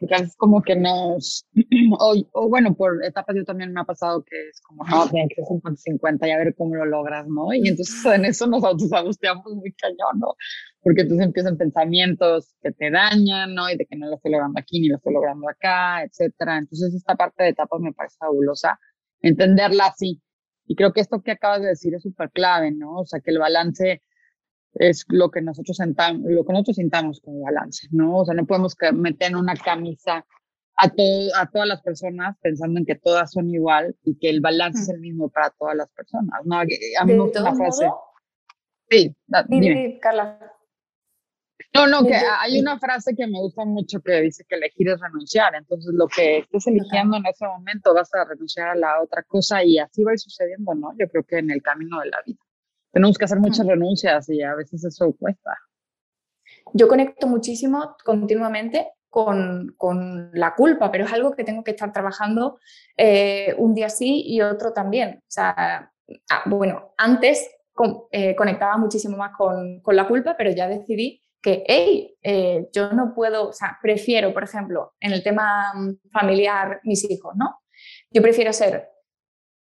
porque 0.02 0.16
veces 0.16 0.36
como 0.36 0.62
que 0.62 0.76
nos, 0.76 1.48
o, 2.00 2.50
bueno, 2.50 2.74
por 2.74 3.04
etapas 3.06 3.36
yo 3.36 3.46
también 3.46 3.72
me 3.72 3.82
ha 3.82 3.84
pasado 3.84 4.24
que 4.24 4.50
es 4.50 4.60
como, 4.62 4.84
no, 4.84 5.08
tiene 5.08 5.30
que 5.30 5.36
ser 5.36 5.46
50-50 5.46 6.28
y 6.28 6.32
a 6.32 6.38
ver 6.38 6.56
cómo 6.56 6.76
lo 6.76 6.86
logras, 6.86 7.28
¿no? 7.28 7.54
Y 7.54 7.68
entonces 7.68 8.04
en 8.06 8.26
eso 8.26 8.48
nos 8.48 8.64
autosabusteamos 8.64 9.46
muy 9.54 9.72
cañón, 9.74 10.20
¿no? 10.20 10.36
Porque 10.84 11.02
entonces 11.02 11.28
empiezan 11.28 11.58
pensamientos 11.58 12.56
que 12.62 12.72
te 12.72 12.90
dañan, 12.90 13.54
¿no? 13.54 13.70
Y 13.70 13.78
de 13.78 13.86
que 13.86 13.96
no 13.96 14.08
lo 14.08 14.16
estoy 14.16 14.32
logrando 14.32 14.60
aquí 14.60 14.80
ni 14.80 14.88
lo 14.88 14.98
estoy 14.98 15.14
logrando 15.14 15.48
acá, 15.48 16.04
etcétera. 16.04 16.58
Entonces 16.58 16.94
esta 16.94 17.16
parte 17.16 17.44
de 17.44 17.50
etapas 17.50 17.80
me 17.80 17.94
parece 17.94 18.18
fabulosa, 18.18 18.80
entenderla 19.22 19.88
así. 19.88 20.22
Y 20.66 20.76
creo 20.76 20.94
que 20.94 21.02
esto 21.02 21.22
que 21.22 21.32
acabas 21.32 21.62
de 21.62 21.68
decir 21.68 21.94
es 21.94 22.02
súper 22.02 22.32
clave, 22.32 22.72
¿no? 22.72 23.00
O 23.00 23.06
sea, 23.06 23.20
que 23.20 23.32
el 23.32 23.40
balance 23.40 24.02
es 24.76 25.06
lo 25.10 25.30
que 25.30 25.42
nosotros 25.42 25.78
sentamos, 25.78 26.22
lo 26.24 26.46
que 26.46 26.54
nosotros 26.54 26.78
sintamos 26.78 27.20
como 27.22 27.42
balance, 27.42 27.88
¿no? 27.92 28.20
O 28.20 28.26
sea, 28.26 28.34
no 28.34 28.46
podemos 28.46 28.76
meter 28.94 29.32
en 29.32 29.36
una 29.36 29.56
camisa 29.56 30.26
a, 30.78 30.90
todo, 30.90 31.30
a 31.38 31.50
todas 31.50 31.68
las 31.68 31.82
personas 31.82 32.38
pensando 32.42 32.80
en 32.80 32.86
que 32.86 32.96
todas 32.96 33.32
son 33.32 33.50
igual 33.50 33.96
y 34.04 34.18
que 34.18 34.30
el 34.30 34.42
balance 34.42 34.82
es 34.82 34.90
el 34.90 35.00
mismo 35.00 35.30
para 35.30 35.52
todas 35.52 35.76
las 35.76 35.92
personas, 35.92 36.42
¿no? 36.46 36.58
A 36.58 36.66
mí 36.66 37.14
me 37.14 37.20
gusta 37.20 37.42
una 37.42 37.56
frase. 37.56 37.86
Sí, 38.90 39.16
dime. 39.48 40.00
Carla. 40.02 40.51
No, 41.74 41.88
no, 41.88 42.06
que 42.06 42.16
hay 42.16 42.60
una 42.60 42.78
frase 42.78 43.16
que 43.16 43.26
me 43.28 43.40
gusta 43.40 43.64
mucho 43.64 44.02
que 44.02 44.22
dice 44.22 44.44
que 44.48 44.56
elegir 44.56 44.90
es 44.90 45.00
renunciar. 45.00 45.56
Entonces, 45.56 45.94
lo 45.94 46.08
que 46.08 46.40
estés 46.40 46.68
eligiendo 46.68 47.16
en 47.16 47.26
ese 47.26 47.46
momento 47.46 47.94
vas 47.94 48.14
a 48.14 48.26
renunciar 48.26 48.70
a 48.70 48.76
la 48.76 49.02
otra 49.02 49.24
cosa 49.24 49.64
y 49.64 49.80
así 49.80 50.04
va 50.04 50.12
a 50.12 50.14
ir 50.16 50.20
sucediendo, 50.20 50.74
¿no? 50.76 50.92
Yo 51.00 51.08
creo 51.08 51.24
que 51.24 51.38
en 51.38 51.50
el 51.50 51.62
camino 51.62 52.00
de 52.02 52.10
la 52.10 52.18
vida 52.26 52.40
tenemos 52.92 53.18
que 53.18 53.26
hacer 53.26 53.40
muchas 53.40 53.66
renuncias 53.66 54.30
y 54.30 54.42
a 54.42 54.54
veces 54.56 54.84
eso 54.84 55.16
cuesta. 55.18 55.58
Yo 56.74 56.88
conecto 56.88 57.28
muchísimo 57.28 57.96
continuamente 58.04 58.90
con, 59.10 59.74
con, 59.78 60.32
la 60.34 60.56
culpa, 60.56 60.92
pero 60.92 61.06
es 61.06 61.14
algo 61.14 61.34
que 61.34 61.44
tengo 61.44 61.64
que 61.64 61.72
estar 61.72 61.92
trabajando 61.92 62.60
eh, 62.98 63.54
un 63.58 63.74
día 63.74 63.90
sí 63.90 64.24
y 64.26 64.42
otro 64.42 64.74
también. 64.74 65.20
O 65.20 65.32
sea, 65.32 65.92
ah, 66.30 66.44
bueno, 66.46 66.94
antes 66.98 67.50
eh, 68.12 68.36
conectaba 68.36 68.78
muchísimo 68.78 69.18
más 69.18 69.36
con, 69.38 69.82
con, 69.82 69.96
la 69.96 70.08
culpa, 70.08 70.36
pero 70.38 70.52
ya 70.52 70.68
decidí 70.68 71.22
que, 71.42 71.64
hey, 71.68 72.16
eh, 72.22 72.70
yo 72.74 72.92
no 72.92 73.14
puedo, 73.16 73.50
o 73.50 73.54
sea, 73.54 73.78
prefiero, 73.82 74.34
por 74.34 74.44
ejemplo, 74.44 74.94
en 75.00 75.12
el 75.12 75.24
tema 75.24 75.74
familiar, 76.12 76.80
mis 76.84 77.10
hijos, 77.10 77.34
¿no? 77.36 77.60
Yo 78.12 78.22
prefiero 78.22 78.54
ser 78.54 78.90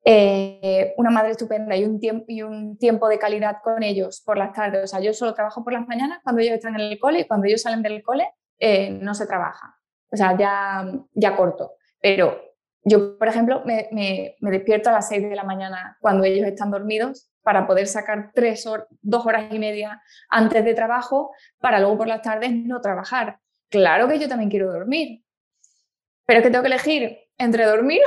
eh, 0.05 0.93
una 0.97 1.09
madre 1.09 1.31
estupenda 1.31 1.75
y 1.75 1.83
un, 1.83 1.99
tiempo, 1.99 2.25
y 2.27 2.41
un 2.41 2.77
tiempo 2.77 3.07
de 3.07 3.19
calidad 3.19 3.57
con 3.63 3.83
ellos 3.83 4.21
por 4.25 4.37
las 4.37 4.53
tardes. 4.53 4.83
O 4.83 4.87
sea, 4.87 4.99
yo 4.99 5.13
solo 5.13 5.33
trabajo 5.33 5.63
por 5.63 5.73
las 5.73 5.87
mañanas 5.87 6.19
cuando 6.23 6.41
ellos 6.41 6.55
están 6.55 6.75
en 6.75 6.81
el 6.81 6.99
cole 6.99 7.21
y 7.21 7.27
cuando 7.27 7.47
ellos 7.47 7.61
salen 7.61 7.81
del 7.81 8.01
cole 8.01 8.29
eh, 8.59 8.89
no 8.89 9.13
se 9.13 9.27
trabaja. 9.27 9.77
O 10.11 10.17
sea, 10.17 10.37
ya, 10.37 10.85
ya 11.13 11.35
corto. 11.35 11.73
Pero 12.01 12.41
yo, 12.89 13.17
por 13.17 13.27
ejemplo, 13.27 13.63
me, 13.65 14.35
despierto 14.39 14.89
a 14.89 14.93
las 14.93 15.07
6 15.07 15.29
de 15.29 15.35
la 15.35 15.43
mañana 15.43 15.97
cuando 16.01 16.23
ellos 16.23 16.47
están 16.47 16.71
dormidos 16.71 17.29
para 17.41 17.67
poder 17.67 17.87
sacar 17.87 18.31
tres 18.33 18.67
dos 19.01 19.25
horas 19.25 19.51
y 19.51 19.59
media 19.59 20.01
antes 20.29 20.63
de 20.65 20.73
trabajo 20.73 21.31
para 21.59 21.79
luego 21.79 21.99
por 21.99 22.07
las 22.07 22.21
tardes 22.21 22.51
no 22.53 22.81
trabajar. 22.81 23.39
Claro 23.69 24.07
que 24.07 24.19
yo 24.19 24.27
también 24.27 24.49
quiero 24.49 24.71
dormir, 24.71 25.23
pero 26.25 26.39
es 26.39 26.43
que 26.43 26.51
tengo 26.51 26.63
que 26.63 26.73
elegir 26.73 27.17
entre 27.37 27.65
dormir 27.65 28.01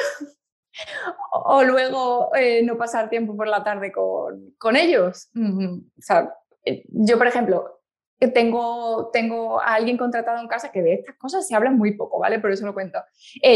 o 1.32 1.62
luego 1.62 2.34
eh, 2.34 2.62
no 2.64 2.76
pasar 2.76 3.08
tiempo 3.08 3.36
por 3.36 3.48
la 3.48 3.62
tarde 3.62 3.92
con, 3.92 4.54
con 4.58 4.76
ellos. 4.76 5.30
o 5.34 6.02
sea, 6.02 6.34
eh, 6.64 6.84
yo, 6.88 7.18
por 7.18 7.26
ejemplo, 7.26 7.81
eh, 8.22 8.28
tengo, 8.28 9.10
tengo 9.12 9.60
a 9.60 9.74
alguien 9.74 9.96
contratado 9.96 10.40
en 10.40 10.48
casa 10.48 10.70
que 10.70 10.82
de 10.82 10.94
estas 10.94 11.16
cosas 11.16 11.46
se 11.46 11.54
habla 11.54 11.70
muy 11.70 11.96
poco, 11.96 12.18
¿vale? 12.18 12.38
Por 12.38 12.52
eso 12.52 12.66
lo 12.66 12.74
cuento. 12.74 12.98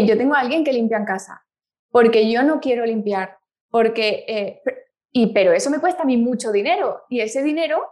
yo 0.04 0.16
tengo 0.16 0.34
a 0.34 0.40
alguien 0.40 0.64
que 0.64 0.72
limpia 0.72 0.98
en 0.98 1.04
casa, 1.04 1.42
porque 1.90 2.30
yo 2.30 2.42
no 2.42 2.60
quiero 2.60 2.84
limpiar, 2.84 3.38
porque, 3.70 4.62
y, 5.12 5.32
pero 5.32 5.52
eso 5.52 5.70
me 5.70 5.78
cuesta 5.78 6.02
a 6.02 6.06
mí 6.06 6.16
mucho 6.16 6.52
dinero 6.52 7.02
y 7.08 7.20
ese 7.20 7.42
dinero 7.42 7.82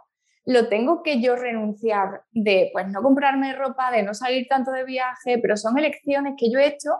lo 0.45 0.69
tengo 0.69 1.01
que 1.01 1.21
yo 1.21 1.35
renunciar 1.35 2.23
de, 2.31 2.69
pues, 2.71 2.87
no 2.87 3.01
comprarme 3.01 3.53
ropa, 3.53 3.91
de 3.91 4.03
no 4.03 4.13
salir 4.13 4.47
tanto 4.47 4.71
de 4.71 4.83
viaje, 4.83 5.39
pero 5.41 5.57
son 5.57 5.77
elecciones 5.77 6.35
que 6.37 6.51
yo 6.51 6.59
he 6.59 6.67
hecho 6.67 6.91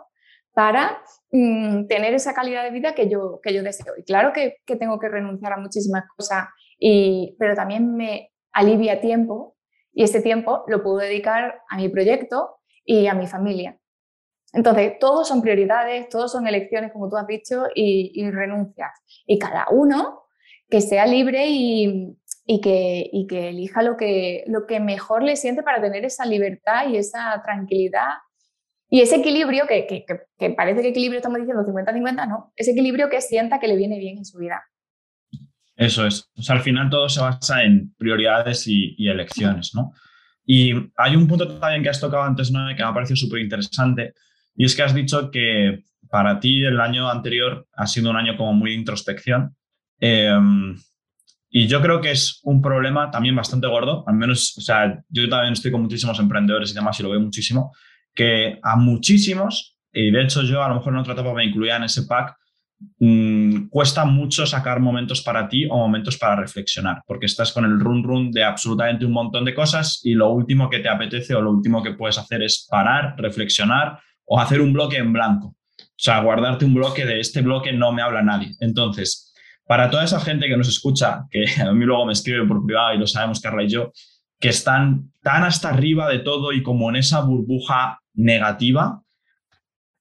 para 0.52 1.00
mm, 1.30 1.86
tener 1.86 2.14
esa 2.14 2.34
calidad 2.34 2.64
de 2.64 2.70
vida 2.70 2.94
que 2.94 3.08
yo, 3.08 3.40
que 3.42 3.54
yo 3.54 3.62
deseo. 3.62 3.94
Y 3.96 4.02
claro 4.02 4.32
que, 4.32 4.56
que 4.66 4.76
tengo 4.76 4.98
que 4.98 5.08
renunciar 5.08 5.52
a 5.52 5.58
muchísimas 5.58 6.04
cosas, 6.16 6.48
y, 6.78 7.36
pero 7.38 7.54
también 7.54 7.94
me 7.94 8.32
alivia 8.52 9.00
tiempo 9.00 9.55
y 9.96 10.02
ese 10.02 10.20
tiempo 10.20 10.62
lo 10.68 10.82
puedo 10.82 10.98
dedicar 10.98 11.62
a 11.70 11.78
mi 11.78 11.88
proyecto 11.88 12.58
y 12.84 13.06
a 13.06 13.14
mi 13.14 13.26
familia. 13.26 13.78
Entonces, 14.52 14.98
todos 15.00 15.26
son 15.26 15.40
prioridades, 15.40 16.10
todos 16.10 16.30
son 16.30 16.46
elecciones, 16.46 16.92
como 16.92 17.08
tú 17.08 17.16
has 17.16 17.26
dicho, 17.26 17.64
y, 17.74 18.30
renuncias. 18.30 18.90
Y 19.26 19.38
cada 19.38 19.66
uno 19.70 20.24
que 20.68 20.82
sea 20.82 21.06
libre 21.06 21.46
y, 21.48 22.14
y, 22.44 22.60
que, 22.60 23.08
y 23.10 23.26
que 23.26 23.48
elija 23.48 23.82
lo 23.82 23.96
que, 23.96 24.44
lo 24.48 24.66
que 24.66 24.80
mejor 24.80 25.22
le 25.22 25.34
siente 25.34 25.62
para 25.62 25.80
tener 25.80 26.04
esa 26.04 26.26
libertad 26.26 26.90
y 26.90 26.98
esa 26.98 27.40
tranquilidad 27.42 28.16
y 28.90 29.00
ese 29.00 29.16
equilibrio, 29.16 29.66
que, 29.66 29.86
que, 29.86 30.04
que, 30.38 30.50
parece 30.50 30.82
que 30.82 30.88
equilibrio 30.88 31.18
estamos 31.18 31.38
diciendo 31.38 31.64
50-50, 31.64 32.28
no, 32.28 32.52
ese 32.54 32.72
equilibrio 32.72 33.08
que 33.08 33.22
sienta 33.22 33.58
que 33.58 33.66
le 33.66 33.76
viene 33.76 33.98
bien 33.98 34.18
en 34.18 34.26
su 34.26 34.38
vida. 34.38 34.62
Eso 35.76 36.06
es. 36.06 36.30
O 36.36 36.42
sea, 36.42 36.56
al 36.56 36.62
final 36.62 36.88
todo 36.88 37.08
se 37.08 37.20
basa 37.20 37.62
en 37.62 37.94
prioridades 37.98 38.66
y, 38.66 38.96
elecciones, 39.06 39.74
¿no? 39.74 39.92
Y 40.44 40.72
hay 40.96 41.16
un 41.16 41.26
punto 41.26 41.58
también 41.58 41.82
que 41.82 41.90
has 41.90 42.00
tocado 42.00 42.22
antes, 42.22 42.50
¿no? 42.50 42.66
Que 42.68 42.82
me 42.82 42.88
ha 42.88 42.94
parecido 42.94 43.16
súper 43.16 43.40
interesante, 43.40 44.14
y 44.54 44.64
es 44.64 44.74
que 44.74 44.82
has 44.82 44.94
dicho 44.94 45.30
que 45.30 45.84
para 46.08 46.40
ti 46.40 46.64
el 46.64 46.80
año 46.80 47.10
anterior 47.10 47.66
ha 47.74 47.86
sido 47.86 48.10
un 48.10 48.16
año 48.16 48.36
como 48.36 48.54
muy 48.54 48.70
de 48.70 48.76
introspección. 48.76 49.54
Em, 50.00 50.76
y 51.50 51.66
yo 51.66 51.80
creo 51.82 52.00
que 52.00 52.10
es 52.10 52.40
un 52.44 52.62
problema 52.62 53.10
también 53.10 53.36
bastante 53.36 53.66
gordo, 53.66 54.04
al 54.06 54.14
menos, 54.14 54.56
o 54.56 54.60
sea, 54.60 55.02
yo 55.08 55.28
también 55.28 55.52
estoy 55.52 55.70
con 55.70 55.82
muchísimos 55.82 56.18
emprendedores 56.18 56.70
y 56.70 56.74
demás 56.74 56.98
y 56.98 57.02
lo 57.02 57.10
veo 57.10 57.20
muchísimo, 57.20 57.72
que 58.14 58.58
a 58.62 58.76
muchísimos, 58.76 59.76
y 59.92 60.10
de 60.10 60.22
hecho 60.22 60.42
yo 60.42 60.62
a 60.62 60.68
lo 60.68 60.76
mejor 60.76 60.92
en 60.94 61.00
otra 61.00 61.14
etapa 61.14 61.34
me 61.34 61.44
incluía 61.44 61.76
en 61.76 61.84
ese 61.84 62.02
pack, 62.04 62.36
mm, 62.98 63.68
cuesta 63.68 64.04
mucho 64.04 64.46
sacar 64.46 64.80
momentos 64.80 65.22
para 65.22 65.48
ti 65.48 65.66
o 65.66 65.76
momentos 65.76 66.16
para 66.18 66.36
reflexionar, 66.36 67.02
porque 67.06 67.26
estás 67.26 67.52
con 67.52 67.64
el 67.64 67.80
run 67.80 68.02
run 68.02 68.30
de 68.30 68.44
absolutamente 68.44 69.04
un 69.04 69.12
montón 69.12 69.44
de 69.44 69.54
cosas 69.54 70.00
y 70.04 70.14
lo 70.14 70.30
último 70.30 70.68
que 70.68 70.80
te 70.80 70.88
apetece 70.88 71.34
o 71.34 71.40
lo 71.40 71.50
último 71.50 71.82
que 71.82 71.94
puedes 71.94 72.18
hacer 72.18 72.42
es 72.42 72.66
parar, 72.70 73.14
reflexionar 73.18 73.98
o 74.24 74.40
hacer 74.40 74.60
un 74.60 74.72
bloque 74.72 74.96
en 74.96 75.12
blanco. 75.12 75.56
O 75.78 75.98
sea, 75.98 76.20
guardarte 76.20 76.64
un 76.64 76.74
bloque 76.74 77.06
de 77.06 77.20
este 77.20 77.40
bloque 77.42 77.72
no 77.72 77.92
me 77.92 78.02
habla 78.02 78.22
nadie. 78.22 78.52
Entonces, 78.60 79.34
para 79.66 79.90
toda 79.90 80.04
esa 80.04 80.20
gente 80.20 80.46
que 80.46 80.56
nos 80.56 80.68
escucha, 80.68 81.24
que 81.30 81.44
a 81.62 81.72
mí 81.72 81.84
luego 81.84 82.06
me 82.06 82.12
escribe 82.12 82.46
por 82.46 82.64
privado 82.64 82.94
y 82.94 82.98
lo 82.98 83.06
sabemos 83.06 83.40
Carla 83.40 83.62
y 83.62 83.68
yo, 83.68 83.92
que 84.38 84.48
están 84.48 85.12
tan 85.22 85.44
hasta 85.44 85.70
arriba 85.70 86.08
de 86.08 86.18
todo 86.18 86.52
y 86.52 86.62
como 86.62 86.90
en 86.90 86.96
esa 86.96 87.20
burbuja 87.20 88.00
negativa, 88.14 89.02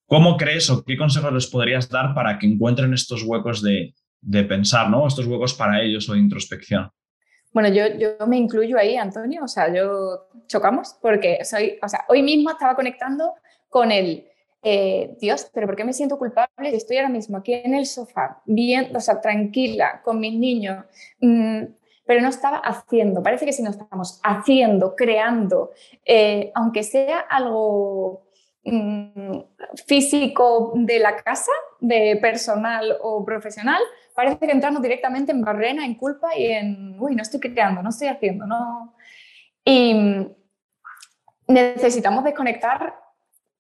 ¿cómo 0.08 0.38
crees 0.38 0.70
o 0.70 0.84
qué 0.84 0.98
consejos 0.98 1.34
les 1.34 1.48
podrías 1.48 1.90
dar 1.90 2.14
para 2.14 2.38
que 2.38 2.48
encuentren 2.48 2.94
estos 2.94 3.24
huecos 3.24 3.62
de, 3.62 3.94
pensar, 4.48 4.90
¿no? 4.90 5.08
Estos 5.08 5.28
huecos 5.28 5.54
para 5.54 5.82
ellos 5.82 6.10
o 6.10 6.14
de 6.14 6.20
introspección. 6.20 6.90
Bueno, 7.54 7.70
yo, 7.70 7.86
yo 7.98 8.28
me 8.28 8.38
incluyo 8.38 8.78
ahí, 8.78 8.98
Antonio, 8.98 9.44
o 9.44 9.48
sea, 9.48 9.74
yo 9.74 10.28
chocamos 10.48 10.98
porque 11.02 11.46
soy, 11.46 11.78
o 11.82 11.88
sea, 11.88 12.02
hoy 12.10 12.22
mismo 12.22 12.50
estaba 12.50 12.76
conectando 12.76 13.34
con 13.70 13.92
el, 13.92 14.28
eh, 14.62 15.16
Dios, 15.22 15.50
pero 15.54 15.68
¿por 15.68 15.76
qué 15.76 15.86
me 15.86 15.94
siento 15.94 16.18
culpable? 16.18 16.76
Estoy 16.76 16.98
ahora 16.98 17.10
mismo 17.10 17.38
aquí 17.38 17.54
en 17.54 17.76
el 17.76 17.86
sofá, 17.86 18.42
bien, 18.46 18.94
o 18.96 19.00
sea, 19.00 19.22
tranquila, 19.22 20.02
con 20.04 20.20
mis 20.20 20.34
niños, 20.34 20.86
mm, 21.22 21.62
pero 22.06 22.22
no 22.22 22.30
estaba 22.30 22.58
haciendo. 22.58 23.22
Parece 23.24 23.46
que 23.46 23.54
si 23.54 23.64
no 23.64 23.70
estamos 23.70 24.20
haciendo, 24.24 24.96
creando, 24.96 25.72
eh, 26.04 26.52
aunque 26.56 26.84
sea 26.84 27.20
algo 27.20 28.25
mm, 28.66 29.40
físico 29.86 30.74
de 30.76 31.00
la 31.00 31.16
casa, 31.16 31.52
de 31.80 32.18
personal 32.22 32.98
o 33.02 33.24
profesional, 33.24 33.82
parece 34.14 34.40
que 34.40 34.52
entramos 34.52 34.82
directamente 34.82 35.32
en 35.32 35.42
barrena, 35.42 35.86
en 35.86 35.96
culpa 35.96 36.38
y 36.38 36.48
en, 36.48 36.98
uy, 37.00 37.16
no 37.16 37.22
estoy 37.22 37.40
creando, 37.40 37.82
no 37.82 37.90
estoy 37.90 38.08
haciendo, 38.08 38.46
no. 38.46 38.96
Y 39.64 40.28
necesitamos 41.48 42.24
desconectar 42.24 42.96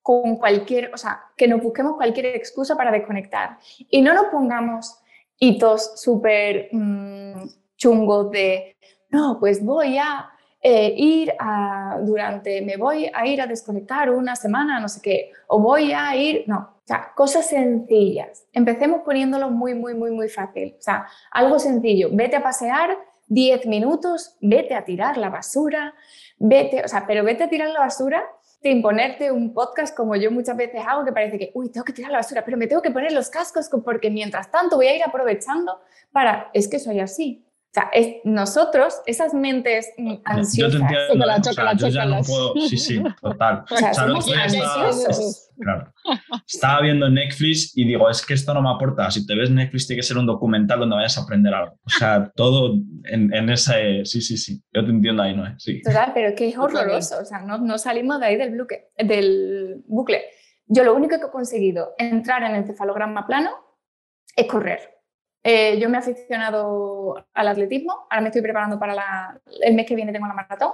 con 0.01 0.37
cualquier, 0.37 0.93
o 0.93 0.97
sea, 0.97 1.23
que 1.35 1.47
nos 1.47 1.61
busquemos 1.61 1.95
cualquier 1.95 2.27
excusa 2.27 2.75
para 2.75 2.91
desconectar 2.91 3.57
y 3.89 4.01
no 4.01 4.13
nos 4.13 4.25
pongamos 4.25 4.99
hitos 5.39 5.99
súper... 6.01 6.69
Mm, 6.71 7.47
chungos 7.77 8.31
de, 8.31 8.77
no, 9.09 9.37
pues 9.39 9.63
voy 9.63 9.97
a 9.97 10.29
eh, 10.67 10.95
ir 10.97 11.31
a, 11.37 11.99
durante, 12.01 12.59
me 12.63 12.75
voy 12.75 13.07
a 13.13 13.27
ir 13.27 13.39
a 13.39 13.45
desconectar 13.45 14.09
una 14.09 14.35
semana, 14.35 14.79
no 14.79 14.89
sé 14.89 14.99
qué, 14.99 15.31
o 15.45 15.59
voy 15.59 15.91
a 15.91 16.15
ir, 16.15 16.43
no, 16.47 16.57
o 16.57 16.87
sea, 16.87 17.11
cosas 17.15 17.47
sencillas. 17.47 18.47
Empecemos 18.51 19.01
poniéndolo 19.05 19.51
muy, 19.51 19.75
muy, 19.75 19.93
muy, 19.93 20.09
muy 20.09 20.27
fácil. 20.27 20.75
O 20.79 20.81
sea, 20.81 21.05
algo 21.29 21.59
sencillo, 21.59 22.09
vete 22.11 22.37
a 22.37 22.41
pasear 22.41 22.97
10 23.27 23.67
minutos, 23.67 24.37
vete 24.41 24.73
a 24.73 24.83
tirar 24.83 25.19
la 25.19 25.29
basura, 25.29 25.93
vete, 26.39 26.83
o 26.83 26.87
sea, 26.87 27.05
pero 27.05 27.23
vete 27.23 27.43
a 27.43 27.47
tirar 27.47 27.69
la 27.69 27.81
basura 27.81 28.23
sin 28.63 28.81
ponerte 28.81 29.31
un 29.31 29.53
podcast 29.53 29.95
como 29.95 30.15
yo 30.15 30.31
muchas 30.31 30.57
veces 30.57 30.81
hago, 30.83 31.05
que 31.05 31.11
parece 31.11 31.37
que, 31.37 31.51
uy, 31.53 31.69
tengo 31.69 31.85
que 31.85 31.93
tirar 31.93 32.09
la 32.09 32.17
basura, 32.17 32.43
pero 32.43 32.57
me 32.57 32.65
tengo 32.65 32.81
que 32.81 32.89
poner 32.89 33.11
los 33.11 33.29
cascos 33.29 33.69
porque 33.83 34.09
mientras 34.09 34.49
tanto 34.49 34.77
voy 34.77 34.87
a 34.87 34.95
ir 34.95 35.03
aprovechando 35.03 35.79
para, 36.11 36.49
es 36.53 36.67
que 36.67 36.79
soy 36.79 37.01
así. 37.01 37.44
O 37.75 37.77
sea, 37.77 37.89
es, 37.91 38.21
nosotros, 38.23 39.01
esas 39.05 39.33
mentes 39.33 39.91
ansiosas. 40.23 40.55
Yo 40.55 40.69
te 40.69 40.77
entiendo, 40.77 41.25
¿eh? 41.25 41.35
o 41.37 41.53
sea, 41.53 41.73
yo 41.73 41.87
ya 41.89 42.05
no 42.05 42.21
puedo. 42.21 42.53
Sí, 42.69 42.77
sí, 42.77 43.03
total. 43.21 43.65
O 43.69 43.75
sea, 43.75 43.93
somos 43.93 44.31
ansiosos. 44.33 45.51
Claro. 45.59 45.93
Estaba 46.47 46.81
viendo 46.81 47.09
Netflix 47.09 47.77
y 47.77 47.85
digo, 47.85 48.09
es 48.09 48.25
que 48.25 48.33
esto 48.33 48.53
no 48.53 48.61
me 48.61 48.69
aporta. 48.69 49.11
Si 49.11 49.27
te 49.27 49.35
ves 49.35 49.51
Netflix, 49.51 49.87
tiene 49.87 49.99
que 49.99 50.07
ser 50.07 50.17
un 50.17 50.25
documental 50.25 50.79
donde 50.79 50.95
vayas 50.95 51.17
a 51.17 51.23
aprender 51.23 51.53
algo. 51.53 51.77
O 51.83 51.89
sea, 51.89 52.31
todo 52.35 52.75
en, 53.03 53.33
en 53.33 53.49
ese. 53.49 54.05
Sí, 54.05 54.21
sí, 54.21 54.37
sí. 54.37 54.63
Yo 54.73 54.85
te 54.85 54.91
entiendo 54.91 55.23
ahí, 55.23 55.35
¿no? 55.35 55.43
Sí. 55.59 55.81
Total, 55.81 56.11
pero 56.13 56.29
es 56.29 56.35
que 56.35 56.47
es 56.47 56.57
horroroso. 56.57 57.19
O 57.19 57.25
sea, 57.25 57.41
no, 57.41 57.57
no 57.57 57.77
salimos 57.77 58.21
de 58.21 58.25
ahí 58.25 58.37
del, 58.37 58.57
bucle, 58.57 58.87
del 58.97 59.83
bucle. 59.85 60.21
Yo 60.67 60.85
lo 60.85 60.95
único 60.95 61.19
que 61.19 61.25
he 61.25 61.29
conseguido 61.29 61.93
entrar 61.97 62.41
en 62.43 62.55
el 62.55 62.65
cefalograma 62.65 63.27
plano 63.27 63.51
es 64.33 64.47
correr. 64.47 64.94
Eh, 65.47 65.77
yo 65.79 65.89
me 65.89 65.97
he 65.97 65.99
aficionado 65.99 67.23
al 67.35 67.47
atletismo, 67.47 68.07
ahora 68.09 68.21
me 68.21 68.29
estoy 68.29 68.41
preparando 68.41 68.79
para 68.79 69.39
el 69.61 69.75
mes 69.75 69.85
que 69.85 69.93
viene 69.93 70.11
tengo 70.11 70.25
la 70.25 70.33
maratón 70.33 70.71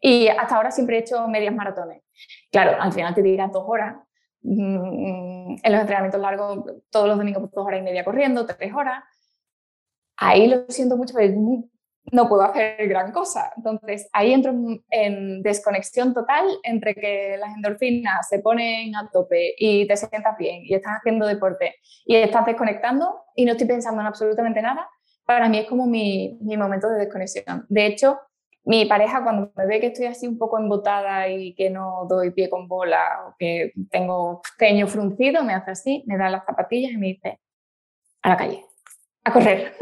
y 0.00 0.26
hasta 0.26 0.56
ahora 0.56 0.72
siempre 0.72 0.96
he 0.96 1.00
hecho 1.02 1.28
medias 1.28 1.54
maratones. 1.54 2.02
Claro, 2.50 2.82
al 2.82 2.92
final 2.92 3.14
te 3.14 3.22
dirás 3.22 3.52
dos 3.52 3.62
horas. 3.68 3.98
Mm, 4.42 5.58
en 5.62 5.72
los 5.72 5.80
entrenamientos 5.80 6.20
largos, 6.20 6.64
todos 6.90 7.06
los 7.06 7.18
domingos 7.18 7.52
dos 7.52 7.64
horas 7.64 7.78
y 7.78 7.84
media 7.84 8.04
corriendo, 8.04 8.44
tres 8.46 8.74
horas. 8.74 9.04
Ahí 10.16 10.48
lo 10.48 10.64
siento 10.68 10.96
mucho, 10.96 11.14
pero 11.14 11.32
no 12.12 12.28
puedo 12.28 12.42
hacer 12.42 12.88
gran 12.88 13.12
cosa. 13.12 13.52
Entonces, 13.56 14.08
ahí 14.12 14.32
entro 14.32 14.52
en 14.90 15.42
desconexión 15.42 16.14
total 16.14 16.46
entre 16.62 16.94
que 16.94 17.36
las 17.38 17.54
endorfinas 17.54 18.28
se 18.28 18.40
ponen 18.40 18.94
a 18.96 19.08
tope 19.10 19.54
y 19.58 19.86
te 19.86 19.96
sientas 19.96 20.36
bien 20.38 20.62
y 20.64 20.74
estás 20.74 20.98
haciendo 20.98 21.26
deporte 21.26 21.76
y 22.04 22.16
estás 22.16 22.46
desconectando 22.46 23.24
y 23.34 23.44
no 23.44 23.52
estoy 23.52 23.66
pensando 23.66 24.00
en 24.00 24.06
absolutamente 24.06 24.62
nada. 24.62 24.88
Para 25.24 25.48
mí 25.48 25.58
es 25.58 25.66
como 25.66 25.86
mi, 25.86 26.38
mi 26.40 26.56
momento 26.56 26.88
de 26.88 26.98
desconexión. 26.98 27.66
De 27.68 27.86
hecho, 27.86 28.18
mi 28.64 28.84
pareja 28.84 29.22
cuando 29.22 29.52
me 29.56 29.66
ve 29.66 29.80
que 29.80 29.88
estoy 29.88 30.06
así 30.06 30.26
un 30.26 30.38
poco 30.38 30.58
embotada 30.58 31.28
y 31.28 31.54
que 31.54 31.70
no 31.70 32.06
doy 32.08 32.30
pie 32.30 32.50
con 32.50 32.68
bola 32.68 33.26
o 33.26 33.34
que 33.38 33.72
tengo 33.90 34.42
ceño 34.58 34.86
fruncido, 34.86 35.42
me 35.42 35.54
hace 35.54 35.70
así, 35.70 36.04
me 36.06 36.16
da 36.18 36.28
las 36.28 36.44
zapatillas 36.44 36.92
y 36.92 36.96
me 36.96 37.06
dice, 37.08 37.40
a 38.22 38.28
la 38.28 38.36
calle, 38.36 38.64
a 39.24 39.32
correr. 39.32 39.74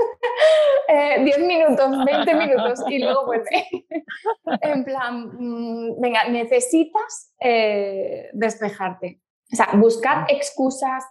10 0.89 1.39
eh, 1.39 1.47
minutos, 1.47 2.05
20 2.05 2.35
minutos 2.47 2.85
y 2.89 2.99
luego 2.99 3.27
vuelve. 3.27 3.69
en 4.63 4.85
plan, 4.85 5.31
mm, 5.39 6.01
venga, 6.01 6.29
necesitas 6.29 7.35
eh, 7.41 8.31
despejarte. 8.33 9.21
O 9.53 9.57
sea, 9.57 9.69
buscar 9.75 10.27
excusas, 10.29 11.05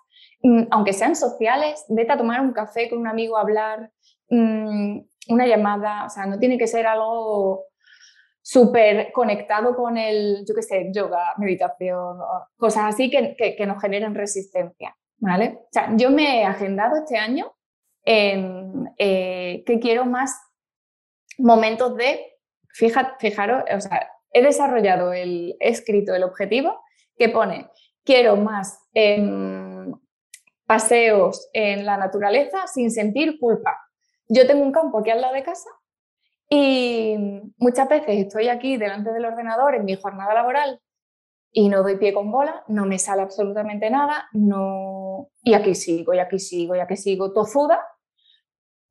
mm, 0.44 0.64
aunque 0.72 0.94
sean 0.94 1.16
sociales, 1.16 1.86
vete 1.90 2.12
a 2.12 2.18
tomar 2.18 2.42
un 2.42 2.54
café 2.54 2.90
con 2.90 3.00
un 3.00 3.08
amigo 3.08 3.38
a 3.38 3.42
hablar, 3.42 3.92
mm, 4.30 5.00
una 5.30 5.48
llamada, 5.48 6.06
o 6.06 6.10
sea, 6.10 6.26
no 6.26 6.40
tiene 6.40 6.58
que 6.58 6.68
ser 6.68 6.88
algo 6.88 7.66
súper 8.42 9.12
conectado 9.12 9.76
con 9.76 9.98
el, 9.98 10.46
yo 10.48 10.56
qué 10.56 10.62
sé, 10.62 10.90
yoga, 10.94 11.34
meditación, 11.38 12.18
cosas 12.56 12.86
así 12.86 13.10
que, 13.10 13.36
que, 13.36 13.58
que 13.58 13.66
nos 13.66 13.82
generen 13.82 14.16
resistencia, 14.16 14.96
¿vale? 15.18 15.60
O 15.64 15.68
sea, 15.70 15.92
yo 15.98 16.12
me 16.12 16.40
he 16.40 16.46
agendado 16.46 16.96
este 16.96 17.18
año 17.18 17.57
eh, 18.10 19.64
que 19.66 19.80
quiero 19.80 20.06
más 20.06 20.40
momentos 21.38 21.96
de, 21.98 22.38
fija, 22.70 23.18
fijaros, 23.20 23.64
he 24.32 24.42
desarrollado 24.42 25.14
he 25.14 25.56
escrito 25.60 26.16
el 26.16 26.24
objetivo 26.24 26.80
que 27.18 27.30
pone, 27.30 27.70
quiero 28.06 28.38
más 28.38 28.80
em, 28.94 29.94
paseos 30.66 31.50
en 31.52 31.86
la 31.86 31.98
naturaleza 31.98 32.68
sin 32.68 32.92
sentir 32.92 33.40
culpa. 33.40 33.78
Yo 34.30 34.48
tengo 34.48 34.64
un 34.64 34.72
campo 34.72 35.00
aquí 35.00 35.10
al 35.10 35.22
lado 35.22 35.34
de 35.34 35.44
casa 35.44 35.70
y 36.50 37.16
muchas 37.58 37.90
veces 37.90 38.26
estoy 38.26 38.48
aquí 38.48 38.78
delante 38.78 39.12
del 39.12 39.26
ordenador 39.26 39.76
en 39.76 39.86
mi 39.86 39.96
jornada 39.96 40.34
laboral 40.34 40.80
y 41.52 41.70
no 41.70 41.84
doy 41.84 41.98
pie 41.98 42.14
con 42.14 42.32
bola, 42.32 42.64
no 42.68 42.86
me 42.86 43.00
sale 43.00 43.22
absolutamente 43.22 43.90
nada, 43.90 44.28
no... 44.32 45.30
y 45.42 45.54
aquí 45.54 45.76
sigo, 45.76 46.14
y 46.14 46.20
aquí 46.20 46.40
sigo, 46.40 46.76
y 46.76 46.80
aquí 46.80 46.96
sigo, 46.96 47.34
tozuda, 47.34 47.84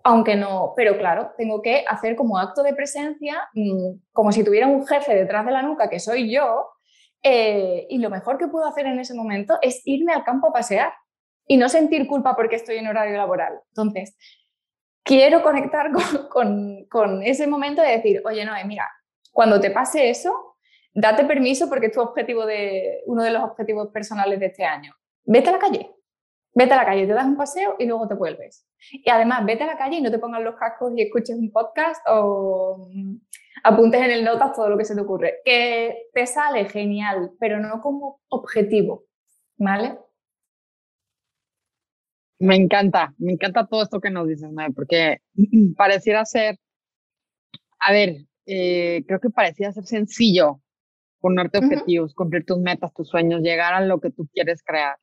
aunque 0.06 0.36
no, 0.36 0.72
pero 0.76 0.96
claro, 0.96 1.32
tengo 1.36 1.60
que 1.60 1.84
hacer 1.88 2.14
como 2.14 2.38
acto 2.38 2.62
de 2.62 2.74
presencia, 2.74 3.48
mm, 3.54 4.12
como 4.12 4.30
si 4.30 4.44
tuviera 4.44 4.68
un 4.68 4.86
jefe 4.86 5.12
detrás 5.16 5.44
de 5.44 5.50
la 5.50 5.62
nuca, 5.62 5.90
que 5.90 5.98
soy 5.98 6.32
yo, 6.32 6.68
eh, 7.24 7.88
y 7.90 7.98
lo 7.98 8.08
mejor 8.08 8.38
que 8.38 8.46
puedo 8.46 8.66
hacer 8.66 8.86
en 8.86 9.00
ese 9.00 9.14
momento 9.14 9.58
es 9.62 9.82
irme 9.84 10.12
al 10.12 10.22
campo 10.22 10.46
a 10.46 10.52
pasear 10.52 10.92
y 11.44 11.56
no 11.56 11.68
sentir 11.68 12.06
culpa 12.06 12.36
porque 12.36 12.54
estoy 12.54 12.76
en 12.76 12.86
horario 12.86 13.16
laboral. 13.16 13.58
Entonces, 13.70 14.16
quiero 15.02 15.42
conectar 15.42 15.90
con, 16.30 17.22
ese 17.24 17.48
momento 17.48 17.82
de 17.82 17.96
decir, 17.96 18.22
oye, 18.24 18.44
no, 18.44 18.52
mira, 18.64 18.88
cuando 19.32 19.58
te 19.58 19.72
pase 19.72 20.08
eso, 20.08 20.56
date 20.94 21.24
permiso 21.24 21.68
porque 21.68 21.86
es 21.86 21.92
tu 21.92 22.00
objetivo 22.00 22.46
de, 22.46 23.02
uno 23.06 23.24
de 23.24 23.32
los 23.32 23.42
objetivos 23.42 23.88
personales 23.88 24.38
de 24.38 24.46
este 24.46 24.64
año. 24.64 24.94
Vete 25.24 25.48
a 25.48 25.52
la 25.52 25.58
calle, 25.58 25.95
Vete 26.56 26.72
a 26.72 26.76
la 26.78 26.86
calle, 26.86 27.06
te 27.06 27.12
das 27.12 27.26
un 27.26 27.36
paseo 27.36 27.76
y 27.78 27.84
luego 27.84 28.08
te 28.08 28.14
vuelves. 28.14 28.66
Y 28.90 29.10
además, 29.10 29.44
vete 29.44 29.64
a 29.64 29.66
la 29.66 29.76
calle 29.76 29.98
y 29.98 30.00
no 30.00 30.10
te 30.10 30.18
pongas 30.18 30.42
los 30.42 30.56
cascos 30.56 30.90
y 30.96 31.02
escuches 31.02 31.36
un 31.36 31.52
podcast 31.52 32.00
o 32.08 32.88
mm, 32.90 33.16
apuntes 33.62 34.00
en 34.00 34.10
el 34.10 34.24
notas 34.24 34.54
todo 34.54 34.70
lo 34.70 34.78
que 34.78 34.86
se 34.86 34.94
te 34.94 35.02
ocurre. 35.02 35.34
Que 35.44 36.08
te 36.14 36.26
sale 36.26 36.64
genial, 36.64 37.32
pero 37.38 37.60
no 37.60 37.82
como 37.82 38.22
objetivo, 38.30 39.04
¿vale? 39.58 39.98
Me 42.38 42.56
encanta, 42.56 43.14
me 43.18 43.32
encanta 43.32 43.66
todo 43.66 43.82
esto 43.82 44.00
que 44.00 44.08
nos 44.08 44.26
dices, 44.26 44.50
Mae, 44.50 44.72
porque 44.72 45.18
pareciera 45.76 46.24
ser, 46.24 46.56
a 47.80 47.92
ver, 47.92 48.16
eh, 48.46 49.04
creo 49.06 49.20
que 49.20 49.28
pareciera 49.28 49.72
ser 49.72 49.84
sencillo 49.84 50.62
ponerte 51.20 51.58
objetivos, 51.58 52.14
cumplir 52.14 52.46
tus 52.46 52.58
metas, 52.58 52.94
tus 52.94 53.08
sueños, 53.08 53.42
llegar 53.42 53.74
a 53.74 53.82
lo 53.82 54.00
que 54.00 54.10
tú 54.10 54.26
quieres 54.32 54.62
crear. 54.62 54.96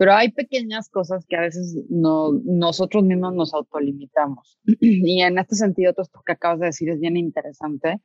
Pero 0.00 0.14
hay 0.14 0.32
pequeñas 0.32 0.88
cosas 0.88 1.26
que 1.28 1.36
a 1.36 1.42
veces 1.42 1.76
no, 1.90 2.32
nosotros 2.46 3.04
mismos 3.04 3.34
nos 3.34 3.52
autolimitamos. 3.52 4.58
Y 4.80 5.20
en 5.20 5.38
este 5.38 5.56
sentido, 5.56 5.92
todo 5.92 6.04
esto 6.04 6.22
que 6.24 6.32
acabas 6.32 6.58
de 6.60 6.66
decir 6.68 6.88
es 6.88 6.98
bien 6.98 7.18
interesante. 7.18 8.00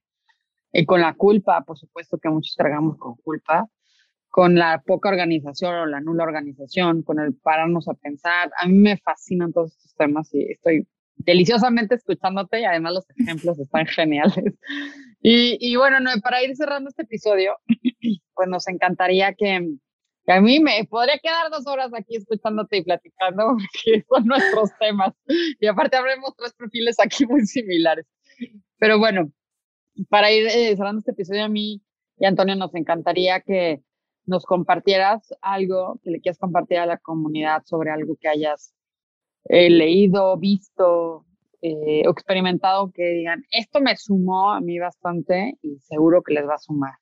Y 0.74 0.86
con 0.86 1.00
la 1.00 1.14
culpa, 1.14 1.64
por 1.64 1.78
supuesto 1.78 2.18
que 2.18 2.28
muchos 2.28 2.54
cargamos 2.58 2.98
con 2.98 3.16
culpa, 3.16 3.70
con 4.28 4.56
la 4.56 4.84
poca 4.86 5.08
organización 5.08 5.74
o 5.74 5.86
la 5.86 6.02
nula 6.02 6.26
organización, 6.26 7.02
con 7.02 7.22
el 7.22 7.34
pararnos 7.34 7.88
a 7.88 7.94
pensar. 7.94 8.52
A 8.60 8.68
mí 8.68 8.78
me 8.78 8.98
fascinan 8.98 9.54
todos 9.54 9.72
estos 9.78 9.96
temas 9.96 10.34
y 10.34 10.52
estoy 10.52 10.86
deliciosamente 11.16 11.96
escuchándote 11.96 12.60
y 12.60 12.66
además 12.66 12.96
los 12.96 13.10
ejemplos 13.18 13.58
están 13.58 13.86
geniales. 13.86 14.54
Y, 15.22 15.58
y 15.62 15.78
bueno, 15.78 16.02
no, 16.02 16.10
para 16.22 16.44
ir 16.44 16.58
cerrando 16.58 16.90
este 16.90 17.04
episodio, 17.04 17.54
pues 18.36 18.50
nos 18.50 18.68
encantaría 18.68 19.34
que, 19.34 19.78
que 20.26 20.34
a 20.34 20.42
mí 20.42 20.60
me 20.60 20.84
podría 20.86 21.20
quedar 21.20 21.52
dos 21.52 21.68
horas 21.68 21.92
aquí 21.94 22.16
escuchándote 22.16 22.78
y 22.78 22.84
platicando, 22.84 23.56
porque 23.86 24.06
son 24.10 24.26
nuestros 24.26 24.72
temas. 24.80 25.14
Y 25.60 25.68
aparte 25.68 25.98
habremos 25.98 26.36
tres 26.36 26.54
perfiles 26.54 27.00
aquí 27.00 27.26
muy 27.26 27.46
similares. 27.46 28.06
Pero 28.78 28.98
bueno, 28.98 29.32
para 30.10 30.32
ir 30.32 30.48
eh, 30.48 30.76
cerrando 30.76 31.00
este 31.00 31.12
episodio, 31.12 31.46
a 31.46 31.50
mí 31.50 31.82
y 32.18 32.26
a 32.26 32.30
Antonio 32.30 32.56
nos 32.56 32.74
encantaría 32.76 33.42
que 33.42 33.82
nos 34.26 34.46
compartieras 34.46 35.34
algo, 35.42 36.00
que 36.04 36.10
le 36.10 36.20
quieras 36.20 36.40
compartir 36.40 36.80
a 36.80 36.86
la 36.86 36.98
comunidad 36.98 37.64
sobre 37.66 37.92
algo 37.92 38.16
que 38.20 38.28
hayas 38.28 38.74
eh, 39.46 39.70
leído, 39.70 40.36
visto 40.38 41.26
eh, 41.62 42.02
experimentado, 42.02 42.92
que 42.92 43.04
digan, 43.04 43.44
esto 43.52 43.80
me 43.80 43.96
sumó 43.96 44.52
a 44.52 44.62
mí 44.62 44.80
bastante 44.80 45.58
y 45.62 45.78
seguro 45.80 46.24
que 46.24 46.34
les 46.34 46.48
va 46.48 46.56
a 46.56 46.60
sumar. 46.60 46.94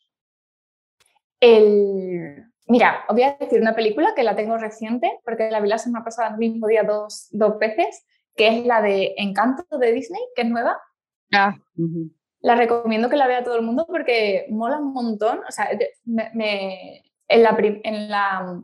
El, 1.39 2.52
Mira, 2.65 3.03
os 3.09 3.15
voy 3.15 3.23
a 3.23 3.37
decir 3.39 3.59
una 3.59 3.75
película 3.75 4.13
que 4.15 4.23
la 4.23 4.35
tengo 4.35 4.57
reciente, 4.57 5.19
porque 5.25 5.51
la 5.51 5.59
vi 5.59 5.67
la 5.67 5.77
semana 5.77 6.05
pasada 6.05 6.29
el 6.29 6.37
mismo 6.37 6.67
día 6.67 6.83
dos, 6.83 7.27
dos 7.31 7.59
veces, 7.59 8.05
que 8.35 8.47
es 8.47 8.65
la 8.65 8.81
de 8.81 9.13
Encanto 9.17 9.77
de 9.77 9.91
Disney, 9.91 10.21
que 10.35 10.43
es 10.43 10.49
nueva. 10.49 10.77
Ah, 11.33 11.55
La 12.41 12.55
recomiendo 12.55 13.09
que 13.09 13.17
la 13.17 13.27
vea 13.27 13.43
todo 13.43 13.55
el 13.55 13.63
mundo 13.63 13.85
porque 13.87 14.45
mola 14.49 14.77
un 14.77 14.93
montón. 14.93 15.39
O 15.47 15.51
sea, 15.51 15.69
me, 16.05 17.03
en, 17.27 17.43
la, 17.43 17.57
en, 17.57 18.09
la, 18.09 18.63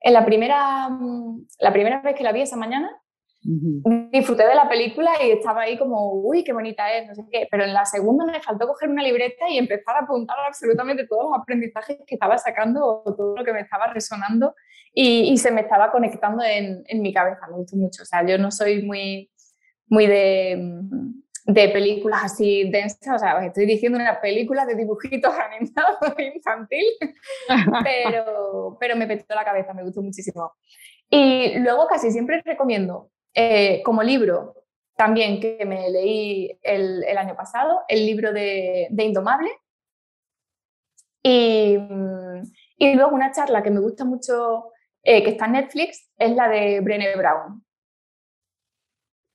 en 0.00 0.12
la, 0.12 0.24
primera, 0.24 0.88
la 1.58 1.72
primera 1.72 2.00
vez 2.00 2.14
que 2.14 2.24
la 2.24 2.32
vi 2.32 2.42
esa 2.42 2.56
mañana, 2.56 2.90
Disfruté 3.44 4.46
de 4.46 4.54
la 4.54 4.68
película 4.68 5.10
y 5.22 5.32
estaba 5.32 5.62
ahí 5.62 5.76
como, 5.76 6.14
uy, 6.14 6.42
qué 6.42 6.54
bonita 6.54 6.90
es, 6.94 7.06
no 7.06 7.14
sé 7.14 7.24
qué, 7.30 7.46
pero 7.50 7.64
en 7.64 7.74
la 7.74 7.84
segunda 7.84 8.24
me 8.24 8.40
faltó 8.40 8.66
coger 8.66 8.88
una 8.88 9.02
libreta 9.02 9.48
y 9.50 9.58
empezar 9.58 9.96
a 9.96 10.00
apuntar 10.00 10.36
absolutamente 10.46 11.06
todos 11.06 11.24
los 11.24 11.38
aprendizajes 11.38 11.98
que 12.06 12.14
estaba 12.14 12.38
sacando 12.38 13.02
o 13.04 13.14
todo 13.14 13.36
lo 13.36 13.44
que 13.44 13.52
me 13.52 13.60
estaba 13.60 13.92
resonando 13.92 14.54
y, 14.94 15.30
y 15.30 15.36
se 15.36 15.50
me 15.50 15.60
estaba 15.60 15.92
conectando 15.92 16.42
en, 16.42 16.84
en, 16.86 17.02
mi 17.02 17.12
cabeza, 17.12 17.46
me 17.50 17.56
gustó 17.56 17.76
mucho. 17.76 18.02
O 18.02 18.06
sea, 18.06 18.24
yo 18.26 18.38
no 18.38 18.50
soy 18.50 18.82
muy, 18.82 19.30
muy 19.88 20.06
de, 20.06 20.58
de 21.44 21.68
películas 21.68 22.22
así 22.24 22.70
densas, 22.70 23.16
o 23.16 23.18
sea, 23.18 23.36
os 23.36 23.44
estoy 23.44 23.66
diciendo 23.66 23.98
una 23.98 24.20
película 24.20 24.64
de 24.64 24.74
dibujitos 24.74 25.34
animados 25.38 25.98
infantil, 26.18 26.84
pero, 27.84 28.78
pero 28.80 28.96
me 28.96 29.06
petó 29.06 29.34
la 29.34 29.44
cabeza, 29.44 29.74
me 29.74 29.82
gustó 29.82 30.00
muchísimo. 30.00 30.52
Y 31.10 31.58
luego 31.58 31.86
casi 31.86 32.10
siempre 32.10 32.40
recomiendo 32.42 33.10
eh, 33.34 33.82
como 33.82 34.02
libro, 34.02 34.64
también 34.96 35.40
que 35.40 35.64
me 35.66 35.90
leí 35.90 36.58
el, 36.62 37.02
el 37.04 37.18
año 37.18 37.34
pasado, 37.34 37.82
el 37.88 38.06
libro 38.06 38.32
de, 38.32 38.86
de 38.90 39.04
Indomable. 39.04 39.50
Y, 41.22 41.78
y, 42.76 42.94
luego 42.94 43.14
una 43.14 43.32
charla 43.32 43.62
que 43.62 43.70
me 43.70 43.80
gusta 43.80 44.04
mucho, 44.04 44.70
eh, 45.02 45.22
que 45.24 45.30
está 45.30 45.46
en 45.46 45.52
Netflix, 45.52 46.10
es 46.18 46.34
la 46.36 46.48
de 46.48 46.80
Brené 46.80 47.16
Brown, 47.16 47.64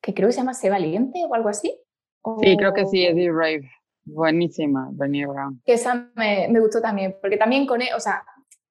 que 0.02 0.14
creo 0.14 0.28
que 0.30 0.34
se 0.34 0.40
llama 0.40 0.54
Sé 0.54 0.70
Valiente 0.70 1.26
o 1.28 1.34
algo 1.34 1.50
así. 1.50 1.76
Sí, 2.42 2.58
creo 2.58 2.74
que 2.74 2.86
sí, 2.86 3.06
Eddie 3.06 3.32
Rave. 3.32 3.72
Buenísima, 4.06 4.90
Brené 4.92 5.26
Brown. 5.26 5.62
Que 5.66 5.74
esa 5.74 6.12
me, 6.16 6.48
me, 6.48 6.60
gustó 6.60 6.80
también, 6.80 7.18
porque 7.22 7.38
también 7.38 7.66
con, 7.66 7.82
e, 7.82 7.94
o 7.96 8.00
sea, 8.00 8.24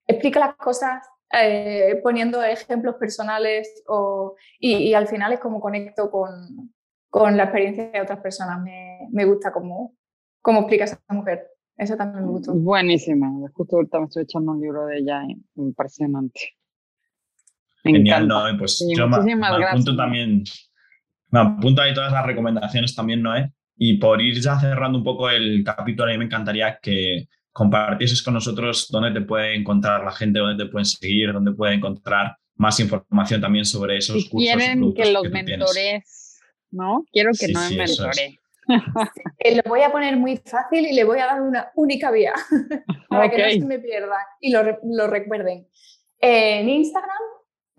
explica 0.07 0.41
las 0.41 0.55
cosas 0.57 1.05
eh, 1.33 2.01
poniendo 2.03 2.43
ejemplos 2.43 2.97
personales 2.97 3.83
o, 3.87 4.35
y, 4.59 4.77
y, 4.77 4.95
al 4.95 5.09
final 5.09 5.33
es 5.33 5.41
como 5.41 5.61
conecto 5.61 6.11
con, 6.11 6.73
con 7.11 7.37
la 7.37 7.45
experiencia 7.45 7.91
de 7.91 8.01
otras 8.01 8.21
personas. 8.21 8.63
Me, 8.63 9.09
me 9.11 9.25
gusta 9.25 9.53
cómo, 9.53 9.95
cómo 10.41 10.61
explica 10.61 10.85
esa 10.85 11.01
mujer. 11.09 11.47
Eso 11.77 11.97
también 11.97 12.25
me 12.25 12.31
gustó. 12.31 12.55
Buenísima. 12.55 13.31
Justo 13.53 13.77
ahorita 13.77 14.01
me 14.01 14.07
estoy 14.07 14.23
echando 14.25 14.53
un 14.53 14.61
libro 14.61 14.87
de 14.87 14.99
ella 14.99 15.23
impresionante. 15.55 16.41
Me 17.85 17.93
Genial, 17.93 18.27
Noé. 18.27 18.59
Pues 18.59 18.79
sí, 18.79 18.97
yo 18.97 19.07
me, 19.09 19.37
me 19.37 19.47
apunto 19.47 19.95
también, 19.95 20.43
me 21.31 21.41
apunto 21.41 21.83
ahí 21.83 21.95
todas 21.95 22.13
las 22.13 22.27
recomendaciones 22.27 22.95
también, 22.95 23.23
Noé. 23.23 23.53
Y 23.77 23.99
por 23.99 24.21
ir 24.21 24.41
ya 24.41 24.59
cerrando 24.59 24.99
un 24.99 25.05
poco 25.05 25.31
el 25.31 25.63
capítulo, 25.63 26.09
a 26.09 26.13
mí 26.13 26.19
me 26.19 26.25
encantaría 26.25 26.81
que 26.83 27.29
compartieses 27.53 28.23
con 28.23 28.35
nosotros 28.35 28.89
dónde 28.91 29.13
te 29.13 29.27
puede 29.27 29.55
encontrar 29.55 30.05
la 30.05 30.13
gente, 30.13 30.39
dónde 30.39 30.65
te 30.65 30.71
pueden 30.71 30.87
seguir, 30.87 31.33
dónde 31.33 31.53
puede 31.53 31.75
encontrar 31.75 32.37
más 32.57 32.79
información 32.81 33.41
también 33.41 33.65
sobre 33.65 33.97
esos 33.97 34.23
si 34.23 34.29
cursos. 34.29 34.55
Quieren 34.55 34.95
que 34.95 35.13
los 35.13 35.31
mentores, 35.31 36.41
¿no? 36.71 37.05
Quiero 37.13 37.31
que 37.31 37.47
sí, 37.47 37.53
no 37.53 37.61
me 37.61 37.69
sí, 37.69 37.77
mentore. 37.77 38.41
Lo 38.69 39.63
voy 39.69 39.81
a 39.81 39.91
poner 39.91 40.17
muy 40.17 40.37
fácil 40.37 40.87
y 40.87 40.93
le 40.93 41.05
voy 41.05 41.21
a 41.21 41.27
dar 41.27 41.41
una 41.41 41.71
única 41.75 42.11
vía 42.11 42.35
para 43.09 43.27
okay. 43.27 43.37
que 43.37 43.45
no 43.45 43.63
se 43.63 43.67
me 43.67 43.79
pierda 43.79 44.17
y 44.41 44.51
lo, 44.51 44.63
lo 44.83 45.07
recuerden. 45.07 45.67
En 46.21 46.69
Instagram 46.69 47.17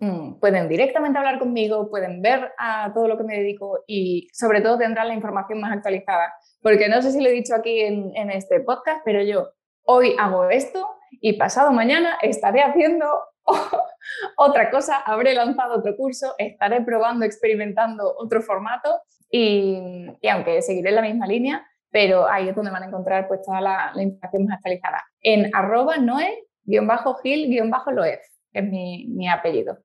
mmm, 0.00 0.40
pueden 0.40 0.68
directamente 0.68 1.18
hablar 1.18 1.38
conmigo, 1.38 1.88
pueden 1.90 2.22
ver 2.22 2.52
a 2.58 2.92
todo 2.92 3.06
lo 3.06 3.16
que 3.16 3.24
me 3.24 3.36
dedico 3.36 3.84
y 3.86 4.28
sobre 4.32 4.62
todo 4.62 4.78
tendrán 4.78 5.08
la 5.08 5.14
información 5.14 5.60
más 5.60 5.72
actualizada. 5.72 6.32
Porque 6.60 6.88
no 6.88 7.00
sé 7.02 7.12
si 7.12 7.20
lo 7.20 7.28
he 7.28 7.32
dicho 7.32 7.54
aquí 7.54 7.80
en, 7.80 8.10
en 8.16 8.30
este 8.30 8.60
podcast, 8.60 9.02
pero 9.04 9.22
yo 9.22 9.50
hoy 9.90 10.14
hago 10.18 10.48
esto 10.48 10.88
y 11.20 11.32
pasado 11.32 11.72
mañana 11.72 12.16
estaré 12.22 12.62
haciendo 12.62 13.06
otra 14.36 14.70
cosa, 14.70 14.98
habré 14.98 15.34
lanzado 15.34 15.78
otro 15.78 15.96
curso, 15.96 16.36
estaré 16.38 16.82
probando, 16.82 17.24
experimentando 17.24 18.14
otro 18.16 18.40
formato 18.40 19.00
y, 19.28 20.06
y, 20.22 20.28
aunque 20.28 20.62
seguiré 20.62 20.92
la 20.92 21.02
misma 21.02 21.26
línea, 21.26 21.66
pero 21.90 22.28
ahí 22.28 22.48
es 22.48 22.54
donde 22.54 22.70
van 22.70 22.84
a 22.84 22.86
encontrar 22.86 23.26
pues 23.26 23.42
toda 23.42 23.60
la, 23.60 23.90
la 23.92 24.02
información 24.02 24.44
más 24.44 24.58
actualizada. 24.58 25.02
En 25.20 25.50
arroba 25.54 25.96
noe-gil-loef, 25.96 28.20
es 28.52 28.64
mi, 28.64 29.06
mi 29.08 29.28
apellido. 29.28 29.78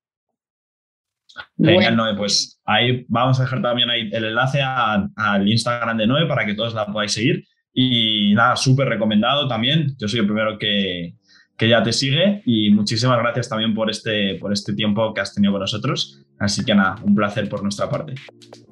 Genial, 1.57 1.95
Noé. 1.95 2.13
Pues 2.15 2.61
ahí 2.63 3.07
vamos 3.09 3.39
a 3.39 3.43
dejar 3.43 3.63
también 3.63 3.89
ahí 3.89 4.11
el 4.13 4.25
enlace 4.25 4.61
al 4.61 5.47
Instagram 5.47 5.97
de 5.97 6.05
Noé 6.05 6.27
para 6.27 6.45
que 6.45 6.53
todos 6.53 6.75
la 6.75 6.85
podáis 6.85 7.13
seguir. 7.13 7.43
Y 7.77 8.33
nada, 8.33 8.55
súper 8.55 8.87
recomendado 8.87 9.47
también. 9.49 9.95
Yo 9.99 10.07
soy 10.07 10.21
el 10.21 10.25
primero 10.25 10.57
que, 10.57 11.15
que 11.57 11.67
ya 11.67 11.83
te 11.83 11.91
sigue 11.91 12.41
y 12.45 12.69
muchísimas 12.69 13.19
gracias 13.19 13.49
también 13.49 13.75
por 13.75 13.89
este, 13.89 14.35
por 14.35 14.53
este 14.53 14.73
tiempo 14.73 15.13
que 15.13 15.19
has 15.19 15.33
tenido 15.33 15.51
con 15.51 15.61
nosotros. 15.61 16.21
Así 16.39 16.63
que 16.63 16.73
nada, 16.73 16.95
un 17.03 17.13
placer 17.13 17.49
por 17.49 17.61
nuestra 17.61 17.89
parte. 17.89 18.15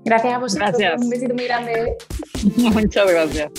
Gracias 0.06 0.34
a 0.34 0.38
vosotros. 0.38 0.70
Gracias. 0.70 1.02
Un 1.02 1.10
besito 1.10 1.34
muy 1.34 1.44
grande. 1.44 1.98
Muchas 2.58 3.12
gracias. 3.12 3.52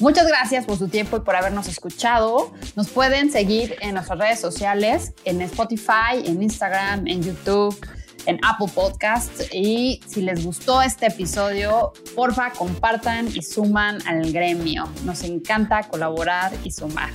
Muchas 0.00 0.26
gracias 0.28 0.64
por 0.64 0.78
su 0.78 0.88
tiempo 0.88 1.18
y 1.18 1.20
por 1.20 1.36
habernos 1.36 1.68
escuchado. 1.68 2.54
Nos 2.74 2.88
pueden 2.88 3.30
seguir 3.30 3.76
en 3.82 3.94
nuestras 3.94 4.18
redes 4.18 4.40
sociales, 4.40 5.12
en 5.24 5.42
Spotify, 5.42 6.22
en 6.24 6.42
Instagram, 6.42 7.06
en 7.06 7.22
YouTube, 7.22 7.76
en 8.26 8.38
Apple 8.44 8.68
Podcasts. 8.74 9.48
Y 9.52 10.00
si 10.06 10.22
les 10.22 10.44
gustó 10.44 10.82
este 10.82 11.06
episodio, 11.06 11.92
porfa, 12.14 12.50
compartan 12.50 13.28
y 13.28 13.42
suman 13.42 13.98
al 14.06 14.32
gremio. 14.32 14.88
Nos 15.04 15.22
encanta 15.24 15.82
colaborar 15.88 16.52
y 16.64 16.70
sumar. 16.70 17.10